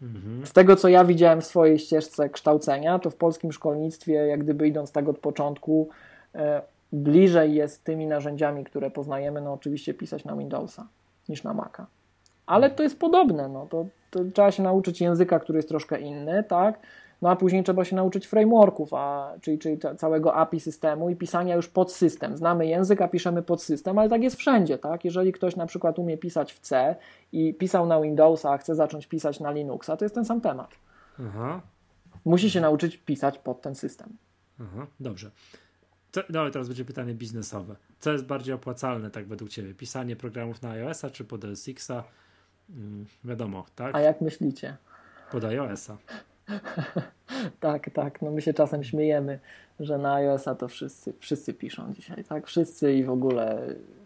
[0.02, 0.46] Mhm.
[0.46, 4.68] Z tego, co ja widziałem w swojej ścieżce kształcenia, to w polskim szkolnictwie, jak gdyby
[4.68, 5.88] idąc tak od początku,
[6.34, 6.62] e,
[6.92, 10.86] bliżej jest tymi narzędziami, które poznajemy, no oczywiście pisać na Windowsa
[11.28, 11.86] niż na Maca.
[12.46, 16.44] Ale to jest podobne, no to, to trzeba się nauczyć języka, który jest troszkę inny,
[16.44, 16.78] tak?
[17.22, 21.16] No a później trzeba się nauczyć frameworków, a, czyli, czyli ca- całego API systemu i
[21.16, 22.36] pisania już pod system.
[22.36, 25.04] Znamy język, a piszemy pod system, ale tak jest wszędzie, tak?
[25.04, 26.96] Jeżeli ktoś na przykład umie pisać w C
[27.32, 30.70] i pisał na Windowsa, a chce zacząć pisać na Linuxa, to jest ten sam temat.
[31.28, 31.60] Aha,
[32.24, 34.08] Musi się nauczyć pisać pod ten system.
[34.60, 35.30] aha, dobrze.
[36.12, 37.76] Co, no, teraz będzie pytanie biznesowe.
[38.00, 39.74] Co jest bardziej opłacalne, tak według Ciebie?
[39.74, 42.04] Pisanie programów na iOS-a czy pod OS X-a?
[42.70, 43.94] Mm, wiadomo, tak?
[43.94, 44.76] A jak myślicie?
[45.32, 45.96] Pod iOS-a.
[47.60, 48.22] Tak, tak.
[48.22, 49.38] No my się czasem śmiejemy,
[49.80, 52.46] że na iOS-a to wszyscy, wszyscy piszą dzisiaj, tak?
[52.46, 53.62] Wszyscy i w ogóle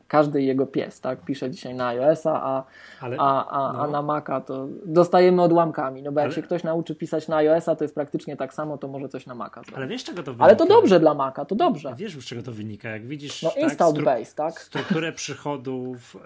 [0.08, 1.20] każdy jego pies, tak?
[1.24, 2.64] Pisze dzisiaj na iOS-a, a,
[3.00, 3.90] Ale, a, a, a no.
[3.92, 6.02] na Maca to dostajemy odłamkami.
[6.02, 8.78] No bo jak Ale- się ktoś nauczy pisać na iOS-a, to jest praktycznie tak samo,
[8.78, 9.74] to może coś na Maca zrobić.
[9.76, 10.44] ale wiesz, czego to wynika?
[10.44, 11.94] Ale to dobrze dla Maca, to dobrze.
[11.98, 12.88] Wiesz, z czego to wynika?
[12.88, 14.60] Jak widzisz No tak, install base, tak?
[14.60, 16.18] strukturę przychodów y,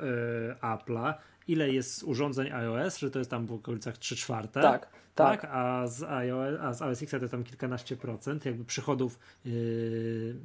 [0.63, 1.15] Apple'a,
[1.49, 4.63] ile jest z urządzeń iOS, że to jest tam w okolicach 3 czwarte.
[4.63, 5.45] Tak, tak.
[5.51, 9.53] A z iOS, a z iOS X to jest tam kilkanaście procent jakby przychodów yy,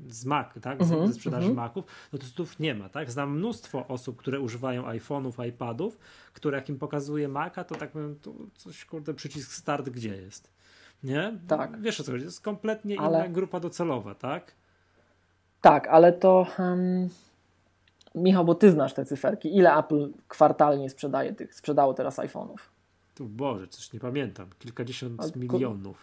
[0.07, 0.83] z Mac, tak?
[0.83, 1.55] Z, Mhm, ze sprzedaży mhm.
[1.67, 3.11] Maców, no to stów nie ma, tak?
[3.11, 5.97] Znam mnóstwo osób, które używają iPhone'ów, iPadów,
[6.33, 10.49] które jak im pokazuje Maca, to tak powiem, to coś kurde, przycisk start gdzie jest.
[11.03, 11.37] Nie?
[11.47, 11.81] Tak.
[11.81, 14.51] Wiesz o co chodzi, to jest kompletnie Ale- inna grupa docelowa, tak?
[15.61, 16.47] Tak, ale to.
[16.59, 17.09] em,
[18.15, 19.55] Michał, bo ty znasz te cyferki.
[19.57, 22.57] Ile Apple kwartalnie sprzedaje tych, sprzedało teraz iPhone'ów?
[23.15, 24.47] Tu Boże, coś nie pamiętam.
[24.59, 25.97] Kilkadziesiąt ku- milionów.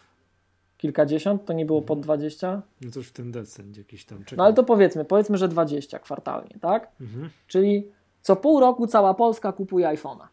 [0.78, 1.44] Kilkadziesiąt?
[1.44, 2.62] To nie było pod 20?
[2.80, 4.18] No coś w ten deseń jakiś tam.
[4.18, 4.36] Czekaj.
[4.36, 6.90] No ale to powiedzmy, powiedzmy, że 20 kwartalnie, tak?
[7.00, 7.30] Mhm.
[7.46, 7.88] Czyli
[8.22, 10.26] co pół roku cała Polska kupuje iPhone'a.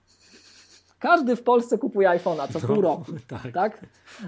[1.05, 3.51] Każdy w Polsce kupuje iPhone'a co pół roku, tak.
[3.53, 3.85] tak?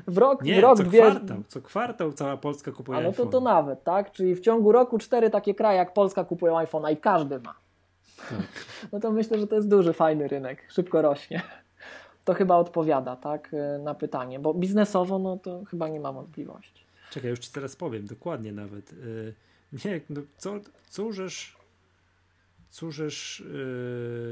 [0.07, 1.01] W rok, Nie, w rok co dwie.
[1.01, 1.37] kwartał.
[1.47, 4.12] Co kwartał cała Polska kupuje A no to, to nawet, tak?
[4.12, 7.55] Czyli w ciągu roku cztery takie kraje jak Polska kupują iPhone'a i każdy ma.
[8.29, 8.39] Tak.
[8.91, 11.41] No to myślę, że to jest duży, fajny rynek, szybko rośnie.
[12.25, 16.86] To chyba odpowiada, tak, y, na pytanie, bo biznesowo, no to chyba nie ma wątpliwości.
[17.12, 18.93] Czekaj, już ci teraz powiem, dokładnie nawet.
[18.93, 19.33] Yy,
[19.86, 20.54] nie, no, co,
[20.89, 21.57] cóżeż
[22.69, 23.43] cóżeż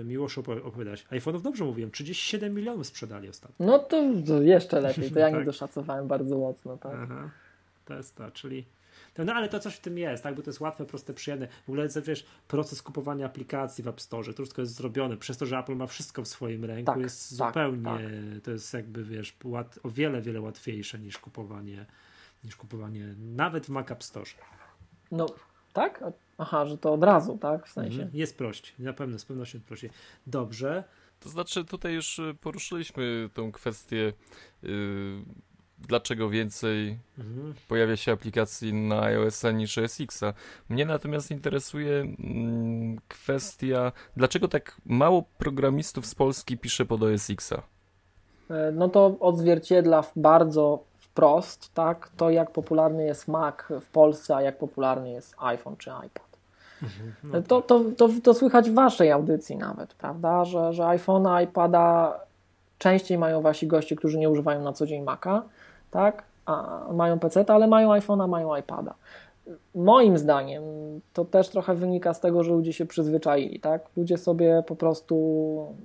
[0.08, 1.06] yy, opowi- opowiadać.
[1.12, 3.66] iPhone'ów dobrze mówiłem, 37 milionów sprzedali ostatnio.
[3.66, 5.46] No to, to jeszcze lepiej, to ja nie Tak.
[5.46, 6.96] doszacowałem bardzo mocno, tak.
[7.04, 7.30] Aha,
[7.86, 8.66] to jest to, czyli
[9.18, 11.48] No ale to coś w tym jest, tak, bo to jest łatwe, proste, przyjemne.
[11.48, 15.46] W ogóle wiesz, proces kupowania aplikacji w App Store, to wszystko jest zrobione przez to,
[15.46, 18.44] że Apple ma wszystko w swoim ręku, tak, jest tak, zupełnie, tak.
[18.44, 21.86] to jest jakby, wiesz, łat, o wiele, wiele łatwiejsze niż kupowanie,
[22.44, 24.30] niż kupowanie nawet w Mac App Store.
[25.12, 25.26] No,
[25.76, 26.04] tak?
[26.38, 27.68] Aha, że to od razu, tak?
[27.68, 27.96] W sensie.
[28.02, 28.10] Mhm.
[28.14, 29.90] Jest prościej, na pewno, z pewnością jest prościej.
[30.28, 30.84] Dobrze.
[31.20, 34.14] To znaczy, tutaj już y, poruszyliśmy tą kwestię,
[34.64, 34.70] yy,
[35.80, 37.54] dlaczego więcej Mhm.
[37.68, 40.34] pojawia się aplikacji na iOS-a niż OS X-a.
[40.70, 47.62] Mnie natomiast interesuje mm, kwestia, dlaczego tak mało programistów z Polski pisze pod OS X-a?
[48.50, 50.84] E, No to odzwierciedla w- bardzo
[51.16, 52.10] wprost, tak?
[52.18, 56.26] To jak popularny jest Mac w Polsce, a jak popularny jest iPhone czy iPad.
[57.24, 60.46] No To, to, to, to słychać w waszej audycji nawet, prawda?
[60.46, 62.20] Że, że iPhone'a, iPada
[62.78, 65.44] częściej mają wasi goście, którzy nie używają na co dzień Maca,
[65.92, 66.24] tak?
[66.46, 68.94] A mają PC, ale mają iPhone'a, mają iPada.
[69.76, 70.64] Moim zdaniem
[71.14, 73.90] to też trochę wynika z tego, że ludzie się przyzwyczaili, tak?
[73.98, 75.16] Ludzie sobie po prostu,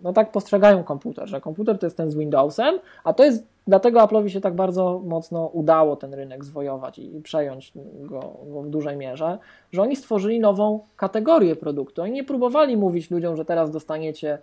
[0.02, 4.00] no tak postrzegają komputer, że komputer to jest ten z Windowsem, a to jest, dlatego
[4.00, 8.96] Apple'owi się tak bardzo mocno udało ten rynek zwojować i, przejąć go, go w dużej
[8.96, 9.38] mierze,
[9.72, 12.02] że oni stworzyli nową kategorię produktu.
[12.02, 14.38] Oni nie próbowali mówić ludziom, że teraz dostaniecie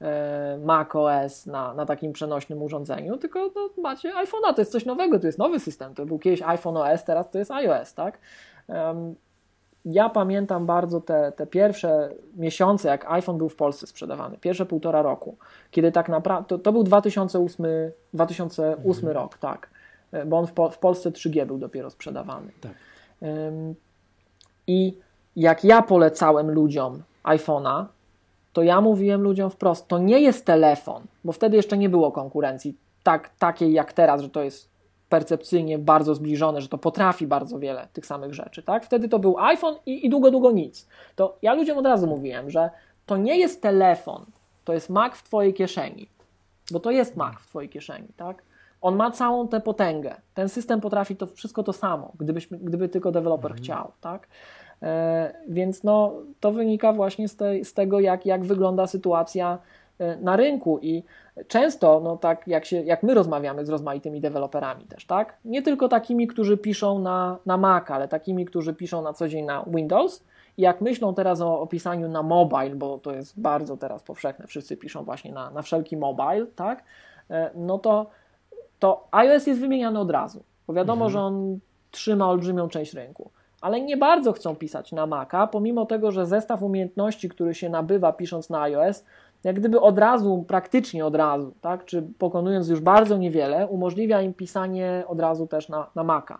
[0.00, 4.86] e, Mac OS na, na takim przenośnym urządzeniu, tylko no, macie iPhone'a, to jest coś
[4.86, 8.18] nowego, to jest nowy system, to był kiedyś iPhone OS, teraz to jest iOS, tak?
[9.84, 15.02] Ja pamiętam bardzo te, te pierwsze miesiące, jak iPhone był w Polsce sprzedawany, pierwsze półtora
[15.02, 15.36] roku,
[15.70, 17.66] kiedy tak naprawdę, to, to był 2008,
[18.12, 19.68] 2008 rok, tak,
[20.12, 22.52] E, bo on w, po, w Polsce 3G był dopiero sprzedawany.
[22.60, 22.72] Tak.
[24.66, 24.98] I
[25.36, 27.84] jak ja polecałem ludziom iPhone'a,
[28.52, 32.76] to ja mówiłem ludziom wprost, to nie jest telefon, bo wtedy jeszcze nie było konkurencji
[33.02, 34.68] tak, takiej jak teraz, że to jest
[35.08, 38.62] percepcyjnie bardzo zbliżone, że to potrafi bardzo wiele tych samych rzeczy.
[38.62, 38.84] Tak?
[38.84, 40.88] Wtedy to był iPhone i, i długo, długo nic.
[41.16, 42.70] To ja ludziom od razu mówiłem, że
[43.06, 44.24] to nie jest telefon,
[44.64, 46.08] to jest Mac w Twojej kieszeni,
[46.70, 48.08] bo to jest Mac w Twojej kieszeni.
[48.16, 48.42] Tak?
[48.80, 50.14] On ma całą tę potęgę.
[50.34, 53.92] Ten system potrafi to wszystko to samo, gdybyśmy, gdyby tylko deweloper chciał.
[54.00, 54.28] Tak?
[54.82, 59.58] E, więc no, to wynika właśnie z, tej, z tego, jak, jak wygląda sytuacja
[59.98, 61.02] e, na rynku i
[61.48, 65.36] często, no tak jak, się, jak my rozmawiamy z rozmaitymi deweloperami też, tak?
[65.44, 69.44] Nie tylko takimi, którzy piszą na, na Mac, ale takimi, którzy piszą na co dzień
[69.44, 70.24] na Windows
[70.56, 74.76] i jak myślą teraz o opisaniu na mobile, bo to jest bardzo teraz powszechne, wszyscy
[74.76, 76.84] piszą właśnie na, na wszelki mobile, tak?
[77.30, 78.06] E, No to,
[78.78, 81.58] to iOS jest wymieniany od razu, bo wiadomo, że on
[81.90, 83.30] trzyma olbrzymią część rynku
[83.60, 88.12] ale nie bardzo chcą pisać na Maca, pomimo tego, że zestaw umiejętności, który się nabywa
[88.12, 89.04] pisząc na iOS,
[89.46, 94.34] jak gdyby od razu, praktycznie od razu, tak, czy pokonując już bardzo niewiele, umożliwia im
[94.34, 96.38] pisanie od razu też na, na Maca.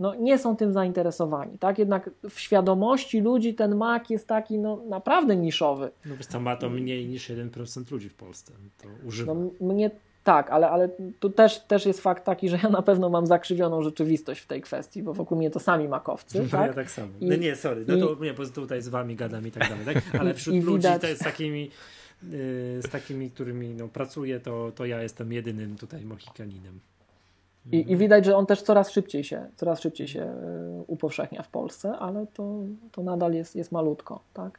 [0.00, 1.78] No, nie są tym zainteresowani, tak?
[1.78, 5.90] Jednak w świadomości ludzi ten Mac jest taki no, naprawdę niszowy.
[6.06, 8.52] No wiesz co, ma to mniej niż 1% ludzi w Polsce
[8.82, 9.34] to używa.
[9.34, 9.90] No, mnie
[10.24, 10.88] tak, ale, ale
[11.20, 14.60] tu też, też jest fakt taki, że ja na pewno mam zakrzywioną rzeczywistość w tej
[14.62, 16.42] kwestii, bo wokół mnie to sami makowcy.
[16.42, 16.66] No tak?
[16.66, 17.08] ja tak samo.
[17.20, 19.68] I- no nie, sorry, no i- to nie, bo tutaj z wami gadam i tak
[19.68, 20.20] dalej, tak?
[20.20, 21.70] Ale wśród i ludzi widać- to jest takimi
[22.80, 26.80] z takimi, którymi no, pracuję, to, to ja jestem jedynym tutaj Mohikaninem.
[27.72, 31.48] I, I widać, że on też coraz szybciej się, coraz szybciej się y, upowszechnia w
[31.48, 32.58] Polsce, ale to,
[32.92, 34.20] to nadal jest, jest malutko.
[34.34, 34.58] Tak?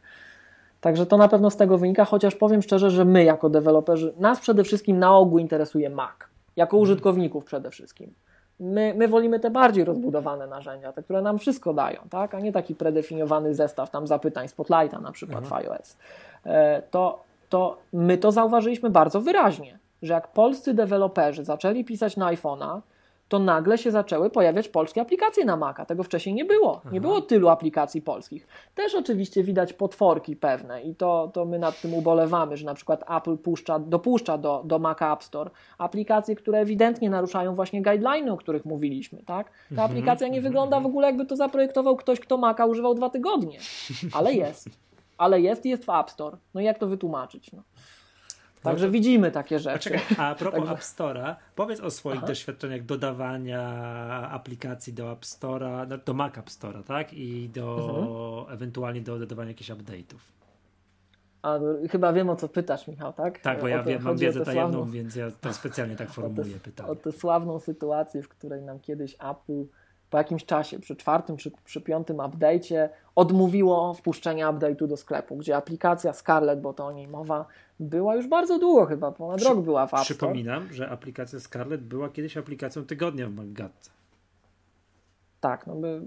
[0.82, 4.40] Także to na pewno z tego wynika, chociaż powiem szczerze, że my jako deweloperzy, nas
[4.40, 6.16] przede wszystkim na ogół interesuje Mac,
[6.56, 8.14] jako użytkowników przede wszystkim.
[8.60, 12.36] My, my wolimy te bardziej rozbudowane narzędzia, te, które nam wszystko dają, tak?
[12.36, 15.98] a nie taki predefiniowany zestaw tam zapytań Spotlighta na przykład w iOS.
[16.46, 17.24] E, To,
[17.56, 22.82] to my to zauważyliśmy bardzo wyraźnie, że jak polscy deweloperzy zaczęli pisać na iPhone'a,
[23.30, 25.86] to nagle się zaczęły pojawiać polskie aplikacje na Maca.
[25.86, 26.82] Tego wcześniej nie było.
[26.91, 28.48] Nie było tylu aplikacji polskich.
[28.76, 33.03] Też oczywiście widać potworki pewne i to, to my nad tym ubolewamy, że na przykład
[33.18, 38.38] Apple puszcza, dopuszcza do, do Maca App Store aplikacje, które ewidentnie naruszają właśnie guideliny, o
[38.38, 39.23] których mówiliśmy.
[39.26, 39.52] Tak?
[39.76, 43.60] Ta aplikacja nie wygląda w ogóle jakby to zaprojektował ktoś, kto Maca używał dwa tygodnie.
[44.14, 44.86] Ale jest.
[45.18, 46.38] Ale jest i jest w App Store.
[46.54, 47.52] No i jak to wytłumaczyć?
[47.52, 47.64] No.
[48.64, 49.90] Także widzimy takie A rzeczy.
[49.90, 53.62] czekaj, a propos Także- App Store'a, powiedz o swoich doświadczeniach dodawania
[54.32, 57.14] aplikacji do App Store'a, no, do Mac App Store'a, tak?
[57.14, 57.76] I do
[58.40, 58.54] Mhm.
[58.54, 60.20] ewentualnie do dodawania jakichś update'ów.
[61.42, 63.40] A, no, chyba wiem o co pytasz, Michał, tak?
[63.40, 66.90] Tak, bo ja wiem, mam wiedzę tajemną, sławną- więc ja to specjalnie tak formułuję pytanie.
[66.90, 69.64] O tę sławną sytuację, w której nam kiedyś Apple
[70.16, 75.56] po jakimś czasie, przy czwartym czy przy piątym update'cie, odmówiło wpuszczenia update'u do sklepu, gdzie
[75.56, 77.46] aplikacja Scarlett, bo to o niej mowa,
[77.80, 80.06] była już bardzo długo chyba, ponad Przy- rok była w App Store.
[80.06, 83.92] Przypominam, że aplikacja Scarlett była kiedyś aplikacją tygodnia w MacGadce.
[85.40, 86.02] tak, no by,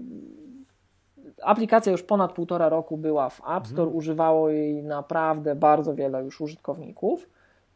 [1.43, 3.97] aplikacja już ponad półtora roku była w App Store, mhm.
[3.97, 7.29] używało jej naprawdę bardzo wiele już użytkowników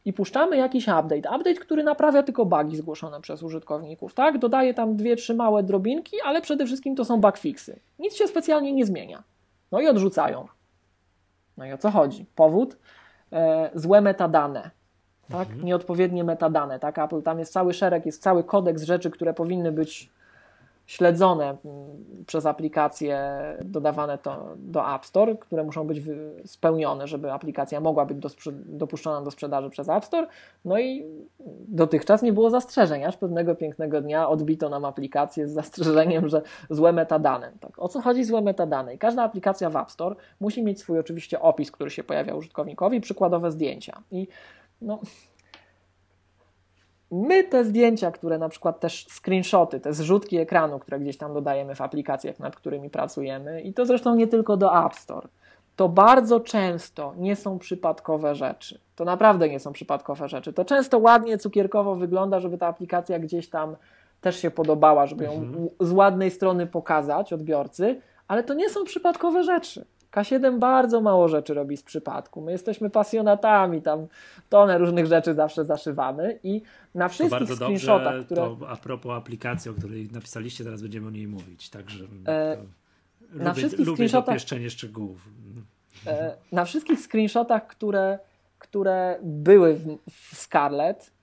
[0.05, 1.15] i puszczamy jakiś update.
[1.15, 4.38] Update, który naprawia tylko bugi zgłoszone przez użytkowników, tak?
[4.38, 7.80] Dodaje tam dwie, trzy małe drobinki, ale przede wszystkim to są bug fixy.
[7.99, 9.23] Nic się specjalnie nie zmienia.
[9.71, 10.47] No i odrzucają.
[11.57, 12.25] No i o co chodzi?
[12.35, 12.77] Powód?
[13.34, 14.71] E, złe metadane.
[15.30, 15.47] Tak?
[15.47, 15.65] Mhm.
[15.65, 16.80] Nieodpowiednie metadane.
[16.80, 16.99] Tak?
[16.99, 20.09] Apple, tam jest cały szereg, jest cały kodeks rzeczy, które powinny być
[20.85, 21.57] śledzone mm,
[22.26, 23.31] przez aplikacje
[23.61, 26.01] dodawane to do App Store, które muszą być
[26.45, 28.30] spełnione, żeby aplikacja mogła być do,
[28.65, 30.27] dopuszczona do sprzedaży przez App Store.
[30.65, 31.05] No i
[31.68, 36.93] dotychczas nie było zastrzeżeń, aż pewnego pięknego dnia odbito nam aplikację z zastrzeżeniem, że złe
[36.93, 37.51] metadane.
[37.60, 38.97] Tak, o co chodzi złe metadane?
[38.97, 43.51] Każda aplikacja w App Store musi mieć swój oczywiście opis, który się pojawia użytkownikowi, przykładowe
[43.51, 44.01] zdjęcia.
[44.11, 44.27] I
[44.81, 44.99] no,
[47.14, 51.76] my te zdjęcia, które na przykład też screenshoty, te zrzutki ekranu, które gdzieś tam dodajemy
[51.76, 55.27] w aplikacjach, nad którymi pracujemy, i to zresztą nie tylko do App Store,
[55.76, 58.80] to bardzo często nie są przypadkowe rzeczy.
[58.95, 60.53] To naprawdę nie są przypadkowe rzeczy.
[60.53, 63.76] To często ładnie, cukierkowo wygląda, żeby ta aplikacja gdzieś tam
[64.22, 65.69] też się podobała, żeby ją mhm.
[65.80, 69.85] z ładnej strony pokazać odbiorcy, ale to nie są przypadkowe rzeczy.
[70.14, 72.41] K7 bardzo mało rzeczy robi z przypadku.
[72.41, 74.07] My jesteśmy pasjonatami, tam
[74.49, 76.61] tonę różnych rzeczy zawsze zaszywamy i
[76.95, 78.41] na wszystkich to screenshotach, dobrze, które...
[78.41, 82.57] To a propos aplikacji, o której napisaliście, teraz będziemy o niej mówić, także e,
[83.34, 84.40] na lubię, wszystkich lubię screenshotach...
[84.69, 85.30] szczegółów.
[86.07, 88.19] E, na wszystkich screenshotach, które,
[88.60, 91.14] które były w, w Scarlet,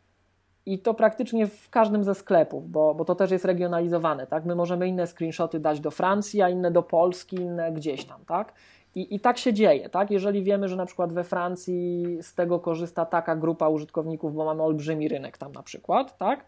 [0.67, 4.45] i to praktycznie w każdym ze sklepów, bo, bo to też jest regionalizowane, tak?
[4.45, 8.53] My możemy inne screenshoty dać do Francji, a inne do Polski, inne gdzieś tam, tak?
[8.95, 10.11] I, I tak się dzieje, tak?
[10.11, 14.62] Jeżeli wiemy, że na przykład we Francji z tego korzysta taka grupa użytkowników, bo mamy
[14.62, 16.45] olbrzymi rynek tam na przykład, tak?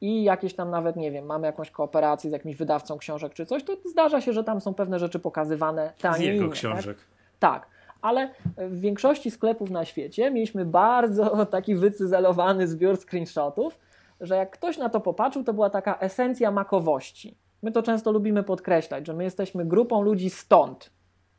[0.00, 3.64] I jakieś tam nawet, nie wiem, mamy jakąś kooperację z jakimś wydawcą książek czy coś,
[3.64, 6.18] to zdarza się, że tam są pewne rzeczy pokazywane taniej.
[6.18, 6.52] Z jego tak?
[6.54, 6.96] książek.
[7.38, 7.60] Tak?
[7.60, 13.78] tak ale w większości sklepów na świecie mieliśmy bardzo taki wycyzelowany zbiór screenshotów,
[14.20, 17.36] że jak ktoś na to popatrzył, to była taka esencja makowości.
[17.62, 20.90] My to często lubimy podkreślać, że my jesteśmy grupą ludzi stąd,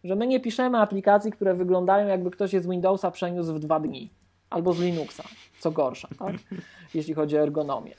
[0.06, 3.80] że my nie piszemy aplikacji, które wyglądają jakby ktoś je z Windowsa przeniósł w dwa
[3.80, 4.10] dni,
[4.49, 5.23] albo z Linuxa,
[5.60, 6.36] co gorsza, tak?
[6.95, 7.94] jeśli chodzi o ergonomię.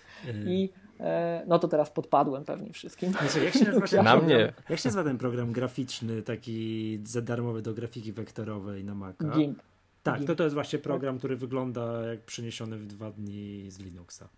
[0.47, 0.71] I
[1.01, 3.13] e, no to teraz podpadłem pewnie wszystkim.
[3.13, 4.53] Znaczy, jak, się nazywa Na mnie.
[4.69, 9.29] jak się nazywa ten program graficzny, taki za darmowy do grafiki wektorowej na Maca?
[9.29, 9.63] GIMP.
[10.03, 10.27] Tak, GIMP.
[10.27, 14.29] To, to jest właśnie program, który wygląda jak przeniesiony w dwa dni z Linuxa.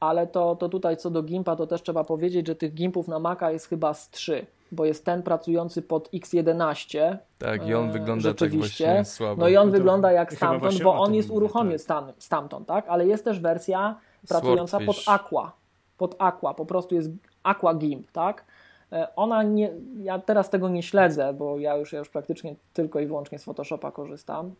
[0.00, 3.18] Ale to, to tutaj co do GIMPa, to też trzeba powiedzieć, że tych GIMPów na
[3.18, 7.16] Maca jest chyba z trzy bo jest ten pracujący pod X11.
[7.38, 9.42] Tak, i on e, wygląda tak właśnie słabo.
[9.42, 12.14] No i on no wygląda jak stamtąd, bo on jest uruchomiony tak.
[12.18, 12.84] stamtąd, tak?
[12.88, 13.96] Ale jest też wersja
[14.28, 15.52] pracująca pod Aqua.
[15.98, 17.10] Pod Aqua, po prostu jest
[17.42, 18.44] Aqua GIMP, tak?
[18.92, 19.70] E, ona nie,
[20.02, 23.44] ja teraz tego nie śledzę, bo ja już, ja już praktycznie tylko i wyłącznie z
[23.44, 24.54] Photoshopa korzystam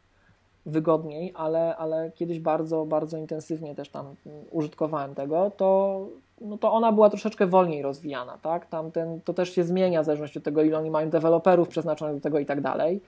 [0.67, 4.07] wygodniej, ale, ale kiedyś bardzo, bardzo intensywnie też tam
[4.51, 6.01] użytkowałem tego, to,
[6.41, 8.67] no to ona była troszeczkę wolniej rozwijana, tak?
[8.67, 12.15] Tam ten, to też się zmienia w zależności od tego, ile oni mają deweloperów przeznaczonych
[12.15, 13.01] do tego i tak dalej.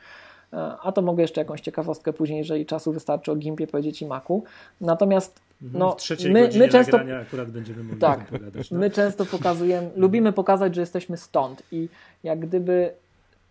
[0.52, 4.06] E, a to mogę jeszcze jakąś ciekawostkę później, jeżeli czasu wystarczy o Gimpie powiedzieć i
[4.06, 4.44] Macu.
[4.80, 5.96] Natomiast mhm, no,
[6.32, 8.32] my, my często akurat będziemy mogli tak,
[8.70, 8.78] no?
[8.78, 11.88] my często pokazujemy, lubimy pokazać, że jesteśmy stąd i
[12.24, 12.92] jak gdyby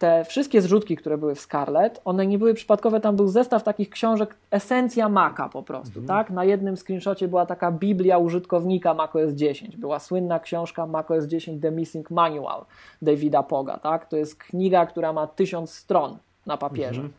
[0.05, 3.89] te wszystkie zrzutki, które były w Scarlet, one nie były przypadkowe, tam był zestaw takich
[3.89, 6.07] książek, esencja Maca po prostu, mhm.
[6.07, 6.29] tak?
[6.33, 11.71] Na jednym screenshocie była taka Biblia użytkownika macOS 10, była słynna książka macOS 10 The
[11.71, 12.65] Missing Manual
[13.01, 14.05] Davida Poga, tak?
[14.05, 17.13] To jest kniga, która ma tysiąc stron na papierze mhm.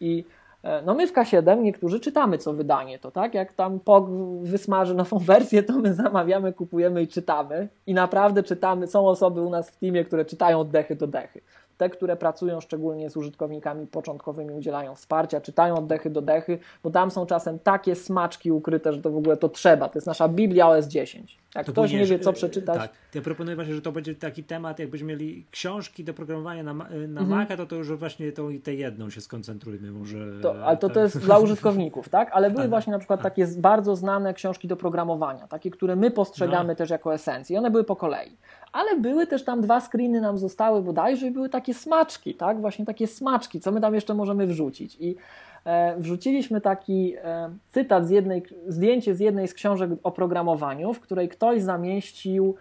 [0.00, 0.24] i
[0.62, 3.34] e, no my w K7 niektórzy czytamy co wydanie to, tak?
[3.34, 4.08] Jak tam POG
[4.42, 7.68] wysmaży nową wersję, to my zamawiamy, kupujemy i czytamy.
[7.86, 11.40] I naprawdę czytamy, są osoby u nas w teamie, które czytają od dechy do dechy
[11.82, 17.10] te, które pracują szczególnie z użytkownikami początkowymi, udzielają wsparcia, czytają oddechy do dechy, bo tam
[17.10, 19.88] są czasem takie smaczki ukryte, że to w ogóle to trzeba.
[19.88, 21.38] To jest nasza Biblia OS 10.
[21.54, 22.78] Jak to ktoś nie wie, co przeczytać.
[22.78, 22.90] Tak.
[23.14, 26.84] Ja proponuję właśnie, że to będzie taki temat, jakbyśmy mieli książki do programowania na, na
[26.84, 27.28] mhm.
[27.28, 29.90] Maca, to to już właśnie tą, tę jedną się skoncentrujmy.
[29.90, 32.30] Może, to, ale to, to jest dla użytkowników, tak?
[32.32, 32.70] Ale były tak.
[32.70, 33.34] właśnie na przykład tak.
[33.34, 36.74] takie bardzo znane książki do programowania, takie, które my postrzegamy no.
[36.74, 37.58] też jako esencję.
[37.58, 38.36] One były po kolei
[38.72, 42.60] ale były też tam dwa screeny nam zostały bodajże i były takie smaczki, tak?
[42.60, 44.96] Właśnie takie smaczki, co my tam jeszcze możemy wrzucić.
[45.00, 45.16] I
[45.64, 51.00] e, wrzuciliśmy taki e, cytat z jednej, zdjęcie z jednej z książek o programowaniu, w
[51.00, 52.54] której ktoś zamieścił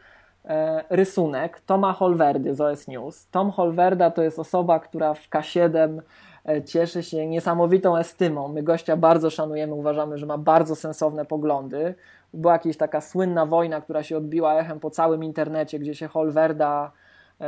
[0.46, 3.28] e, rysunek Toma Holwerdy z OS News.
[3.28, 6.02] Tom Holwerda to jest osoba, która w K7
[6.46, 8.48] e, cieszy się niesamowitą estymą.
[8.48, 11.96] My gościa bardzo szanujemy, uważamy, że ma bardzo sensowne poglądy
[12.34, 16.92] była jakaś taka słynna wojna, która się odbiła echem po całym internecie, gdzie się Holwerda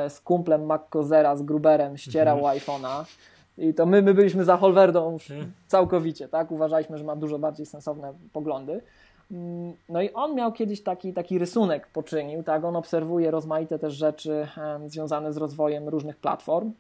[0.10, 2.58] z kumplem MacCozera, z Gruberem ścierał mhm.
[2.58, 3.06] iPhone'a.
[3.58, 5.52] I to my, my byliśmy za Holwerdą mhm.
[5.68, 6.52] całkowicie, tak?
[6.52, 8.82] Uważaliśmy, że ma dużo bardziej sensowne poglądy.
[9.32, 12.64] Mm, no i on miał kiedyś taki, taki rysunek poczynił, tak?
[12.64, 14.48] On obserwuje rozmaite też rzeczy
[14.86, 16.72] związane z rozwojem różnych platform.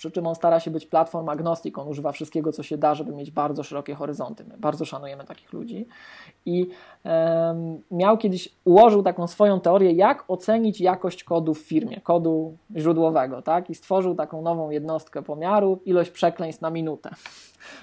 [0.00, 3.12] Przy czym on stara się być platform agnostik, on używa wszystkiego, co się da, żeby
[3.12, 4.44] mieć bardzo szerokie horyzonty.
[4.44, 5.86] My bardzo szanujemy takich ludzi.
[6.46, 6.68] I
[7.04, 13.42] um, miał kiedyś, ułożył taką swoją teorię, jak ocenić jakość kodu w firmie, kodu źródłowego,
[13.42, 13.70] tak?
[13.70, 17.10] I stworzył taką nową jednostkę pomiaru, ilość przekleństw na minutę.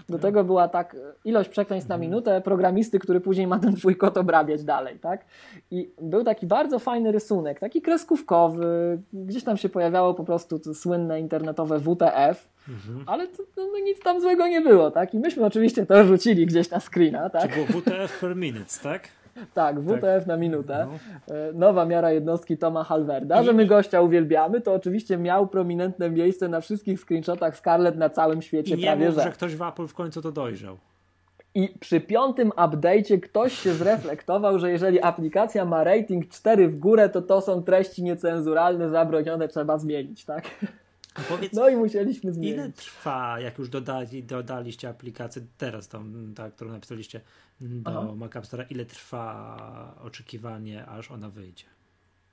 [0.09, 0.95] Do tego była tak
[1.25, 2.09] ilość przekleństw na mhm.
[2.09, 5.25] minutę programisty, który później ma ten twój kod obrabiać dalej, tak?
[5.71, 10.73] I był taki bardzo fajny rysunek, taki kreskówkowy, gdzieś tam się pojawiało po prostu to
[10.73, 13.03] słynne internetowe WTF, mhm.
[13.05, 15.13] ale to, no, nic tam złego nie było, tak?
[15.13, 17.41] I myśmy oczywiście to rzucili gdzieś na screena, tak?
[17.41, 19.09] Czy było WTF per minute, tak?
[19.53, 20.27] Tak, WTF tak.
[20.27, 20.87] na minutę.
[21.27, 21.35] No.
[21.35, 23.43] E, nowa miara jednostki Toma Halverda.
[23.43, 28.41] Że my gościa uwielbiamy, to oczywiście miał prominentne miejsce na wszystkich screenshotach Scarlett na całym
[28.41, 29.23] świecie I nie prawie mów, że.
[29.23, 30.77] że ktoś w Apple w końcu to dojrzał.
[31.55, 37.09] I przy piątym update'cie ktoś się zreflektował, że jeżeli aplikacja ma rating 4 w górę,
[37.09, 40.43] to to są treści niecenzuralne, zabronione, trzeba zmienić, tak?
[41.29, 42.53] Powiedz, no i musieliśmy zmienić.
[42.53, 46.03] Ile trwa, jak już dodali, dodaliście aplikację, teraz tą,
[46.35, 47.21] ta, którą napisaliście
[47.61, 48.15] do Aha.
[48.15, 51.65] Mac App Store, ile trwa oczekiwanie, aż ona wyjdzie?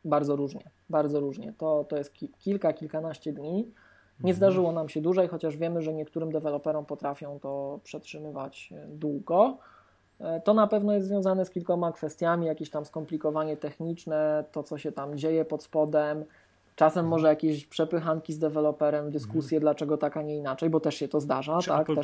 [0.05, 1.53] Bardzo różnie, bardzo różnie.
[1.59, 3.73] To, to jest ki kilka, kilkanaście dni.
[4.21, 4.37] Nie mhm.
[4.37, 9.59] zdarzyło nam się dłużej, chociaż wiemy, że niektórym deweloperom potrafią to przetrzymywać e, długo.
[10.21, 14.79] E, to na pewno jest związane z kilkoma kwestiami, jakieś tam skomplikowanie techniczne, to co
[14.79, 16.25] się tam dzieje pod spodem,
[16.77, 19.61] Czasem może jakieś przepychanki z deweloperem, dyskusje, hmm.
[19.61, 21.59] dlaczego tak, a nie inaczej, bo też się to zdarza.
[21.59, 21.91] Czy, tak?
[21.91, 22.01] Apple,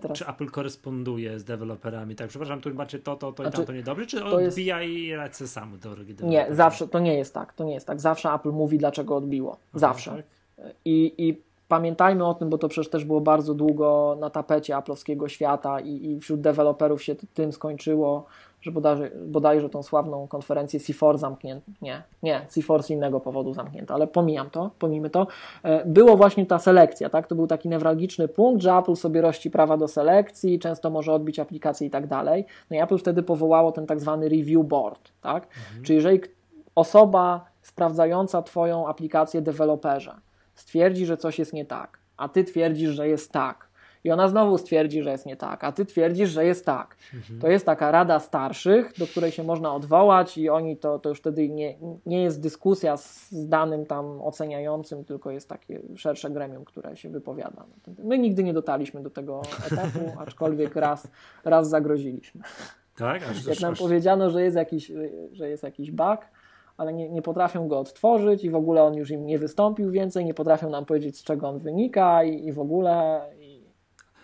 [0.00, 0.18] teraz...
[0.18, 2.16] czy Apple koresponduje z deweloperami?
[2.16, 4.94] Tak, przepraszam, tu macie to, to, to znaczy, i tamto niedobrze, czy odbija jest...
[4.94, 8.00] i radź sam do Nie, zawsze, to nie jest tak, to nie jest tak.
[8.00, 9.56] Zawsze Apple mówi, dlaczego odbiło.
[9.74, 10.10] Zawsze.
[10.10, 10.24] tak?
[10.84, 15.28] I, I pamiętajmy o tym, bo to przecież też było bardzo długo na tapecie aplowskiego
[15.28, 18.26] świata i, i wśród deweloperów się tym skończyło,
[18.62, 21.70] że bodajże, bodajże tą sławną konferencję C4 zamknięto.
[21.82, 25.26] Nie, nie, C4 z innego powodu zamknięto, ale pomijam to, pomijmy to.
[25.62, 27.26] E, było właśnie ta selekcja, tak?
[27.26, 31.38] To był taki newralgiczny punkt, że Apple sobie rości prawa do selekcji, często może odbić
[31.38, 32.44] aplikacje i tak dalej.
[32.70, 35.46] No i Apple wtedy powołało ten tak zwany review board, tak?
[35.46, 35.84] Mhm.
[35.84, 36.20] Czyli jeżeli
[36.74, 40.14] osoba sprawdzająca Twoją aplikację deweloperze
[40.54, 43.68] stwierdzi, że coś jest nie tak, a Ty twierdzisz, że jest tak,
[44.04, 46.96] i ona znowu stwierdzi, że jest nie tak, a ty twierdzisz, że jest tak.
[47.14, 47.40] Mhm.
[47.40, 51.18] To jest taka rada starszych, do której się można odwołać i oni to, to już
[51.18, 51.74] wtedy nie,
[52.06, 57.64] nie jest dyskusja z danym tam oceniającym, tylko jest takie szersze gremium, które się wypowiada.
[57.98, 61.08] My nigdy nie dotarliśmy do tego etapu, aczkolwiek raz,
[61.44, 62.42] raz zagroziliśmy.
[62.96, 63.22] Tak?
[63.30, 63.78] Aż, Jak nam aż...
[63.78, 64.92] powiedziano, że jest jakiś,
[65.32, 66.18] że jest jakiś bug,
[66.76, 70.24] ale nie, nie potrafią go odtworzyć i w ogóle on już im nie wystąpił więcej,
[70.24, 73.20] nie potrafią nam powiedzieć, z czego on wynika i, i w ogóle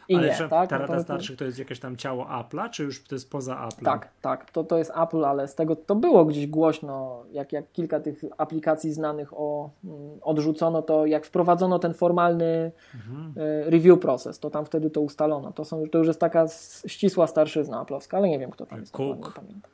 [0.08, 0.70] i Ale nie, tak?
[0.70, 3.68] Ta no rada starszych to jest jakieś tam ciało Apple'a, czy już to jest poza
[3.68, 3.84] Apple?
[3.84, 7.72] Tak, tak, to, to jest Apple, ale z tego to było gdzieś głośno, jak, jak
[7.72, 13.34] kilka tych aplikacji znanych o, mm, odrzucono, to jak wprowadzono ten formalny mhm.
[13.36, 15.52] E, review proces, to tam wtedy to ustalono.
[15.52, 16.46] To, są, to już jest taka
[16.86, 18.92] ścisła starszyzna aplowska, ale nie wiem kto tam jest.
[18.92, 19.32] Cook.
[19.34, 19.70] pamiętam.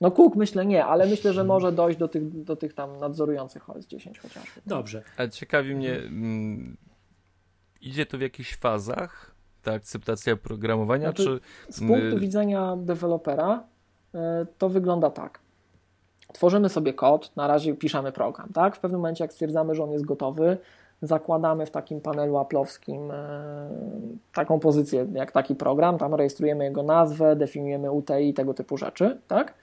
[0.00, 3.70] No Cook myślę nie, ale myślę, że może dojść do tych, do tych tam nadzorujących
[3.70, 4.60] OS 10 chociażby.
[4.66, 5.02] Dobrze.
[5.16, 6.76] Ale ciekawi mnie, mm,
[7.80, 11.72] idzie to w jakichś fazach, ta akceptacja programowania, znaczy, czy...
[11.72, 13.62] Z punktu widzenia dewelopera
[14.14, 15.38] e, to wygląda tak.
[16.32, 18.76] Tworzymy sobie kod, na razie piszemy program, tak?
[18.76, 20.58] W pewnym momencie, jak stwierdzamy, że on jest gotowy,
[21.02, 23.68] zakładamy w takim panelu aplowskim e,
[24.34, 29.54] taką pozycję jak taki program, tam rejestrujemy jego nazwę, definiujemy UTI, tego typu rzeczy, tak?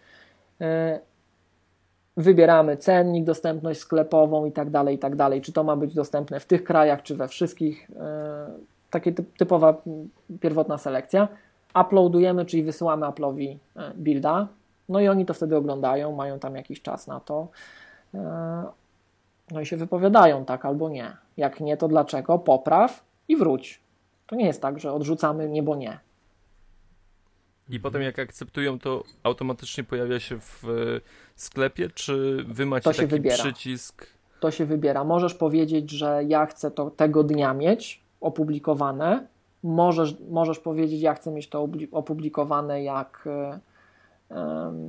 [2.17, 5.41] Wybieramy cennik, dostępność sklepową i tak dalej, i tak dalej.
[5.41, 7.91] Czy to ma być dostępne w tych krajach, czy we wszystkich.
[7.99, 8.47] E,
[8.89, 9.81] takie typowa
[10.39, 11.27] pierwotna selekcja.
[11.81, 14.47] Uploadujemy, czyli wysyłamy Apple'owi e, builda,
[14.89, 17.47] no i oni to wtedy oglądają, mają tam jakiś czas na to.
[18.13, 18.63] E,
[19.51, 21.17] no i się wypowiadają tak albo nie.
[21.37, 22.39] Jak nie, to dlaczego?
[22.39, 23.81] Popraw i wróć.
[24.27, 25.99] To nie jest tak, że odrzucamy nie, bo nie.
[27.69, 30.63] I potem jak akceptują, to automatycznie pojawia się w
[31.35, 33.35] sklepie, czy wy macie taki wybiera.
[33.35, 34.07] przycisk?
[34.39, 35.03] To się wybiera.
[35.03, 39.27] Możesz powiedzieć, że ja chcę to tego dnia mieć opublikowane.
[39.63, 43.27] Możesz, możesz powiedzieć, ja chcę mieć to opublikowane jak,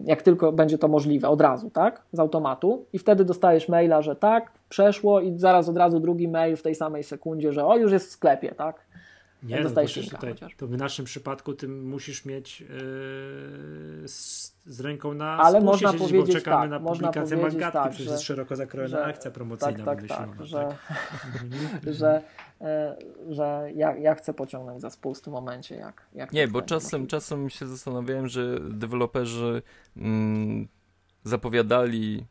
[0.05, 2.03] jak tylko będzie to możliwe, od razu, tak?
[2.13, 2.87] Z automatu.
[2.93, 6.75] I wtedy dostajesz maila, że tak, przeszło i zaraz od razu drugi mail w tej
[6.75, 8.86] samej sekundzie, że o, już jest w sklepie, tak?
[9.43, 10.55] Nie, no, linka tutaj, chociaż.
[10.57, 12.67] to w naszym przypadku ty musisz mieć yy,
[14.09, 17.43] z, z ręką na Ale spusie można siedzieć, powiedzieć bo czekamy tak, na publikację powiedzieć
[17.61, 20.27] Mangatki, tak, przecież że- jest szeroko zakrojona że- akcja promocyjna Tak, tak, wymyślona.
[20.37, 20.61] tak, że,
[21.45, 21.95] Mhm.
[21.95, 22.23] że,
[22.61, 22.97] e,
[23.31, 27.01] że ja, ja chcę pociągnąć za spust w tym momencie, jak, jak Nie, bo czasem,
[27.01, 27.11] możliwe.
[27.11, 29.63] czasem się zastanawiałem, że deweloperzy
[29.97, 30.69] mm,
[31.25, 32.27] zapowiadali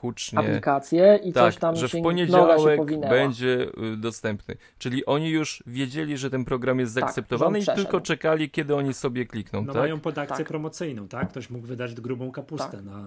[0.00, 4.56] hucznie, aplikacje i tak, coś tam że się, w poniedziałek będzie y, dostępny.
[4.78, 8.76] Czyli oni już wiedzieli, że ten program jest Tak, zaakceptowany on i tylko czekali, kiedy
[8.76, 9.82] oni sobie klikną, No tak?
[9.82, 10.46] mają pod akcję Tak.
[10.48, 11.28] promocyjną, tak?
[11.30, 12.84] Ktoś mógł wydać grubą kapustę Tak.
[12.84, 13.06] na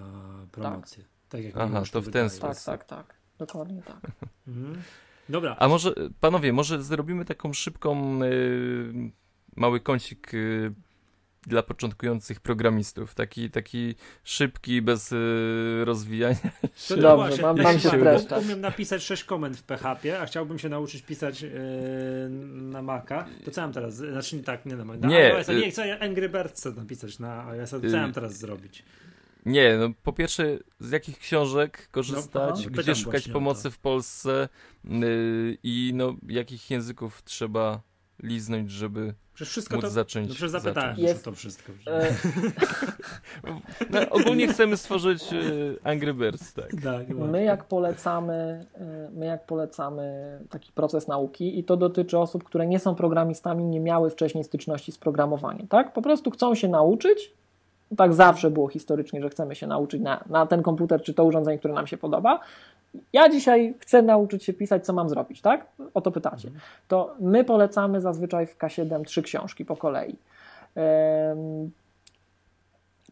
[0.51, 1.03] promocję.
[1.29, 2.29] Tak, jak Aha, to w ten wydaje.
[2.29, 2.65] sposób.
[2.65, 3.15] Tak, tak, tak.
[3.37, 4.11] Dokładnie tak.
[4.47, 4.81] Mhm.
[5.29, 9.11] Dobra, A może, panowie, może zrobimy taką szybką, y,
[9.55, 10.73] mały kącik y,
[11.47, 13.15] dla początkujących programistów.
[13.15, 15.15] Taki, taki szybki, bez y,
[15.85, 16.35] rozwijania.
[16.87, 18.43] To Dobrze, właśnie, mam- mam się streszczać.
[18.45, 21.49] Umiem napisać 6 komend w PHP, a chciałbym się nauczyć pisać yy,
[22.51, 23.25] na Maca.
[23.45, 23.95] To co mam teraz?
[23.95, 25.07] Znaczy nie tak, nie na Maca.
[25.07, 25.53] Nie, iOS-a.
[25.53, 27.79] y- nie chcę Angry Birds chcę napisać na iOS-a.
[27.79, 28.83] To co Y- mam teraz zrobić?
[29.45, 33.71] Nie, no po pierwsze, z jakich książek korzystać, aha, gdzie szukać pomocy to.
[33.71, 34.49] w Polsce
[34.85, 37.81] y, i no, jakich języków trzeba
[38.23, 39.89] liznąć, żeby Przecież wszystko móc to...
[39.89, 40.27] zacząć.
[40.27, 40.99] No przecież zapytałem zacząć.
[40.99, 41.71] Jest- to wszystko.
[41.87, 42.13] E,
[43.89, 46.69] No, ogólnie chcemy stworzyć y, Angry Birds, tak.
[46.83, 48.65] Tak, My jak polecamy,
[49.07, 53.63] y, my jak polecamy taki proces nauki i to dotyczy osób, które nie są programistami,
[53.63, 55.93] nie miały wcześniej styczności z programowaniem, tak?
[55.93, 57.33] Po prostu chcą się nauczyć.
[57.97, 61.59] Tak zawsze było historycznie, że chcemy się nauczyć na, na ten komputer czy to urządzenie,
[61.59, 62.39] które nam się podoba.
[63.13, 65.65] Ja dzisiaj chcę nauczyć się pisać, co mam zrobić, tak?
[65.93, 66.51] O to pytacie.
[66.87, 70.17] To my polecamy zazwyczaj w K7 trzy książki po kolei.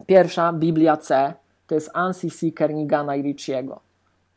[0.06, 1.34] Pierwsza, Biblia C,
[1.68, 2.52] to jest Ansi C.
[2.52, 3.80] Kernigana i Richiego.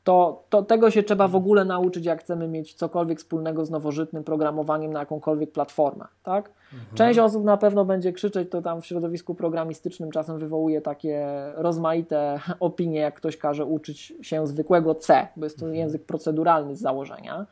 [0.04, 4.24] To, to tego się trzeba w ogóle nauczyć, jak chcemy mieć cokolwiek wspólnego z nowożytnym
[4.24, 6.04] programowaniem na jakąkolwiek platformę.
[6.22, 6.50] Tak?
[6.94, 12.40] Część osób na pewno będzie krzyczeć, to tam w środowisku programistycznym czasem wywołuje takie rozmaite
[12.60, 17.46] opinie, jak ktoś każe uczyć się zwykłego C, bo jest to język proceduralny z założenia,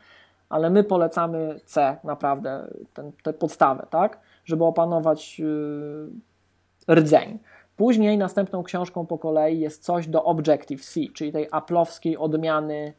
[0.49, 4.19] ale my polecamy C naprawdę, ten, tę podstawę, tak?
[4.45, 7.39] żeby opanować yy, rdzeń.
[7.83, 12.93] Później następną książką po kolei jest coś do Objective-C, czyli tej aplowskiej odmiany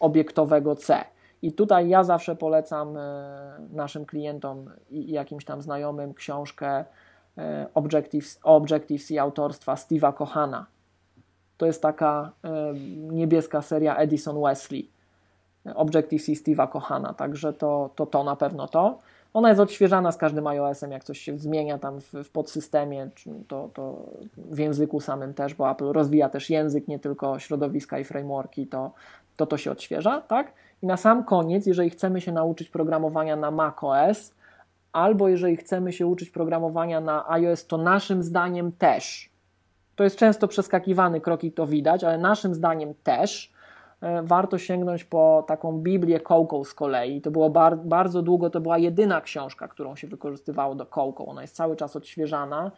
[0.00, 1.04] obiektowego C.
[1.42, 3.00] I tutaj ja zawsze polecam e,
[3.72, 6.84] naszym klientom i jakimś tam znajomym książkę
[7.38, 10.66] e, Objective, Objective-C autorstwa Steve'a Kohana.
[11.56, 12.74] To jest taka e,
[13.12, 14.90] niebieska seria Edison Wesley.
[15.74, 18.98] Objective-C Steve'a Kohana, także to, to to na pewno to.
[19.36, 23.10] Ona jest odświeżana z każdym iOS-em, jak coś się zmienia tam w, w podsystemie,
[23.48, 24.06] to, to
[24.36, 28.92] w języku samym też, bo Apple rozwija też język, nie tylko środowiska i frameworki, to
[29.36, 30.52] to, to się odświeża, tak?
[30.82, 34.34] I na sam koniec, jeżeli chcemy się nauczyć programowania na macOS,
[34.92, 39.30] albo jeżeli chcemy się uczyć programowania na iOS, to naszym zdaniem też.
[39.96, 43.52] To jest często przeskakiwany krok i to widać, ale naszym zdaniem też
[44.22, 47.20] warto sięgnąć po taką Biblię Coco z kolei.
[47.20, 51.26] To było bar bardzo długo, to była jedyna książka, którą się wykorzystywało do Coco.
[51.26, 52.70] Ona jest cały czas odświeżana.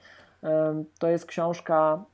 [0.42, 2.04] E, To jest książka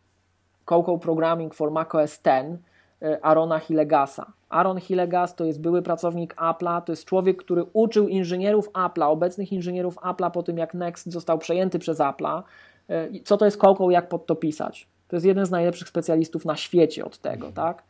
[0.65, 2.61] Coco Programming for macOS 10
[3.03, 4.33] e, Arona Hillegasa.
[4.49, 9.53] Aaron Hillegas to jest były pracownik Apple'a, to jest człowiek, który uczył inżynierów Apple'a, obecnych
[9.53, 12.43] inżynierów Apple'a po tym, jak Next został przejęty przez Apple'a,
[12.89, 14.89] e, co to jest Coco, jak pod to pisać.
[15.09, 17.83] To jest jeden z najlepszych specjalistów na świecie od tego, tak?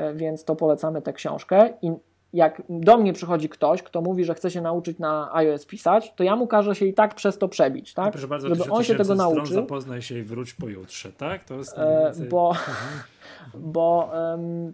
[0.00, 1.92] E, Więc to polecamy tę książkę i
[2.32, 6.24] jak do mnie przychodzi ktoś, kto mówi, że chce się nauczyć na iOS pisać, to
[6.24, 8.12] ja mu każę się i tak przez to przebić, tak?
[8.12, 9.46] Proszę bardzo, Żeby on się tego nauczył.
[9.46, 11.44] zapoznaj się i wróć pojutrze, tak?
[11.44, 12.28] To jest E, mniej więcej...
[12.28, 12.52] bo,
[13.54, 14.72] bo em,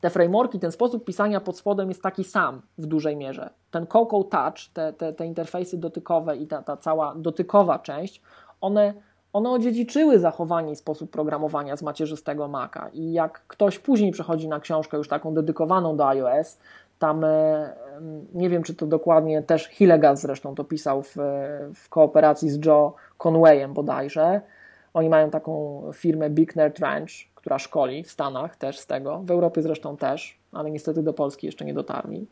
[0.00, 3.50] te frameworki, ten sposób pisania pod spodem jest taki sam w dużej mierze.
[3.70, 8.22] Ten Coco Touch, te, te, te interfejsy dotykowe i ta, ta cała dotykowa część,
[8.60, 8.94] one,
[9.34, 12.88] one odziedziczyły zachowanie i sposób programowania z macierzystego Maca.
[12.92, 16.58] I jak ktoś później przechodzi na książkę już taką dedykowaną do iOS,
[16.98, 17.72] tam e,
[18.34, 21.16] nie wiem, czy to dokładnie też Hillegas zresztą to pisał w,
[21.74, 24.40] w kooperacji z Joe Conwayem bodajże.
[24.94, 29.30] Oni mają taką firmę Big Nerd Ranch, która szkoli w Stanach też z tego, w
[29.30, 32.26] Europie zresztą też, ale niestety do Polski jeszcze nie dotarli.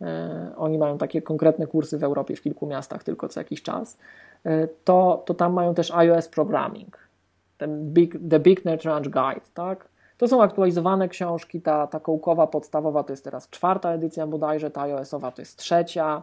[0.00, 3.98] E, Oni mają takie konkretne kursy w Europie w kilku miastach tylko co jakiś czas.
[4.44, 6.98] E, To, to tam mają też iOS Programming,
[7.58, 9.88] ten Big, The Big Nerd Ranch Guide, tak?
[10.18, 14.82] To są aktualizowane książki, ta, ta kołkowa podstawowa to jest teraz czwarta edycja bodajże, ta
[14.82, 16.22] iOS-owa to jest trzecia.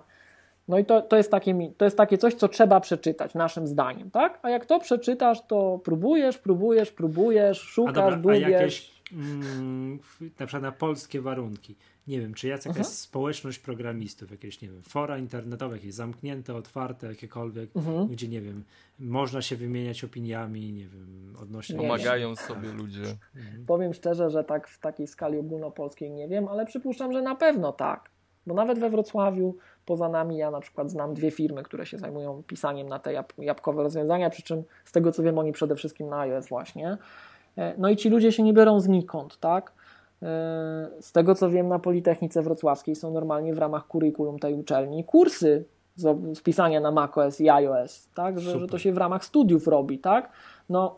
[0.68, 4.11] No i to, to, jest takie, to jest takie coś, co trzeba przeczytać, naszym zdaniem,
[4.11, 4.39] tak?
[4.41, 8.49] A jak to przeczytasz, to próbujesz, próbujesz, próbujesz, A szukasz, dobra, a dłubiesz.
[8.49, 9.99] jakieś mm,
[10.39, 11.75] na przykład na polskie warunki.
[12.07, 12.85] Nie wiem, czy jakaś mhm.
[12.85, 18.07] społeczność programistów, jakieś, nie wiem, fora internetowe, jakieś zamknięte, otwarte, jakiekolwiek, mhm.
[18.07, 18.63] gdzie, nie wiem,
[18.99, 21.77] można się wymieniać opiniami, nie wiem, odnośnie...
[21.77, 23.17] Pomagają sobie ludzie.
[23.35, 23.65] Mhm.
[23.65, 27.71] Powiem szczerze, że tak w takiej skali ogólnopolskiej nie wiem, ale przypuszczam, że na pewno
[27.71, 28.09] tak.
[28.47, 29.55] Bo nawet we Wrocławiu,
[29.85, 33.83] poza nami, ja na przykład znam dwie firmy, które się zajmują pisaniem na te jabłkowe
[33.83, 36.97] rozwiązania, przy czym z tego co wiem, oni przede wszystkim na iOS właśnie.
[37.57, 39.72] E, no i ci ludzie się nie biorą znikąd, tak?
[40.23, 40.26] E,
[40.99, 45.65] z tego co wiem, na Politechnice Wrocławskiej są normalnie w ramach kurikulum tej uczelni kursy
[46.34, 48.40] z pisania na macOS i iOS, tak?
[48.40, 50.32] Że, że to się w ramach studiów robi, tak?
[50.69, 50.95] No,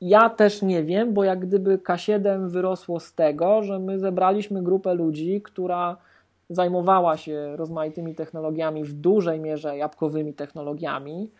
[0.00, 4.94] ja też nie wiem, bo jak gdyby K7 wyrosło z tego, że my zebraliśmy grupę
[4.94, 5.96] ludzi, która
[6.50, 11.30] zajmowała się rozmaitymi technologiami, w dużej mierze jabłkowymi technologiami,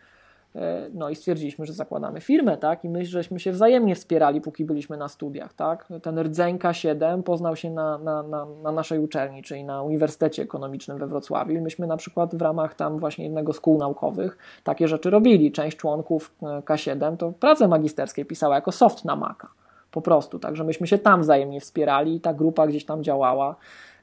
[0.93, 2.83] no i stwierdziliśmy, że zakładamy firmę, tak?
[2.83, 5.87] I my żeśmy się wzajemnie wspierali, póki byliśmy na studiach, tak?
[6.03, 10.97] Ten rdzenka 7 poznał się na, na, na, na, naszej uczelni, czyli na Uniwersytecie Ekonomicznym
[10.97, 14.87] we Wrocławiu i myśmy na przykład w ramach tam właśnie jednego z kół naukowych takie
[14.87, 15.51] rzeczy robili.
[15.51, 19.47] Część członków e, K7 to pracę magisterskie pisała jako soft na Maca.
[19.91, 23.55] Po prostu, także myśmy się tam wzajemnie wspierali i ta grupa gdzieś tam działała.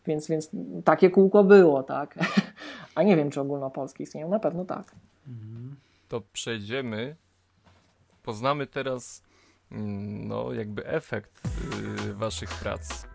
[0.06, 0.50] Więc, więc
[0.84, 2.18] takie kółko było, tak?
[2.94, 4.92] A nie wiem, czy ogólnopolskie istnieją, na pewno tak.
[5.28, 5.76] Mhm
[6.12, 7.16] to przejdziemy.
[8.22, 9.22] Poznamy teraz
[9.70, 11.40] mm, no jakby efekt
[12.06, 13.11] yy, waszych prac.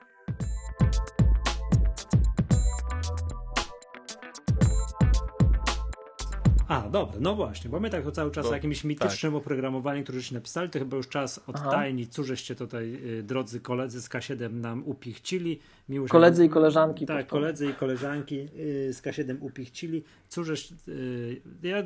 [6.68, 9.42] A, dobra, no właśnie, bo my tak cały czas o jakimś mitycznym tak.
[9.42, 14.02] oprogramowaniu, które się napisali, to chyba już czas odtajnić, co żeście tutaj, y, drodzy koledzy
[14.02, 15.60] z K7 nam upichcili.
[15.90, 17.06] Miło, koledzy i koleżanki.
[17.06, 18.48] Tak, koledzy i koleżanki
[18.90, 20.04] z K7 upichcili.
[20.30, 21.84] Cóżeś, y, ja,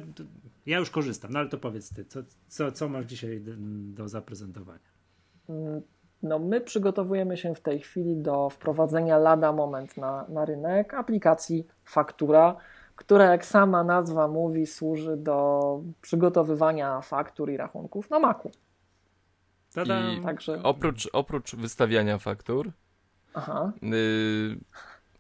[0.66, 3.52] ja już korzystam, no ale to powiedz ty, co, co, co masz dzisiaj do,
[3.96, 4.92] do zaprezentowania?
[5.50, 5.82] Mm,
[6.24, 11.68] no, my przygotowujemy się w tej chwili do wprowadzenia lada moment na, na rynek aplikacji
[11.84, 12.56] Faktura,
[13.02, 18.52] która jak sama nazwa mówi, służy do przygotowywania faktur i rachunków na Macu.
[20.18, 20.64] I Także...
[20.64, 22.72] oprócz, oprócz wystawiania faktur,
[23.34, 23.72] Aha.
[23.84, 24.58] Y,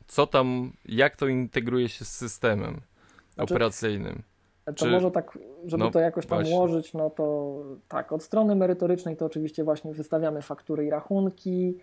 [0.07, 2.81] co tam, jak to integruje się z systemem
[3.33, 4.23] znaczy, operacyjnym?
[4.65, 4.87] To Czy...
[4.87, 6.55] może tak, żeby no, to jakoś tam właśnie.
[6.55, 7.55] ułożyć, no to
[7.87, 11.77] tak, od strony merytorycznej to oczywiście właśnie wystawiamy faktury i rachunki,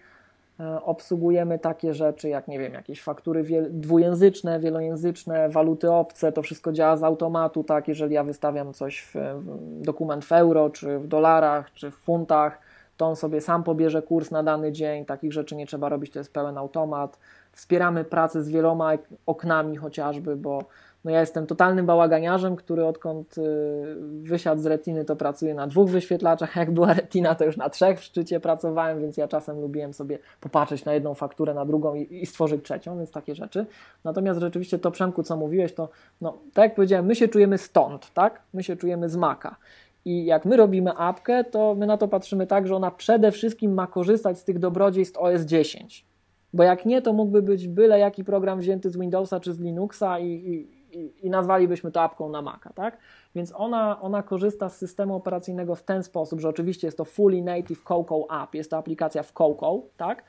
[0.84, 6.96] obsługujemy takie rzeczy jak, nie wiem, jakieś faktury dwujęzyczne, wielojęzyczne, waluty obce, to wszystko działa
[6.96, 11.72] z automatu, tak, jeżeli ja wystawiam coś w, w dokument w euro, czy w dolarach,
[11.72, 12.60] czy w funtach,
[12.96, 16.18] to on sobie sam pobierze kurs na dany dzień, takich rzeczy nie trzeba robić, to
[16.18, 17.18] jest pełen automat.
[17.52, 18.92] Wspieramy pracę z wieloma
[19.26, 20.64] oknami chociażby, bo
[21.04, 23.42] no ja jestem totalnym bałaganiarzem, który odkąd y,
[24.22, 26.56] wysiadł z retiny, to pracuje na dwóch wyświetlaczach.
[26.56, 30.18] Jak była retina, to już na trzech w szczycie pracowałem, więc ja czasem lubiłem sobie
[30.40, 33.66] popatrzeć na jedną fakturę, na drugą i, i stworzyć trzecią, więc takie rzeczy.
[34.04, 35.88] Natomiast rzeczywiście to Przemku, co mówiłeś, to
[36.20, 38.42] no, tak jak powiedziałem, my się czujemy stąd, tak?
[38.54, 39.56] My się czujemy z Maka.
[40.04, 43.74] I jak my robimy apkę, to my na to patrzymy tak, że ona przede wszystkim
[43.74, 46.06] ma korzystać z tych dobrodziejstw OS 10.
[46.52, 50.18] Bo jak nie, to mógłby być byle jaki program wzięty z Windowsa czy z Linuxa
[50.18, 52.98] i, i i, i nazwalibyśmy to apką na Maca, tak?
[53.34, 57.42] Więc ona, ona korzysta z systemu operacyjnego w ten sposób, że oczywiście jest to fully
[57.42, 60.24] native Coco app, jest to aplikacja w Coco, tak?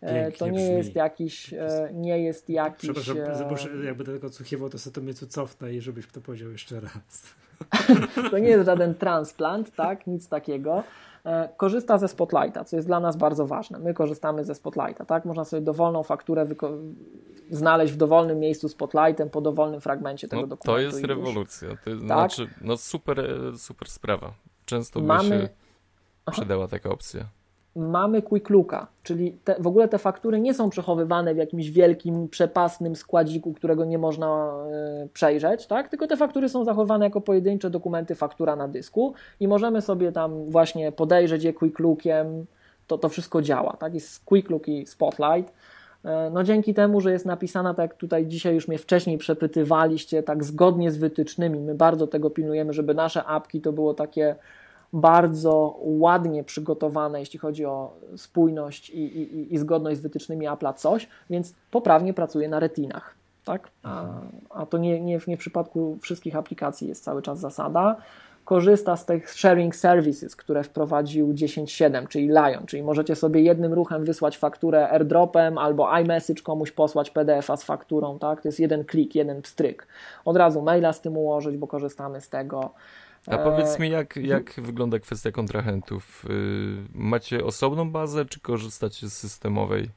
[0.00, 0.76] E, Pięknie to nie brzmi.
[0.76, 2.90] jest jakiś, e, nie jest jakiś...
[2.90, 6.50] Przepraszam, e, jakby tego odsłuchiwał, to sobie to mnie tu cofnę i żebyś to powiedział
[6.50, 7.34] jeszcze raz.
[8.30, 10.06] to nie jest żaden transplant, tak?
[10.06, 10.84] Nic takiego.
[11.24, 13.78] E, korzysta ze Spotlighta, co jest dla nas bardzo ważne.
[13.78, 15.24] My korzystamy ze Spotlighta, tak?
[15.24, 16.46] Można sobie dowolną fakturę
[17.50, 20.72] znaleźć w dowolnym miejscu Spotlightem po dowolnym fragmencie tego no, dokumentu.
[20.72, 21.68] To jest rewolucja.
[21.84, 22.32] To jest, tak?
[22.32, 23.24] znaczy, no super,
[23.56, 24.32] super sprawa.
[24.64, 25.28] Często Mamy...
[25.28, 25.48] by się
[26.32, 27.39] przydała taka opcja
[27.76, 32.28] mamy quick looka, czyli te, w ogóle te faktury nie są przechowywane w jakimś wielkim,
[32.28, 34.52] przepasnym składziku, którego nie można
[35.04, 35.88] y, przejrzeć, tak?
[35.88, 40.44] tylko te faktury są zachowane jako pojedyncze dokumenty faktura na dysku i możemy sobie tam
[40.44, 42.46] właśnie podejrzeć je quick lookiem,
[42.86, 43.94] to, to wszystko działa, tak?
[43.94, 45.52] jest quick look i spotlight.
[46.04, 50.22] E, no dzięki temu, że jest napisana, tak jak tutaj dzisiaj już mnie wcześniej przepytywaliście,
[50.22, 54.36] tak zgodnie z wytycznymi, my bardzo tego pilnujemy, żeby nasze apki to było takie
[54.92, 61.08] bardzo ładnie przygotowane, jeśli chodzi o spójność i, i, i zgodność z wytycznymi Apple'a coś,
[61.30, 63.14] więc poprawnie pracuje na retinach.
[63.44, 63.68] Tak?
[63.82, 64.04] A,
[64.50, 67.96] a to nie, nie, nie w przypadku wszystkich aplikacji jest cały czas zasada.
[68.44, 74.04] Korzysta z tych sharing services, które wprowadził 10.7, czyli Lion, czyli możecie sobie jednym ruchem
[74.04, 78.18] wysłać fakturę airdropem albo iMessage komuś posłać PDF-a z fakturą.
[78.18, 78.42] Tak?
[78.42, 79.86] To jest jeden klik, jeden pstryk.
[80.24, 82.70] Od razu maila z tym ułożyć, bo korzystamy z tego
[83.26, 86.24] A powiedz mi, jak, jak wygląda kwestia kontrahentów?
[86.30, 86.30] Y,
[86.94, 89.90] macie osobną bazę, czy korzystacie z systemowej?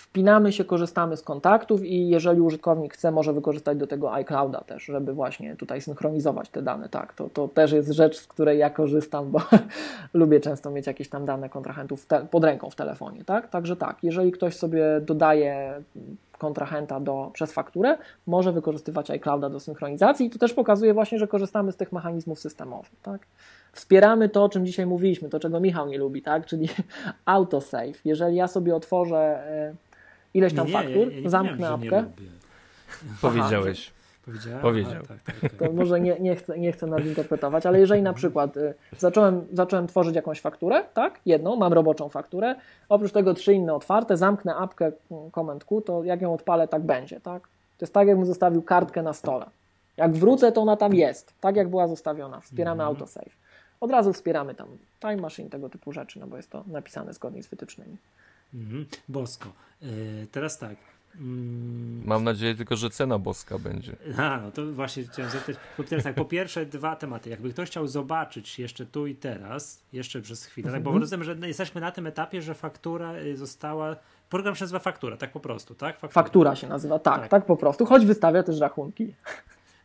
[0.00, 4.84] wpinamy się, korzystamy z kontaktów i jeżeli użytkownik chce, może wykorzystać do tego iClouda też,
[4.84, 6.88] żeby właśnie tutaj synchronizować te dane.
[6.88, 9.40] Tak, to, to też jest rzecz, z której ja korzystam, bo
[10.14, 13.24] lubię często mieć jakieś tam dane kontrahentów pod ręką w telefonie.
[13.24, 13.48] Tak?
[13.48, 15.82] Także tak, jeżeli ktoś sobie dodaje
[16.40, 21.28] kontrahenta do, przez fakturę, może wykorzystywać iClouda do synchronizacji i to też pokazuje właśnie, że
[21.28, 22.90] korzystamy z tych mechanizmów systemowych.
[23.02, 23.26] Tak?
[23.72, 26.46] Wspieramy to, o czym dzisiaj mówiliśmy, to czego Michał nie lubi, tak?
[26.46, 26.68] czyli
[27.24, 27.94] autosave.
[28.04, 29.74] Jeżeli ja sobie otworzę e,
[30.34, 32.04] ileś tam nie, faktur, ja, ja zamknę apkę.
[33.20, 33.92] Powiedziałeś.
[34.30, 34.60] Powiedziałem?
[34.60, 35.02] Powiedział.
[35.06, 35.68] Tak, tak, okay.
[35.68, 39.86] To może nie, nie, chcę, nie chcę nadinterpretować, ale jeżeli na przykład y, zacząłem, zacząłem
[39.86, 42.54] tworzyć jakąś fakturę, tak, jedną, mam roboczą fakturę,
[42.88, 44.92] oprócz tego trzy inne otwarte, zamknę apkę
[45.34, 47.42] Command Q, to jak ją odpalę, tak będzie, tak.
[47.78, 49.46] To jest tak, jakbym zostawił kartkę na stole.
[49.96, 52.40] Jak wrócę, to ona tam jest, tak jak była zostawiona.
[52.40, 52.88] Wspieramy mhm.
[52.88, 53.36] autosave.
[53.80, 54.68] Od razu wspieramy tam
[55.00, 57.96] time machine, tego typu rzeczy, no bo jest to napisane zgodnie z wytycznymi.
[58.54, 58.86] Mhm.
[59.08, 59.48] Bosko.
[59.82, 59.88] Yy,
[60.32, 60.76] teraz tak.
[61.16, 62.02] Mm.
[62.06, 63.96] Mam nadzieję tylko, że cena boska będzie.
[64.16, 65.56] A, no to właśnie chciałem zapytać.
[65.76, 67.30] Po, teraz tak, po pierwsze dwa tematy.
[67.30, 70.78] Jakby ktoś chciał zobaczyć jeszcze tu i teraz, jeszcze przez chwilę, mm -hmm.
[70.78, 71.02] tak, bo mhm.
[71.02, 73.96] rozumiem, że jesteśmy na tym etapie, że faktura y, została
[74.30, 75.98] Program się nazywa faktura, tak po prostu, tak?
[75.98, 79.14] Faktura, faktura się nazywa, tak, tak, tak, po prostu, choć wystawia też rachunki.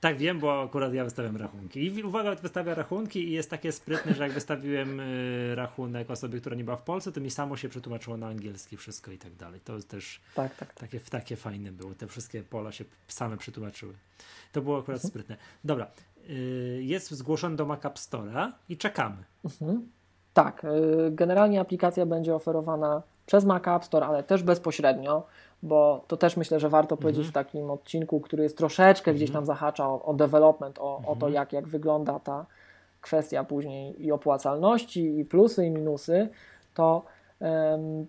[0.06, 1.86] Tak, wiem, bo akurat ja wystawiam rachunki.
[1.86, 6.56] I uwaga, wystawia rachunki i jest takie sprytne, że jak wystawiłem y, rachunek osobie, która
[6.56, 9.60] nie była w Polsce, to mi samo się przetłumaczyło na angielski wszystko i tak dalej.
[9.64, 10.74] To też tak, tak.
[10.74, 11.96] Takie, takie fajne było.
[11.96, 13.94] Te wszystkie pola się same przetłumaczyły.
[14.52, 15.10] To było akurat mhm.
[15.10, 15.38] sprytne.
[15.64, 15.88] Dobra.
[16.30, 19.24] Y, jest zgłoszony do Mac App Store'a i czekamy.
[19.46, 19.90] Mhm.
[20.34, 20.64] Tak.
[20.64, 25.28] Y, generalnie aplikacja będzie oferowana przez Mac App Store, ale też bezpośrednio
[25.66, 27.32] bo to też myślę, że warto powiedzieć mhm.
[27.32, 29.46] w takim odcinku, który jest troszeczkę gdzieś tam mhm.
[29.46, 31.34] zahacza o, o development, o, o to, mhm.
[31.34, 32.46] jak, jak wygląda ta
[33.02, 36.30] kwestia później i opłacalności, i plusy, i minusy,
[36.74, 37.06] to
[37.40, 38.06] um,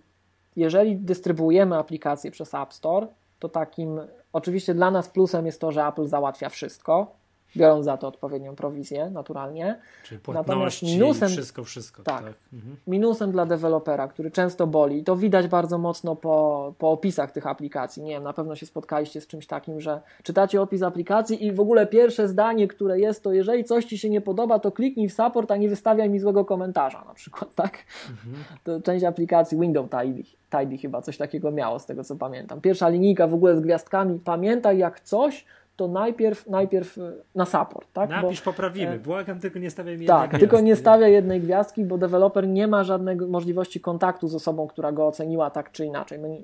[0.55, 3.07] jeżeli dystrybuujemy aplikację przez App Store,
[3.39, 3.99] to takim
[4.33, 7.15] oczywiście dla nas plusem jest to, że Apple załatwia wszystko,
[7.57, 9.79] biorąc za to odpowiednią prowizję, naturalnie.
[10.03, 12.03] Czyli Natomiast minusem, wszystko, wszystko.
[12.03, 12.33] Tak, tak.
[12.53, 12.75] Mhm.
[12.87, 18.03] Minusem dla dewelopera, który często boli, to widać bardzo mocno po, po opisach tych aplikacji.
[18.03, 21.59] Nie wiem, na pewno się spotkaliście z czymś takim, że czytacie opis aplikacji i w
[21.59, 25.13] ogóle pierwsze zdanie, które jest, to jeżeli coś Ci się nie podoba, to kliknij w
[25.13, 27.77] support, a nie wystawiaj mi złego komentarza na przykład, tak?
[28.09, 28.43] Mhm.
[28.63, 32.61] To część aplikacji Windows Tidy, Tidy chyba coś takiego miało, z tego co pamiętam.
[32.61, 34.19] Pierwsza linijka w ogóle z gwiazdkami.
[34.19, 35.45] Pamiętaj jak coś,
[35.77, 37.87] to najpierw, najpierw e, na support.
[37.93, 38.09] Tak?
[38.09, 38.91] Napisz, bo, poprawimy.
[38.91, 40.39] E, Błagam, tylko nie stawiaj mi jednej Tak, gwiazdki.
[40.39, 44.91] tylko nie stawia jednej gwiazdki, bo deweloper nie ma żadnej możliwości kontaktu z osobą, która
[44.91, 46.19] go oceniła tak czy inaczej.
[46.19, 46.41] My,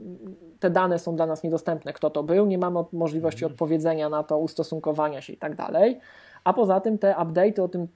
[0.59, 3.53] te dane są dla nas niedostępne, kto to był, nie mamy możliwości mhm.
[3.53, 5.99] odpowiedzenia na to, ustosunkowania się i tak dalej.
[6.43, 7.87] A poza tym te update o tym,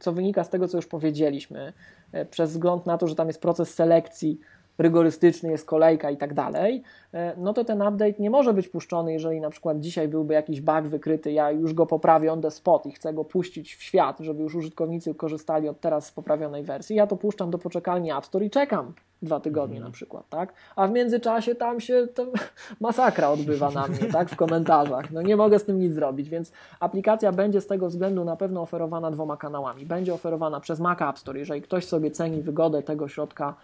[0.00, 1.72] co wynika z tego, co już powiedzieliśmy,
[2.12, 4.40] e, przez wzgląd na to, że tam jest proces selekcji
[4.78, 6.82] rygorystyczny, jest kolejka i tak dalej,
[7.14, 10.60] e, no to ten update nie może być puszczony, jeżeli na przykład dzisiaj byłby jakiś
[10.60, 14.18] bug wykryty, ja już go poprawię on the spot i chcę go puścić w świat,
[14.20, 18.26] żeby już użytkownicy korzystali od teraz z poprawionej wersji, ja to puszczam do poczekalni App
[18.26, 18.92] Store i czekam
[19.22, 19.90] dwa tygodnie mhm.
[19.90, 20.52] na przykład, tak?
[20.76, 22.06] A w międzyczasie tam się
[22.80, 24.30] masakra odbywa na mnie, tak?
[24.30, 25.10] W komentarzach.
[25.10, 28.62] No nie mogę z tym nic zrobić, więc aplikacja będzie z tego względu na pewno
[28.62, 29.86] oferowana dwoma kanałami.
[29.86, 33.54] Będzie oferowana przez Mac App Store, jeżeli ktoś sobie ceni wygodę tego środka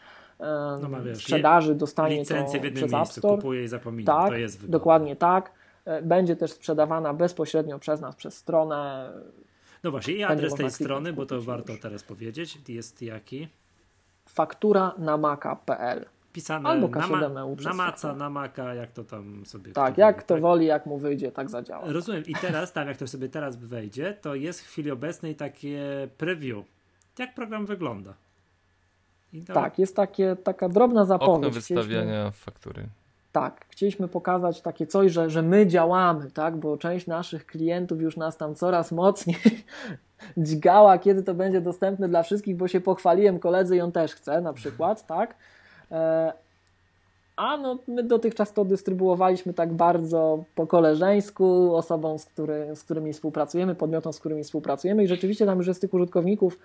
[0.82, 4.12] no wiesz, sprzedaży dostanie licencję to w jednym przez miejscu, kupuje i zapomina.
[4.12, 4.72] Tak, to jest wygodne.
[4.72, 5.52] dokładnie tak.
[5.84, 9.12] E, będzie też sprzedawana bezpośrednio przez nas, przez stronę.
[9.82, 11.80] No właśnie, i adres tej strony, bo to warto już.
[11.80, 13.48] teraz powiedzieć, jest jaki?
[14.28, 16.06] Faktura na maca.pl
[16.36, 19.72] Pisane Albo K7 na, ma, na maca, na maka, jak to tam sobie...
[19.72, 20.42] Tak, jak to tak?
[20.42, 21.92] woli, jak mu wyjdzie, tak zadziała.
[21.92, 22.24] Rozumiem.
[22.26, 26.64] I teraz, tam jak to sobie teraz wejdzie, to jest w chwili obecnej takie preview.
[27.18, 28.14] Jak program wygląda?
[29.54, 31.36] Tak, jest takie, taka drobna zapowiedź.
[31.36, 32.30] Okno wystawiania chcieliśmy...
[32.32, 32.86] faktury.
[33.32, 38.16] Tak, chcieliśmy pokazać takie coś, że, że my działamy, tak, bo część naszych klientów już
[38.16, 39.36] nas tam coraz mocniej
[40.36, 44.40] dźgała, kiedy to będzie dostępne dla wszystkich, bo się pochwaliłem koledzy i on też chce
[44.40, 45.34] na przykład, tak.
[45.90, 46.32] E,
[47.36, 53.12] a no, my dotychczas to dystrybuowaliśmy tak bardzo po koleżeńsku, osobom, z, który, z którymi
[53.12, 56.58] współpracujemy, podmiotom, z którymi współpracujemy i rzeczywiście tam już jest tych użytkowników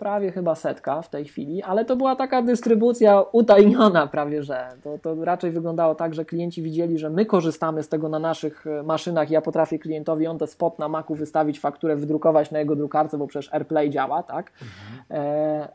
[0.00, 4.98] prawie chyba setka w tej chwili, ale to była taka dystrybucja utajniona prawie, że to,
[4.98, 8.82] to raczej wyglądało tak, że klienci widzieli, że my korzystamy z tego na naszych e,
[8.82, 13.18] maszynach ja potrafię klientowi on the spot na Macu wystawić fakturę, wydrukować na jego drukarce,
[13.18, 14.52] bo przecież AirPlay działa, tak?
[14.62, 15.24] Mhm.
[15.24, 15.68] E,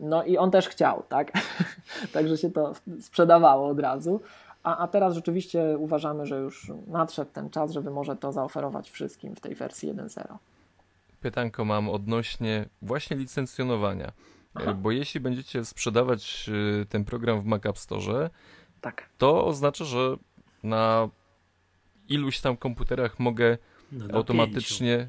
[0.00, 1.32] no i on też chciał, tak?
[2.14, 4.20] Także się to sprzedawało od razu.
[4.62, 9.34] A, a teraz rzeczywiście uważamy, że już nadszedł ten czas, żeby może to zaoferować wszystkim
[9.34, 10.36] w tej wersji 1.0.
[11.20, 14.12] pytanko mam odnośnie właśnie licencjonowania.
[14.54, 14.74] Aha.
[14.74, 16.50] Bo jeśli będziecie sprzedawać
[16.82, 18.30] y, ten program w Mac App Store,
[18.80, 19.08] Tak.
[19.18, 20.16] to oznacza, że
[20.62, 21.08] na
[22.08, 23.58] iluś tam komputerach mogę
[23.92, 25.08] No, automatycznie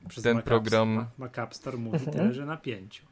[0.00, 0.22] pięciu.
[0.22, 2.16] Ten Mac program- Mac App Store mówi Mhm.
[2.16, 3.06] tyle, że na pięciu.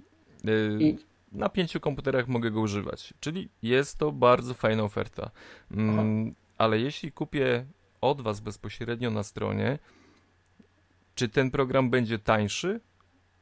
[0.48, 0.98] y, I
[1.32, 3.14] na pięciu komputerach mogę go używać.
[3.20, 5.30] Czyli jest to bardzo fajna oferta.
[5.70, 7.66] Mm, ale jeśli kupię
[8.00, 9.78] od Was bezpośrednio na stronie,
[11.20, 12.80] czy ten program będzie tańszy?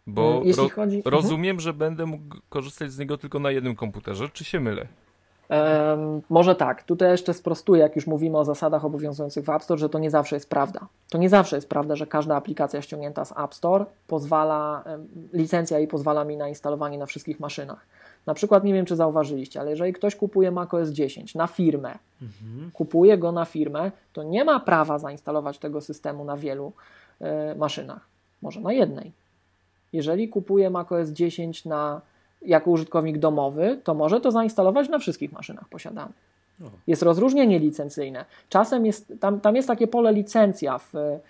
[0.07, 1.15] Bo Mm, ro- chodzi- mhm.
[1.15, 4.29] rozumiem, że będę mógł korzystać z niego tylko na jednym komputerze.
[4.33, 4.87] Czy się mylę?
[5.49, 9.79] Em, może tak, tutaj jeszcze sprostuję, jak już mówimy o zasadach obowiązujących w App Store,
[9.79, 10.87] że to nie zawsze jest prawda.
[11.11, 14.85] To nie zawsze jest prawda, że każda aplikacja ściągnięta z App Store pozwala,
[15.33, 17.87] licencja jej pozwala mi na instalowanie na wszystkich maszynach.
[18.27, 22.71] Na przykład, nie wiem czy zauważyliście, ale jeżeli ktoś kupuje macOS 10 na firmę, Mhm.
[22.71, 26.73] kupuje go na firmę, to nie ma prawa zainstalować tego systemu na wielu
[27.57, 28.09] maszynach.
[28.43, 29.13] Może na jednej.
[29.93, 32.01] Jeżeli kupuje macOS 10 na,
[32.43, 36.29] jako użytkownik domowy, to może to zainstalować na wszystkich maszynach posiadanych.
[36.87, 38.25] Jest rozróżnienie licencyjne.
[38.49, 41.21] Czasem jest, tam, tam jest takie pole licencja w, e,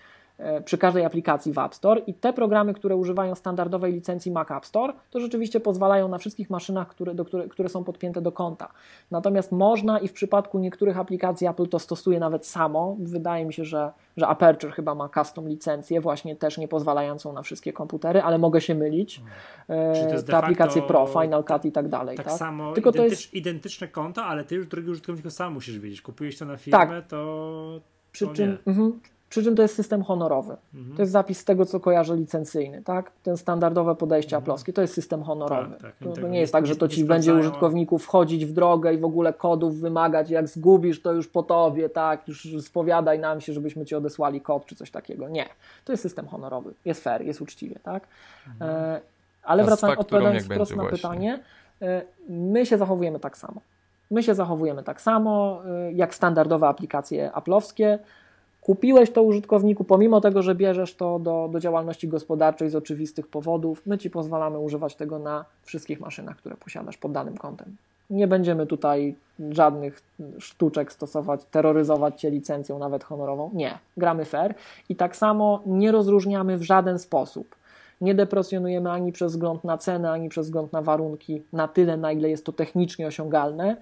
[0.64, 4.66] przy każdej aplikacji w App Store i te programy, które używają standardowej licencji Mac App
[4.66, 8.68] Store, to rzeczywiście pozwalają na wszystkich maszynach, które, do, które, które są podpięte do konta.
[9.10, 12.96] Natomiast można i w przypadku niektórych aplikacji Apple to stosuje nawet samo.
[13.00, 17.42] Wydaje mi się, że, że Aperture chyba ma custom licencję, właśnie też nie pozwalającą na
[17.42, 19.22] wszystkie komputery, ale mogę się mylić.
[19.68, 22.16] E, Czyli to jest Te aplikacje Pro, Final Cut i tak dalej.
[22.16, 25.52] Tak, Tak, samo, Tylko to identycz, jest identyczne konto, ale ty już drugi użytkownik sam
[25.52, 26.02] musisz wiedzieć.
[26.02, 27.06] Kupujesz to na firmę, Tak.
[27.08, 27.80] to,
[28.12, 30.56] Przy to czym, mhm, przy czym to jest system honorowy.
[30.74, 30.96] Mhm.
[30.96, 33.12] To jest zapis z tego, co kojarzę licencyjny, tak?
[33.22, 34.42] Ten standardowe podejście Mhm.
[34.42, 35.70] aplowskie, to jest system honorowy.
[35.70, 35.92] Tak, tak.
[36.04, 38.98] To, to nie jest tak, że to nie ci będzie użytkowników wchodzić w drogę i
[38.98, 42.28] w ogóle kodów wymagać, jak zgubisz, to już po tobie, tak?
[42.28, 45.28] Już spowiadaj nam się, żebyśmy ci odesłali kod czy coś takiego.
[45.28, 45.46] Nie.
[45.84, 46.74] To jest system honorowy.
[46.84, 48.06] Jest fair, jest uczciwie, tak?
[48.60, 49.00] E,
[49.42, 50.98] ale wracając, odpowiadając wprost na właśnie?
[50.98, 51.40] pytanie,
[51.82, 53.60] e, my się zachowujemy tak samo.
[54.10, 57.98] My się zachowujemy tak samo, e, jak standardowe aplikacje aplowskie.
[58.68, 63.82] Kupiłeś to użytkowniku, pomimo tego, że bierzesz to do, do działalności gospodarczej z oczywistych powodów,
[63.86, 67.76] my ci pozwalamy używać tego na wszystkich maszynach, które posiadasz pod danym kontem.
[68.10, 69.14] Nie będziemy tutaj
[69.50, 70.02] żadnych
[70.38, 73.50] sztuczek stosować, terroryzować cię licencją, nawet honorową.
[73.54, 74.54] Nie, gramy fair
[74.88, 77.56] i tak samo nie rozróżniamy w żaden sposób.
[78.00, 82.12] Nie deprecjonujemy ani przez wzgląd na cenę, ani przez wzgląd na warunki, na tyle, na
[82.12, 83.76] ile jest to technicznie osiągalne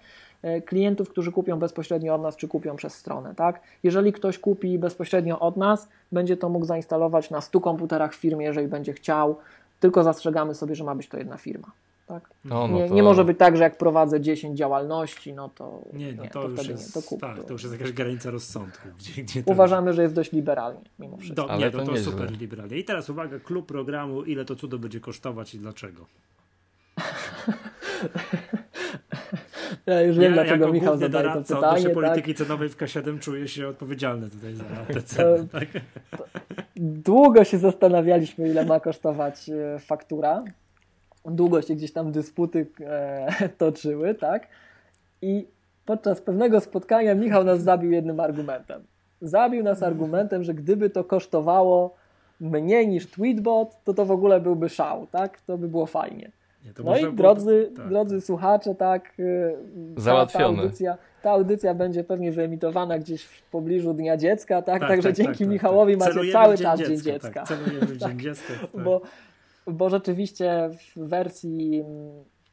[0.67, 3.35] klientów, którzy kupią bezpośrednio od nas, czy kupią przez stronę.
[3.35, 3.61] Tak?
[3.83, 8.47] Jeżeli ktoś kupi bezpośrednio od nas, będzie to mógł zainstalować na 100 komputerach w firmie,
[8.47, 9.37] jeżeli będzie chciał,
[9.81, 11.73] tylko zastrzegamy sobie, że ma być to jedna firma.
[12.07, 12.31] Tak?
[12.45, 12.95] No, no nie, to...
[12.95, 16.43] nie może być tak, że jak prowadzę 10 działalności, no to Nie, no nie, to,
[16.43, 17.21] już wtedy jest, nie, to kup.
[17.21, 18.89] tak, to- już jest jakaś granica rozsądku.
[18.99, 21.47] Gdzie, gdzie to Uważamy, że jest dość liberalnie mimo wszystko.
[21.47, 22.13] Do, nie, to to, to nieźle.
[22.13, 22.77] super liberalnie.
[22.77, 26.07] I teraz uwaga, klub programu, ile to cudo będzie kosztować i dlaczego?
[29.87, 31.61] Ja już wiem, dlaczego jako Michał zadaje to pytanie.
[31.61, 31.95] odnośnie Tak?
[31.95, 35.49] polityki cenowej w K7 czuję się odpowiedzialny tutaj za te ceny.
[35.53, 35.69] Tak?
[36.77, 40.45] Długo się zastanawialiśmy, ile ma kosztować e, faktura.
[41.25, 44.49] Długo się gdzieś tam dysputy e, toczyły, tak?
[45.23, 45.47] I
[45.87, 48.83] podczas pewnego spotkania Michał nas zabił jednym argumentem.
[49.21, 51.97] Zabił nas argumentem, że gdyby to kosztowało
[52.41, 55.41] mniej niż Tweetbot, to to w ogóle byłby szał, tak?
[55.41, 56.31] To by było fajnie.
[56.75, 57.89] To No i drodzy, tak.
[57.89, 59.57] drodzy słuchacze, tak, y,
[59.95, 60.63] ta, ta, Załatwione.
[60.63, 65.17] audycja, ta audycja będzie pewnie wyemitowana gdzieś w pobliżu Dnia Dziecka, tak, Tak, także tak,
[65.17, 66.01] dzięki tak, tak, Michałowi tak.
[66.01, 67.31] macie Celujemy cały czas Dzień Dzień Dziecka.
[67.31, 68.53] Tak, celujemy Dzień Dziecka.
[68.73, 68.83] Tak.
[68.85, 69.01] Bo,
[69.67, 71.85] bo rzeczywiście w wersji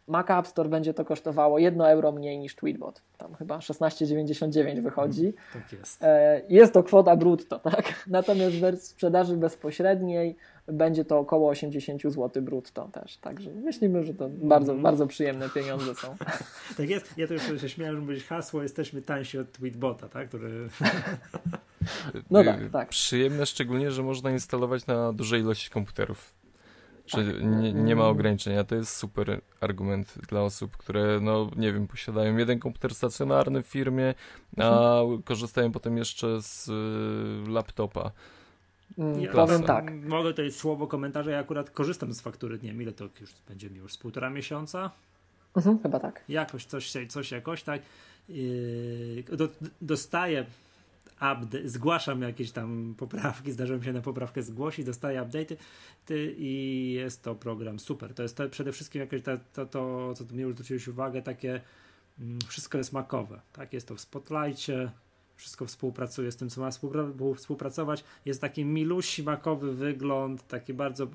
[0.07, 3.01] Mac App Store będzie to kosztowało 1 euro mniej niż Tweetbot.
[3.17, 5.33] Tam chyba 16,99 wychodzi.
[5.53, 6.03] tak jest.
[6.03, 7.93] E, Jest to kwota brutto, tak?
[8.07, 10.35] Natomiast w wersji sprzedaży bezpośredniej
[10.67, 13.17] będzie to około 80 zł brutto też.
[13.17, 14.83] Także myślimy, że to bardzo, Mhm.
[14.83, 16.15] bardzo przyjemne pieniądze są.
[16.77, 17.17] Tak jest.
[17.17, 20.27] Ja to już się śmiałem, że będzie hasło, jesteśmy tańsi od Tweetbota, tak?
[20.27, 20.49] Który...
[22.31, 22.89] No Y, tak, tak.
[22.89, 26.33] Przyjemne szczególnie, że można instalować na dużej ilości komputerów.
[27.07, 28.63] Że nie, nie ma ograniczenia.
[28.63, 33.67] To jest super argument dla osób, które, no nie wiem, posiadają jeden komputer stacjonarny w
[33.67, 34.13] firmie,
[34.57, 36.67] a korzystają potem jeszcze z
[37.47, 38.11] y, laptopa.
[38.97, 39.95] Mm, Ja Powiem tam tak.
[39.95, 43.69] Mogę tutaj słowo komentarza, ja akurat korzystam z faktury, nie wiem ile to już będzie
[43.69, 44.91] mi już z półtora miesiąca.
[45.55, 46.23] Mhm, chyba tak.
[46.29, 47.81] Jakoś coś, coś jakoś tak.
[48.29, 49.47] Yy, do,
[49.81, 50.45] dostaję
[51.31, 55.55] update, zgłaszam jakieś tam poprawki, zdarzyło mi się na poprawkę zgłosić, dostaję update'y
[56.05, 58.13] ty, i jest to program super.
[58.13, 61.61] To jest to przede wszystkim jakieś to, to, to co tu mnie zwróciłeś uwagę, takie
[62.19, 63.41] mm, wszystko jest makowe.
[63.53, 64.91] Tak, jest to w Spotlightie,
[65.35, 66.69] wszystko współpracuje z tym, co ma
[67.35, 68.03] współpracować.
[68.25, 71.07] Jest taki milusi makowy wygląd, taki bardzo,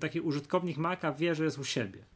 [0.00, 2.11] taki użytkownik Maca wie, że jest u siebie.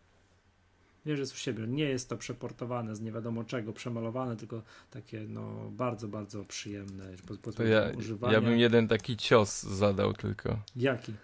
[1.07, 1.67] Wie, że jest u siebie.
[1.67, 7.13] Nie jest to przeportowane z nie wiadomo czego, przemalowane, tylko takie no bardzo, bardzo przyjemne
[7.57, 8.35] to ja, używania.
[8.35, 10.59] Ja bym jeden taki cios zadał tylko.
[10.77, 11.15] Jaki?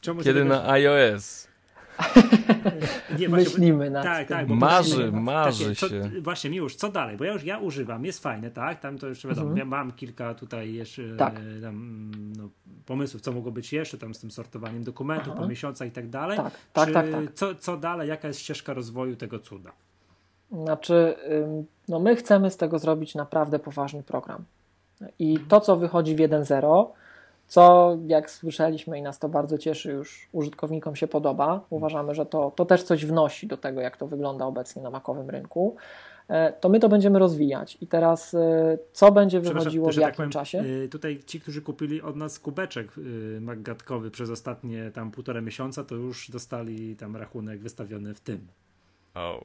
[0.00, 1.47] Czemu Kiedy na iOS
[3.18, 6.10] nie, Myślimy na tak, tak, Marzy, marzy takie, co, się.
[6.20, 7.16] Właśnie, Miłosz, co dalej?
[7.16, 8.80] Bo ja już ja używam, jest fajne, tak?
[8.80, 9.68] Tam to już wiadomo, mhm.
[9.68, 11.34] mam kilka tutaj jeszcze tak.
[11.62, 12.48] tam, no,
[12.86, 15.42] pomysłów, co mogło być jeszcze, tam z tym sortowaniem dokumentów Aha.
[15.42, 16.36] po miesiącach i tak dalej.
[16.36, 17.34] Tak, tak, tak, tak.
[17.34, 18.08] Co, co dalej?
[18.08, 19.72] Jaka jest ścieżka rozwoju tego cuda?
[20.52, 21.14] Znaczy,
[21.88, 24.44] no my chcemy z tego zrobić naprawdę poważny program.
[25.18, 26.86] I to, co wychodzi w 1.0,
[27.48, 31.60] co jak słyszeliśmy i nas to bardzo cieszy, już użytkownikom się podoba.
[31.70, 35.30] Uważamy, że to, to też coś wnosi do tego, jak to wygląda obecnie na makowym
[35.30, 35.76] rynku.
[36.28, 37.78] E, to my to będziemy rozwijać.
[37.80, 40.64] I teraz e, co będzie wychodziło w jakim tak powiem, czasie?
[40.84, 42.92] E, tutaj ci, którzy kupili od nas kubeczek
[43.40, 48.46] maggatkowy przez ostatnie tam półtora miesiąca, to już dostali tam rachunek wystawiony w tym.
[49.14, 49.44] O,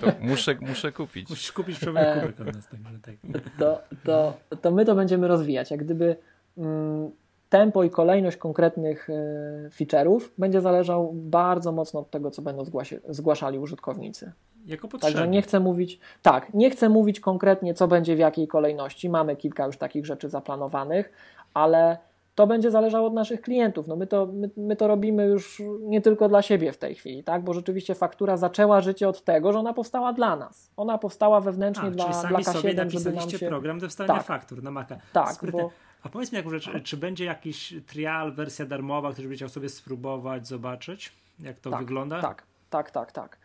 [0.00, 1.30] to muszę, muszę kupić.
[1.30, 2.68] Musisz kupić przewód kubek od nas.
[2.68, 3.14] Także tak.
[3.58, 5.70] To, to, to my to będziemy rozwijać.
[5.70, 6.16] Jak gdyby
[6.58, 7.10] mm,
[7.52, 12.64] tempo i kolejność konkretnych e, feature'ów będzie zależał bardzo mocno od tego, co będą
[13.08, 14.32] zgłaszali użytkownicy.
[14.66, 15.14] Jako potrzebne.
[15.14, 19.08] Także nie chcę mówić, tak, nie chcę mówić konkretnie, co będzie w jakiej kolejności.
[19.08, 21.12] Mamy kilka już takich rzeczy zaplanowanych,
[21.54, 21.98] ale
[22.34, 23.88] to będzie zależało od naszych klientów.
[23.88, 27.24] No my, to, my, my, to robimy już nie tylko dla siebie w tej chwili,
[27.24, 27.44] tak?
[27.44, 30.70] bo rzeczywiście faktura zaczęła życie od tego, że ona powstała dla nas.
[30.76, 32.52] Ona powstała wewnętrznie A, dla, czyli sami dla
[32.84, 33.48] K7, sobie nam się...
[33.48, 34.26] program do wstawiania tak.
[34.26, 34.96] faktur na Maca.
[35.12, 35.70] Tak, bo
[36.02, 39.68] a powiedz mi jaką rzecz, czy będzie jakiś trial, wersja darmowa, który by chciał sobie
[39.68, 42.20] spróbować, zobaczyć, jak to tak, wygląda?
[42.20, 43.38] Tak, tak, tak, tak.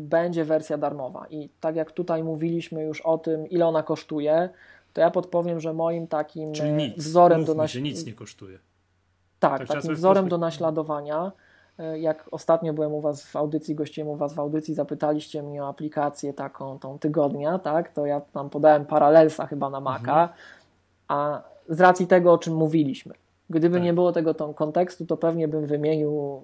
[0.00, 4.48] Będzie wersja darmowa i tak jak tutaj mówiliśmy już o tym, ile ona kosztuje,
[4.92, 6.96] to ja podpowiem, że moim takim Czyli nic.
[6.96, 7.90] wzorem do naśladowania.
[7.90, 8.58] nic nie kosztuje.
[9.38, 11.32] Tak, tak takim wzorem do naśladowania.
[11.78, 15.64] E, jak ostatnio byłem u Was w audycji, gościłem u Was w audycji, zapytaliście mnie
[15.64, 17.92] o aplikację taką, tą tygodnia, tak?
[17.92, 20.28] To ja tam podałem Parallelsa chyba na Maca, mhm.
[21.08, 23.14] a z racji tego, o czym mówiliśmy.
[23.50, 23.84] Gdyby tak.
[23.84, 26.42] nie było tego tą kontekstu, to pewnie bym wymienił.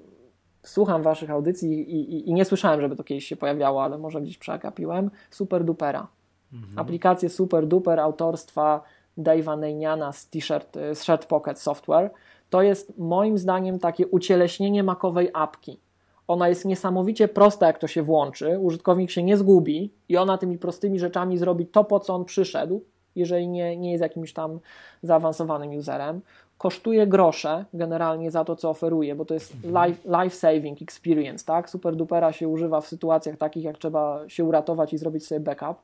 [0.62, 4.22] Słucham waszych audycji i, i, i, nie słyszałem, żeby to kiedyś się pojawiało, ale może
[4.22, 5.10] gdzieś przegapiłem.
[5.30, 6.06] Super Dupera.
[6.52, 6.78] Mhm.
[6.78, 8.82] Aplikację Super Duper autorstwa
[9.18, 12.10] Dave'a Neiniana z T-shirt, z Shirt Pocket Software.
[12.51, 15.80] To jest moim zdaniem takie ucieleśnienie makowej apki.
[16.28, 18.59] Ona jest niesamowicie prosta, jak to się włączy.
[18.59, 22.82] Użytkownik się nie zgubi i ona tymi prostymi rzeczami zrobi to, po co on przyszedł
[23.16, 24.61] jeżeli nie, nie jest jakimś tam
[25.03, 26.20] zaawansowanym userem.
[26.59, 29.86] Kosztuje grosze generalnie za to, co oferuje, bo to jest mhm.
[29.86, 31.70] life, life saving experience, tak?
[31.70, 35.78] Super dupera się używa w sytuacjach takich, jak trzeba się uratować i zrobić sobie backup.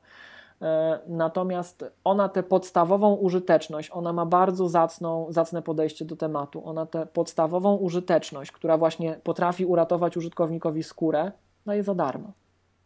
[0.61, 6.61] E, natomiast ona tę podstawową użyteczność, ona ma bardzo zacną, zacne podejście do tematu.
[6.65, 11.31] Ona tę podstawową użyteczność, która właśnie potrafi uratować użytkownikowi skórę,
[11.65, 12.31] daje za darmo.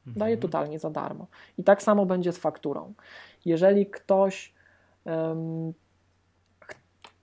[0.07, 1.27] Daje totalnie za darmo.
[1.57, 2.94] I tak samo będzie z fakturą
[3.45, 4.53] jeżeli ktoś
[5.06, 5.73] um,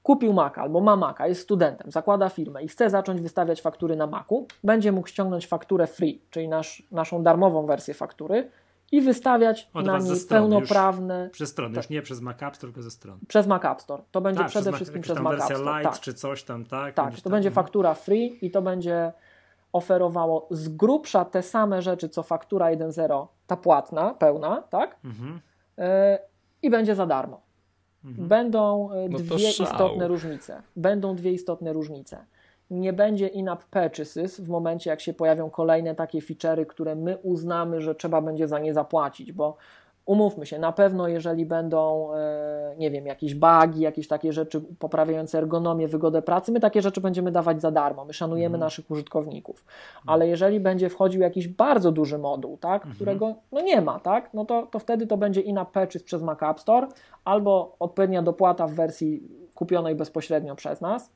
[0.02, 4.06] kupił Maca albo ma Maca, jest studentem, zakłada firmę i chce zacząć wystawiać faktury na
[4.06, 8.50] Macu, będzie mógł ściągnąć fakturę free, czyli nasz, naszą darmową wersję faktury
[8.92, 11.24] i wystawiać Od na niej pełnoprawne.
[11.24, 11.84] Już przez stronę, tak.
[11.84, 13.20] już nie przez Mac App Store, tylko ze strony.
[13.28, 14.02] Przez Mac App Store.
[14.10, 15.78] To będzie tak, przede wszystkim przez Mac App Store.
[15.78, 16.00] Lite tak.
[16.00, 16.94] czy coś tam, tak?
[16.94, 17.32] Tak, to tam.
[17.32, 19.12] będzie faktura free i to będzie
[19.72, 24.96] oferowało z grubsza te same rzeczy, co faktura 1.0, ta płatna, pełna, tak?
[25.04, 25.40] Mhm.
[25.78, 26.18] E,
[26.62, 27.40] i będzie za darmo.
[28.04, 28.28] Mhm.
[28.28, 30.62] Będą e, no dwie istotne różnice.
[30.76, 32.26] Będą dwie istotne różnice.
[32.70, 37.80] Nie będzie in-app purchases w momencie, jak się pojawią kolejne takie feature'y, które my uznamy,
[37.80, 39.56] że trzeba będzie za nie zapłacić, bo
[40.06, 45.38] umówmy się, na pewno jeżeli będą, e, nie wiem, jakieś bugi, jakieś takie rzeczy poprawiające
[45.38, 48.60] ergonomię, wygodę pracy, my takie rzeczy będziemy dawać za darmo, my szanujemy mhm.
[48.60, 49.64] naszych użytkowników,
[50.06, 52.94] ale jeżeli będzie wchodził jakiś bardzo duży moduł, tak, mhm.
[52.94, 56.42] którego no nie ma, tak, no to, to wtedy to będzie in-app purchase przez Mac
[56.42, 56.86] App Store
[57.24, 59.22] albo odpowiednia dopłata w wersji
[59.54, 61.10] kupionej bezpośrednio przez nas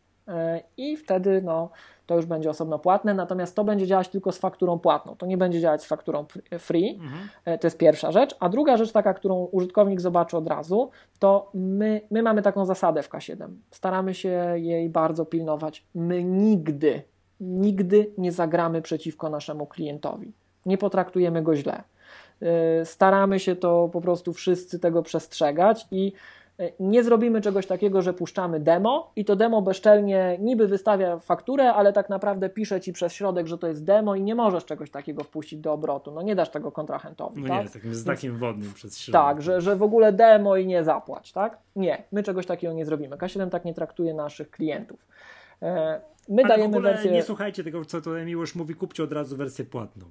[0.77, 1.70] i wtedy no
[2.07, 5.16] to już będzie osobno płatne, natomiast to będzie działać tylko z fakturą płatną.
[5.16, 6.24] To nie będzie działać z fakturą
[6.59, 6.94] free.
[6.94, 7.28] Mhm.
[7.44, 8.36] E, to jest pierwsza rzecz.
[8.40, 13.03] A druga rzecz, taka, którą użytkownik zobaczy od razu, to my, my mamy taką zasadę
[13.03, 13.48] w K7.
[13.70, 15.86] Staramy się jej bardzo pilnować.
[15.94, 17.03] My nigdy,
[17.40, 20.32] nigdy nie zagramy przeciwko naszemu klientowi.
[20.66, 21.82] Nie potraktujemy go źle.
[22.43, 26.12] E, staramy się to po prostu wszyscy tego przestrzegać i
[26.81, 31.93] nie zrobimy czegoś takiego, że puszczamy demo i to demo bezczelnie niby wystawia fakturę, ale
[31.93, 35.24] tak naprawdę pisze ci przez środek, że to jest demo i nie możesz czegoś takiego
[35.24, 36.12] wpuścić do obrotu.
[36.12, 37.43] No nie dasz tego kontrahentowi.
[37.43, 37.65] No tak?
[37.65, 39.23] nie, takim znakiem wodnym przez środek.
[39.23, 41.59] Tak, że, że w ogóle demo i nie zapłać, tak?
[41.77, 43.16] Nie, my czegoś takiego nie zrobimy.
[43.16, 45.07] K7 tak nie traktuje naszych klientów.
[45.62, 47.12] E, My Ale dajemy w ogóle wersję.
[47.12, 50.07] nie słuchajcie tego, co tutaj Miłosz mówi, kupcie od razu wersję płatną.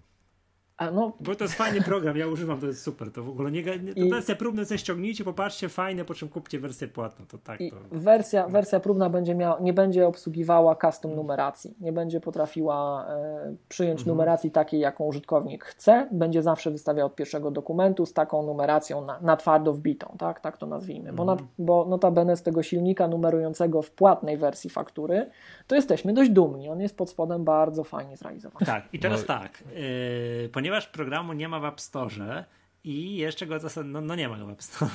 [0.77, 3.11] A no, Bo to jest fajny program, ja używam, to jest super.
[3.11, 6.59] To w ogóle nie, to I- wersja próbne sobie ściągnijcie, popatrzcie, fajne, po czym kupcie
[6.59, 7.25] wersję płatną.
[7.25, 7.75] To tak to.
[7.99, 13.99] wersja, wersja próbna będzie miała, nie będzie obsługiwała custom numeracji, nie będzie potrafiła e, przyjąć
[13.99, 14.17] Mhm.
[14.17, 19.19] numeracji takiej, jaką użytkownik chce, będzie zawsze wystawiał od pierwszego dokumentu z taką numeracją na,
[19.21, 21.39] na twardo wbitą, tak, tak to nazwijmy, bo, Mhm.
[21.39, 25.29] na, bo notabene z tego silnika numerującego w płatnej wersji faktury,
[25.67, 28.65] to jesteśmy dość dumni, on jest pod spodem bardzo fajnie zrealizowany.
[28.65, 29.63] Tak, i teraz No- tak,
[30.43, 32.45] yy, ponieważ programu nie ma w App Store
[32.83, 33.85] i jeszcze go zasad...
[33.85, 34.91] no, no nie ma go w App Store.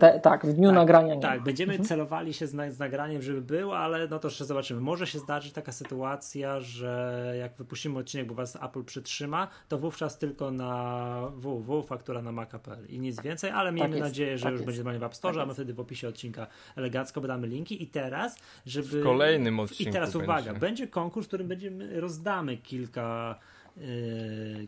[0.00, 1.44] Te, tak, w dniu tak, nagrania nie Tak, ma.
[1.44, 4.80] będziemy celowali się z, na, z nagraniem, żeby był, ale no to jeszcze zobaczymy.
[4.80, 10.18] Może się zdarzyć taka sytuacja, że jak wypuścimy odcinek, bo was Apple przytrzyma, to wówczas
[10.18, 14.52] tylko na www, faktura na maca.pl i nic więcej, ale miejmy jest, nadzieję, że tak
[14.52, 14.66] już jest.
[14.66, 16.46] będzie normalnie w App Store, Tak a my wtedy w opisie odcinka
[16.76, 19.00] elegancko damy linki i teraz, żeby...
[19.00, 20.60] W kolejnym I odcinku teraz uwaga, będzie.
[20.60, 23.38] będzie konkurs, w którym będziemy, rozdamy kilka,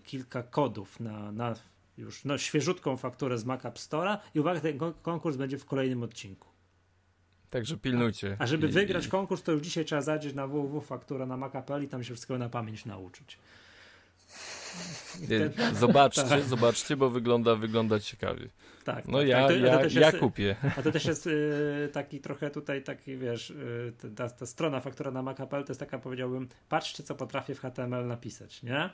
[0.04, 1.54] kilka kodów na, na
[1.98, 5.64] już no, świeżutką fakturę z Mac App Store'a i uwaga, ten kon- konkurs będzie w
[5.64, 6.48] kolejnym odcinku.
[7.50, 8.36] Także pilnujcie.
[8.38, 11.88] A żeby I- wygrać konkurs, to już dzisiaj trzeba zajrzeć na www.faktura na Mac.pl i
[11.88, 13.38] tam się wszystkiego na pamięć nauczyć.
[15.72, 16.42] Zobaczcie, Tak.
[16.42, 18.48] zobaczcie, bo wygląda, wygląda ciekawie.
[18.84, 19.48] Tak, No tak, ja, tak.
[19.56, 20.56] To- to ja, też ja jest- kupię.
[20.78, 25.10] A to też jest y, taki trochę tutaj taki, wiesz, y, ta, ta strona faktura
[25.10, 28.90] na Mac.pl to jest taka, powiedziałbym, patrzcie co potrafię w HTML napisać, nie?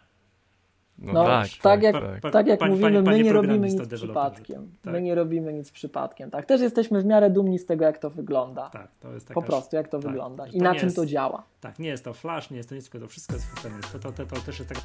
[0.99, 2.33] No, No, tak, tak jak- tak.
[2.33, 4.73] Tak jak panie- mówimy, panie- my nie robimy nic przypadkiem.
[4.83, 4.93] Tak.
[4.93, 6.31] My nie robimy nic przypadkiem.
[6.31, 8.71] Tak, też jesteśmy w miarę dumni z tego, jak to wygląda.
[8.71, 10.85] Tak, to jest taka po prostu, jak to tak, wygląda że i to na czym
[10.87, 11.43] jest- to działa.
[11.61, 13.47] Tak, nie jest to flash, nie jest to nic, tylko to wszystko jest.
[13.93, 14.81] To, to, to, to też jest taka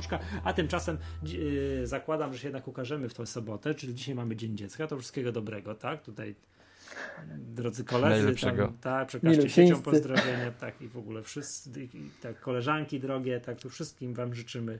[0.00, 4.36] sztuczka, a tymczasem yy, zakładam, że się jednak ukażemy w tę sobotę, czyli dzisiaj mamy
[4.36, 6.02] Dzień Dziecka, to wszystkiego dobrego, tak?
[6.02, 6.34] Tutaj
[7.38, 8.64] drodzy koledzy, Najlepszego.
[8.66, 13.60] tam, tak, przekażcie siecią pozdrowienia, tak, i w ogóle wszyscy, i, tak, koleżanki drogie, tak,
[13.60, 14.78] tu wszystkim wam życzymy,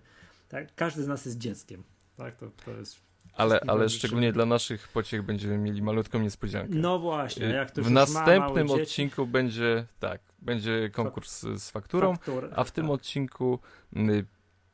[0.48, 1.82] tak, każdy z nas jest dzieckiem,
[2.16, 3.00] tak, to, to jest
[3.34, 6.74] Ale, ale szczególnie dla naszych pociech będziemy mieli malutką niespodziankę.
[6.74, 10.90] No właśnie, Y, jak to w już ma następnym małe dzieci, odcinku będzie tak, będzie
[10.92, 12.92] konkurs z fakturą, faktur- a w tym tak.
[12.92, 13.58] odcinku
[13.96, 14.24] y,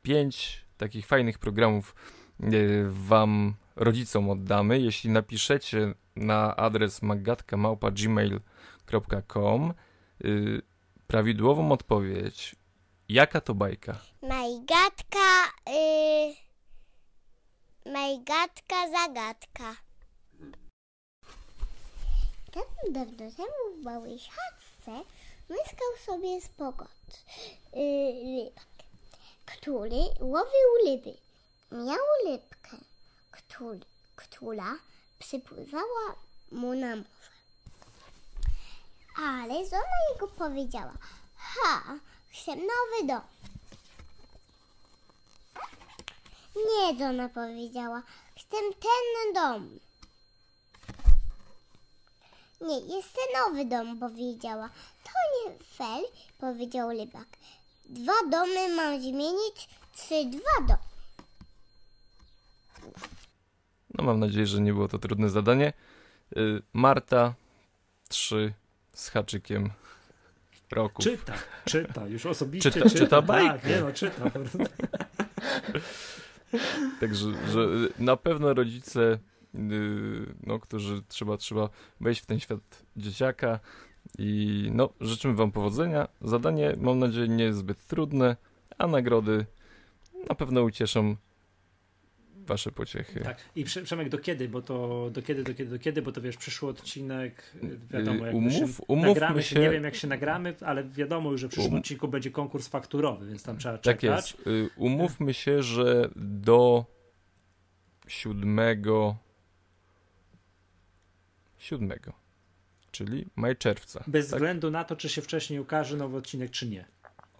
[0.07, 1.95] pięć takich fajnych programów
[2.53, 4.79] y, wam rodzicom oddamy.
[4.79, 9.73] Jeśli napiszecie na adres magatka.gmail.com
[10.25, 10.61] y,
[11.07, 12.55] prawidłową odpowiedź,
[13.09, 13.99] jaka to bajka?
[14.21, 16.33] Majgatka, y...
[17.91, 19.75] Majgatka zagadka.
[22.53, 24.91] Dawno, dawno temu w małej chatce
[25.49, 27.23] mieszkał sobie spokot,
[27.73, 27.77] y,
[28.25, 28.76] rybak,
[29.47, 31.17] który łowił ryby.
[31.71, 32.77] Miał rybkę,
[33.31, 34.75] który, która
[35.19, 36.15] przypływała
[36.51, 37.31] mu na morze.
[39.17, 40.93] Ale żona jego powiedziała,
[41.35, 41.99] ha,
[42.29, 43.21] chcę nowy dom.
[46.55, 48.03] Nie, żona powiedziała.
[48.35, 49.79] Chcę ten dom.
[52.61, 54.69] Nie, jest nowy dom, powiedziała.
[55.03, 55.11] To
[55.49, 56.03] nie fel,
[56.37, 57.27] powiedział rybak.
[57.89, 60.79] Dwa domy mam zmienić, trzy, dwa domy.
[63.93, 65.73] No mam nadzieję, że nie było to trudne zadanie.
[66.37, 67.33] Y, Marta,
[68.09, 68.53] trzy
[68.93, 69.69] z haczykiem
[70.71, 71.03] roku.
[71.03, 71.33] Czyta,
[71.65, 72.99] czyta, już osobiście Czyta- czyta.
[72.99, 73.69] czyta tak, bajkę.
[73.69, 74.29] nie no, czyta.
[74.29, 74.57] po prostu.
[76.99, 79.19] Także że y, na pewno rodzice,
[79.55, 81.69] y, no, którzy trzeba, trzeba
[82.01, 82.59] wejść w ten świat
[82.97, 83.59] dzieciaka
[84.17, 86.07] i no, życzymy wam powodzenia.
[86.21, 88.35] Zadanie, mam nadzieję, nie jest zbyt trudne,
[88.77, 89.45] a nagrody
[90.29, 91.15] na pewno ucieszą
[92.45, 93.19] wasze pociechy.
[93.19, 93.37] Tak.
[93.55, 94.49] I Prze- Przemek, do kiedy?
[94.49, 96.01] Bo to do kiedy, do kiedy, do kiedy?
[96.01, 99.83] Bo to wiesz, przyszły odcinek, y, wiadomo, jak umów- się umówmy nagramy się, nie wiem
[99.83, 103.43] jak się nagramy, ale wiadomo już, że w przyszłym Um- odcinku będzie konkurs fakturowy, więc
[103.43, 104.31] tam trzeba Tak czekać.
[104.31, 104.47] jest.
[104.47, 106.85] Y, Umówmy się, że do
[108.07, 109.15] siódmego
[111.57, 112.13] siódmego,
[112.91, 114.03] czyli maj czerwca.
[114.07, 114.35] Bez tak?
[114.39, 116.85] względu na to, czy się wcześniej ukaże nowy odcinek, czy nie.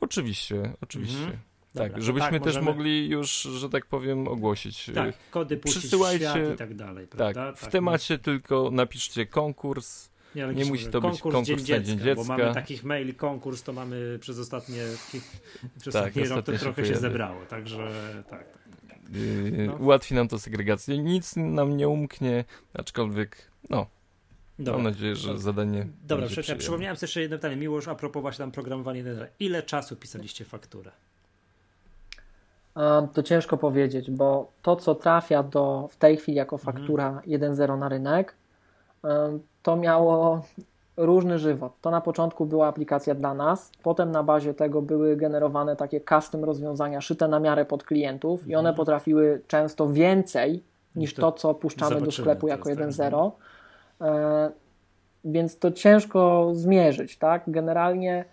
[0.02, 1.18] Oczywiście, oczywiście.
[1.20, 1.38] Mhm.
[1.74, 4.90] Dobra, tak, żebyśmy tak, też możemy- mogli już, że tak powiem, ogłosić.
[4.90, 7.54] y, Tak, kody puścić przysyłajcie- i tak dalej, tak, prawda?
[7.56, 11.98] w temacie tylko napiszcie konkurs Nie, nie musi to być konkurs konkurs Dzień na Dzień
[11.98, 12.38] Dziecka, bo Dziecka.
[12.38, 14.78] mamy takich maili konkurs, to mamy przez ostatnie
[15.82, 17.92] przez Tak, ostatni rok to się trochę się zebrało, także
[18.30, 18.46] tak.
[18.88, 18.98] tak.
[19.14, 19.74] Yy, No.
[19.76, 20.98] Ułatwi nam to segregację.
[20.98, 23.86] Nic nam nie umknie, aczkolwiek, no,
[24.60, 24.74] Dobra.
[24.74, 25.88] mam nadzieję, że zadanie.
[26.04, 26.28] Dobra,
[26.58, 27.56] przypomniałem sobie jeszcze jedno pytanie.
[27.56, 29.26] Miłosz, a propos właśnie tam programowania 1.0.
[29.40, 30.92] Ile czasu pisaliście fakturę?
[33.14, 37.90] To ciężko powiedzieć, bo to, co trafia do, w tej chwili jako faktura 1.0 na
[37.90, 38.36] rynek,
[39.04, 40.46] um, to miało
[40.98, 41.74] różny żywot.
[41.82, 46.44] To na początku była aplikacja dla nas, potem na bazie tego były generowane takie custom
[46.44, 50.64] rozwiązania szyte na miarę pod klientów i one potrafiły często więcej
[50.96, 52.78] niż to to, co puszczamy do sklepu jako tak.
[52.78, 53.28] 1.0.
[53.28, 53.32] E,
[55.26, 57.44] Więc to ciężko zmierzyć, tak?
[57.48, 58.26] Generalnie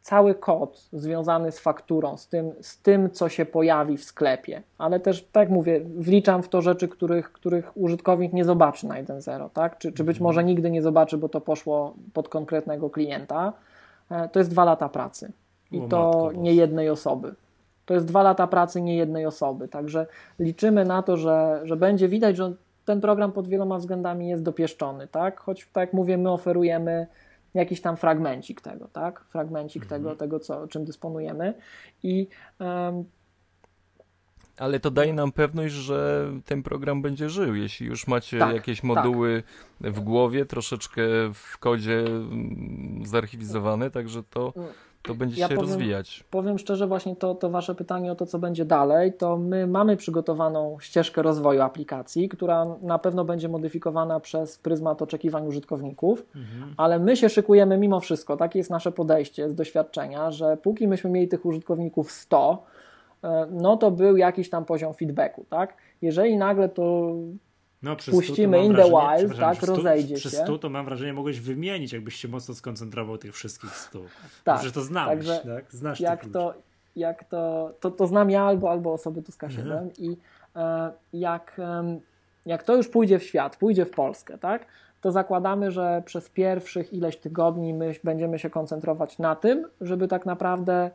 [0.00, 5.00] cały kod związany z fakturą, z tym, z tym, co się pojawi w sklepie, ale
[5.00, 9.50] też, tak jak mówię, wliczam w to rzeczy, których, których użytkownik nie zobaczy na 1.0,
[9.50, 9.78] tak?
[9.78, 10.22] Czy, czy być Mhm.
[10.24, 13.52] może nigdy nie zobaczy, bo to poszło pod konkretnego klienta.
[14.10, 15.32] E, To jest dwa lata pracy
[15.72, 17.34] i to nie jednej osoby.
[17.86, 20.06] To jest dwa lata pracy nie jednej osoby, także
[20.38, 22.52] liczymy na to, że, że będzie widać, że
[22.84, 25.40] ten program pod wieloma względami jest dopieszczony, tak?
[25.40, 27.06] Choć tak jak mówię, my oferujemy
[27.54, 29.20] jakiś tam fragmencik tego, tak?
[29.20, 30.02] Fragmencik Mhm.
[30.02, 31.54] tego, tego co, czym dysponujemy
[32.02, 32.28] i
[32.58, 33.04] em,
[34.58, 37.54] Ale to daje nam pewność, że ten program będzie żył.
[37.54, 39.42] Jeśli już macie Tak, jakieś moduły
[39.80, 41.02] w głowie, troszeczkę
[41.34, 44.52] w kodzie mm, zarchiwizowane, także to,
[45.02, 46.24] to będzie Ja się powiem- rozwijać.
[46.30, 49.96] powiem szczerze, właśnie to, to Wasze pytanie o to, co będzie dalej, to my mamy
[49.96, 56.26] przygotowaną ścieżkę rozwoju aplikacji, która na pewno będzie modyfikowana przez pryzmat oczekiwań użytkowników,
[56.76, 61.10] ale my się szykujemy mimo wszystko, takie jest nasze podejście z doświadczenia, że póki myśmy
[61.10, 62.62] mieli tych użytkowników 100,
[63.24, 65.74] e, no to był jakiś tam poziom feedbacku, tak?
[66.02, 67.12] Jeżeli nagle to
[67.82, 70.36] No, przy Puścimy in the wild, tak, przy stu- rozejdzie przy się.
[70.36, 74.00] 100 to mam wrażenie, mogłeś wymienić, jakbyś się mocno skoncentrował tych wszystkich 100.
[74.44, 75.64] Tak, Że to znałeś, tak?
[75.72, 76.54] Znasz jak to,
[76.96, 79.90] jak to, to, to znam ja albo, albo osoby tu z K7 Mhm.
[79.98, 80.16] i
[80.56, 82.00] e, jak, em,
[82.46, 84.66] jak to już pójdzie w świat, pójdzie w Polskę, tak,
[85.00, 90.26] to zakładamy, że przez pierwszych ileś tygodni my będziemy się koncentrować na tym, żeby tak
[90.26, 90.90] naprawdę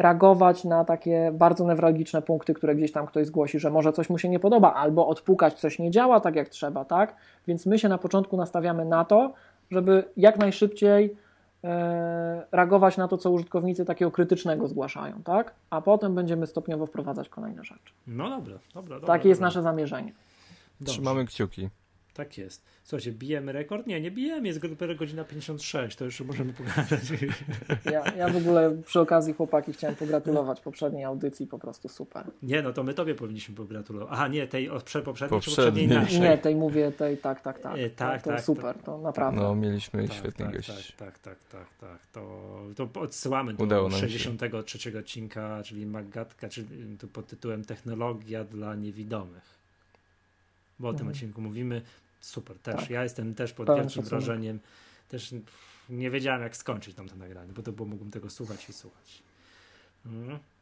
[0.00, 4.18] reagować na takie bardzo newralgiczne punkty, które gdzieś tam ktoś zgłosi, że może coś mu
[4.18, 7.16] się nie podoba, albo odpukać coś nie działa tak jak trzeba, tak?
[7.46, 9.32] Więc my się na początku nastawiamy na to,
[9.70, 11.16] żeby jak najszybciej
[11.64, 15.54] e, reagować na to, co użytkownicy takiego krytycznego zgłaszają, tak?
[15.70, 17.92] A potem będziemy stopniowo wprowadzać kolejne rzeczy.
[18.06, 18.94] No dobra, dobra.
[18.94, 19.48] dobra Takie jest dobra.
[19.48, 20.12] nasze zamierzenie.
[20.80, 20.92] Dobrze.
[20.92, 21.68] Trzymamy kciuki.
[22.20, 22.62] Tak jest.
[22.84, 23.86] Słuchajcie, bijemy rekord?
[23.86, 27.00] Nie, nie bijemy, jest dopiero godzina 56, to już możemy pogadać.
[27.92, 32.24] Ja, ja w ogóle przy okazji chłopaki chciałem pogratulować poprzedniej audycji, po prostu super.
[32.42, 34.08] Nie, no to my tobie powinniśmy pogratulować.
[34.12, 35.88] Aha, nie, tej od prze- poprzedniej, czy Poprzedniej.
[35.88, 36.20] naszej?
[36.20, 37.78] Nie, tej mówię, tej tak, tak, tak.
[37.78, 39.40] E, tak, to tak, super, to naprawdę.
[39.40, 40.92] No, mieliśmy Tak, świetnych tak, gości.
[40.96, 41.98] Tak, tak, tak, tak, tak.
[42.12, 44.08] To, to odsyłamy do Udało nam się.
[44.08, 49.60] 63 odcinka, czyli Magatka, czyli to pod tytułem Technologia dla niewidomych.
[50.78, 51.14] Bo o tym Mhm.
[51.14, 51.82] odcinku mówimy.
[52.20, 52.76] Super, też.
[52.76, 52.90] Tak.
[52.90, 54.24] Ja jestem też pod Pełen wielkim szacunek.
[54.24, 54.60] wrażeniem.
[55.08, 55.34] Też
[55.90, 59.22] nie wiedziałem, jak skończyć tam to nagranie, bo to było, mógłbym tego słuchać i słuchać.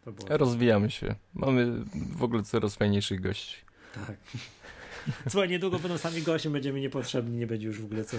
[0.04, 0.38] To było.
[0.38, 1.14] Rozwijamy się.
[1.34, 1.84] Mamy
[2.16, 3.56] w ogóle coraz fajniejszych gości.
[3.94, 4.16] Tak.
[5.30, 8.16] Słuchaj, niedługo będą sami goście, będziemy niepotrzebni, nie będzie już w ogóle co.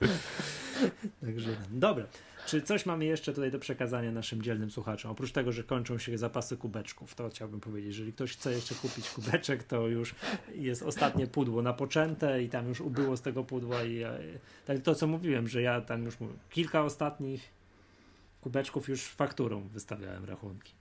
[1.20, 2.06] Także dobra.
[2.48, 5.10] Czy coś mamy jeszcze tutaj do przekazania naszym dzielnym słuchaczom?
[5.10, 9.10] Oprócz tego, że kończą się zapasy kubeczków, to chciałbym powiedzieć, jeżeli ktoś chce jeszcze kupić
[9.10, 10.14] kubeczek, to już
[10.54, 14.12] jest ostatnie pudło napoczęte i tam już ubyło z tego pudła i ja,
[14.66, 16.14] tak to co mówiłem, że ja tam już
[16.50, 17.50] kilka ostatnich
[18.40, 20.77] kubeczków już fakturą wystawiałem rachunki.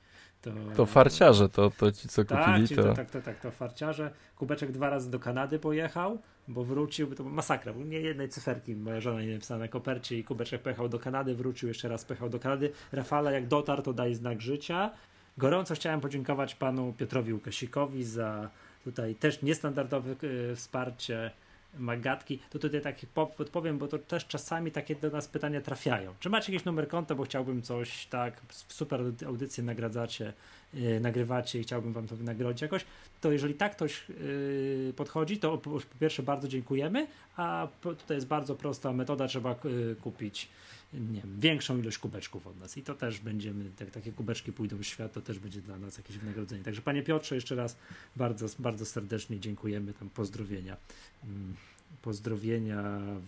[0.51, 2.93] To, To farciarze, to, to ci, co tak, kupili, ci- to...
[2.93, 4.11] tak, tak, tak, to farciarze.
[4.35, 6.17] Kubeczek dwa razy do Kanady pojechał,
[6.47, 10.23] bo wrócił, to masakra, bo nie jednej cyferki moja żona nie napisała na kopercie i
[10.23, 12.71] Kubeczek pojechał do Kanady, wrócił, jeszcze raz pojechał do Kanady.
[12.91, 14.91] Rafale jak dotarł, to daje znak życia.
[15.37, 18.49] Gorąco chciałem podziękować panu Piotrowi Łukasikowi za
[18.83, 20.11] tutaj też niestandardowe
[20.51, 21.31] e, wsparcie
[21.77, 26.13] Magatki, to tutaj tak po- podpowiem, bo to też czasami takie do nas pytania trafiają.
[26.19, 30.33] Czy macie jakiś numer konta, bo chciałbym coś tak, super audycję nagradzacie,
[30.73, 32.85] yy, nagrywacie i chciałbym wam to wynagrodzić jakoś,
[33.21, 37.07] to jeżeli tak ktoś yy, podchodzi, to po, pierwsze bardzo dziękujemy,
[37.37, 40.49] a tutaj jest bardzo prosta metoda, trzeba yy, kupić
[40.93, 44.77] nie wiem, większą ilość kubeczków od nas i to też będziemy, jak takie kubeczki pójdą
[44.77, 46.63] w świat, to też będzie dla nas jakieś wynagrodzenie.
[46.63, 47.77] Także panie Piotrze, jeszcze raz
[48.15, 50.77] bardzo, bardzo serdecznie dziękujemy, tam pozdrowienia.
[51.23, 51.55] Mm,
[52.01, 53.21] Pozdrowienia mm,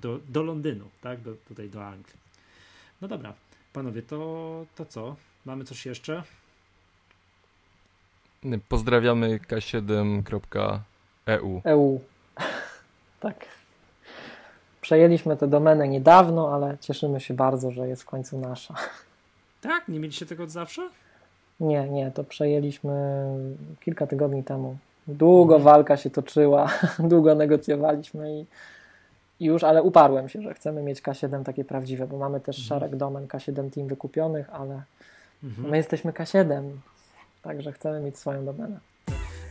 [0.00, 1.20] do, do Londynu, tak?
[1.20, 2.16] Do, tutaj do Anglii.
[3.00, 3.34] No dobra,
[3.72, 5.16] panowie, to, to co?
[5.44, 6.22] Mamy coś jeszcze?
[8.68, 11.62] Pozdrawiamy k7.eu.
[11.64, 12.00] EU.
[13.20, 13.59] tak.
[14.80, 18.74] Przejęliśmy tę domenę niedawno, ale cieszymy się bardzo, że jest w końcu nasza.
[19.60, 19.88] Tak?
[19.88, 20.88] Nie mieliście tego od zawsze?
[21.60, 23.24] Nie, nie, to przejęliśmy
[23.80, 24.76] kilka tygodni temu.
[25.08, 28.46] Długo walka się toczyła, długo negocjowaliśmy i
[29.40, 33.26] już, ale uparłem się, że chcemy mieć K7 takie prawdziwe, bo mamy też szereg domen
[33.26, 34.82] K7 Team wykupionych, ale
[35.42, 36.62] my jesteśmy K7,
[37.42, 38.80] także chcemy mieć swoją domenę.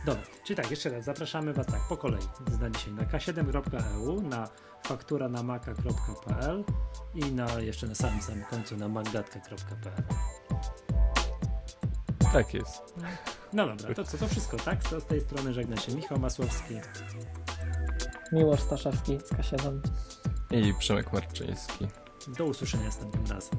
[0.04, 2.22] Dobra, czyli tak, jeszcze raz, zapraszamy Was tak po kolei
[2.60, 4.48] na dzisiaj na k7.eu, na
[4.86, 6.64] faktura na maka.pl
[7.14, 10.02] i na jeszcze na samym samym końcu na magdatka.pl.
[12.32, 12.94] Tak jest.
[13.52, 14.88] No dobra, to co, to wszystko, tak?
[14.88, 16.74] To z tej strony żegna się Michał Masłowski.
[18.32, 19.80] Miłosz Staszewski z K7.
[20.50, 21.86] I Przemek Marczyński.
[22.38, 23.58] Do usłyszenia następnym razem.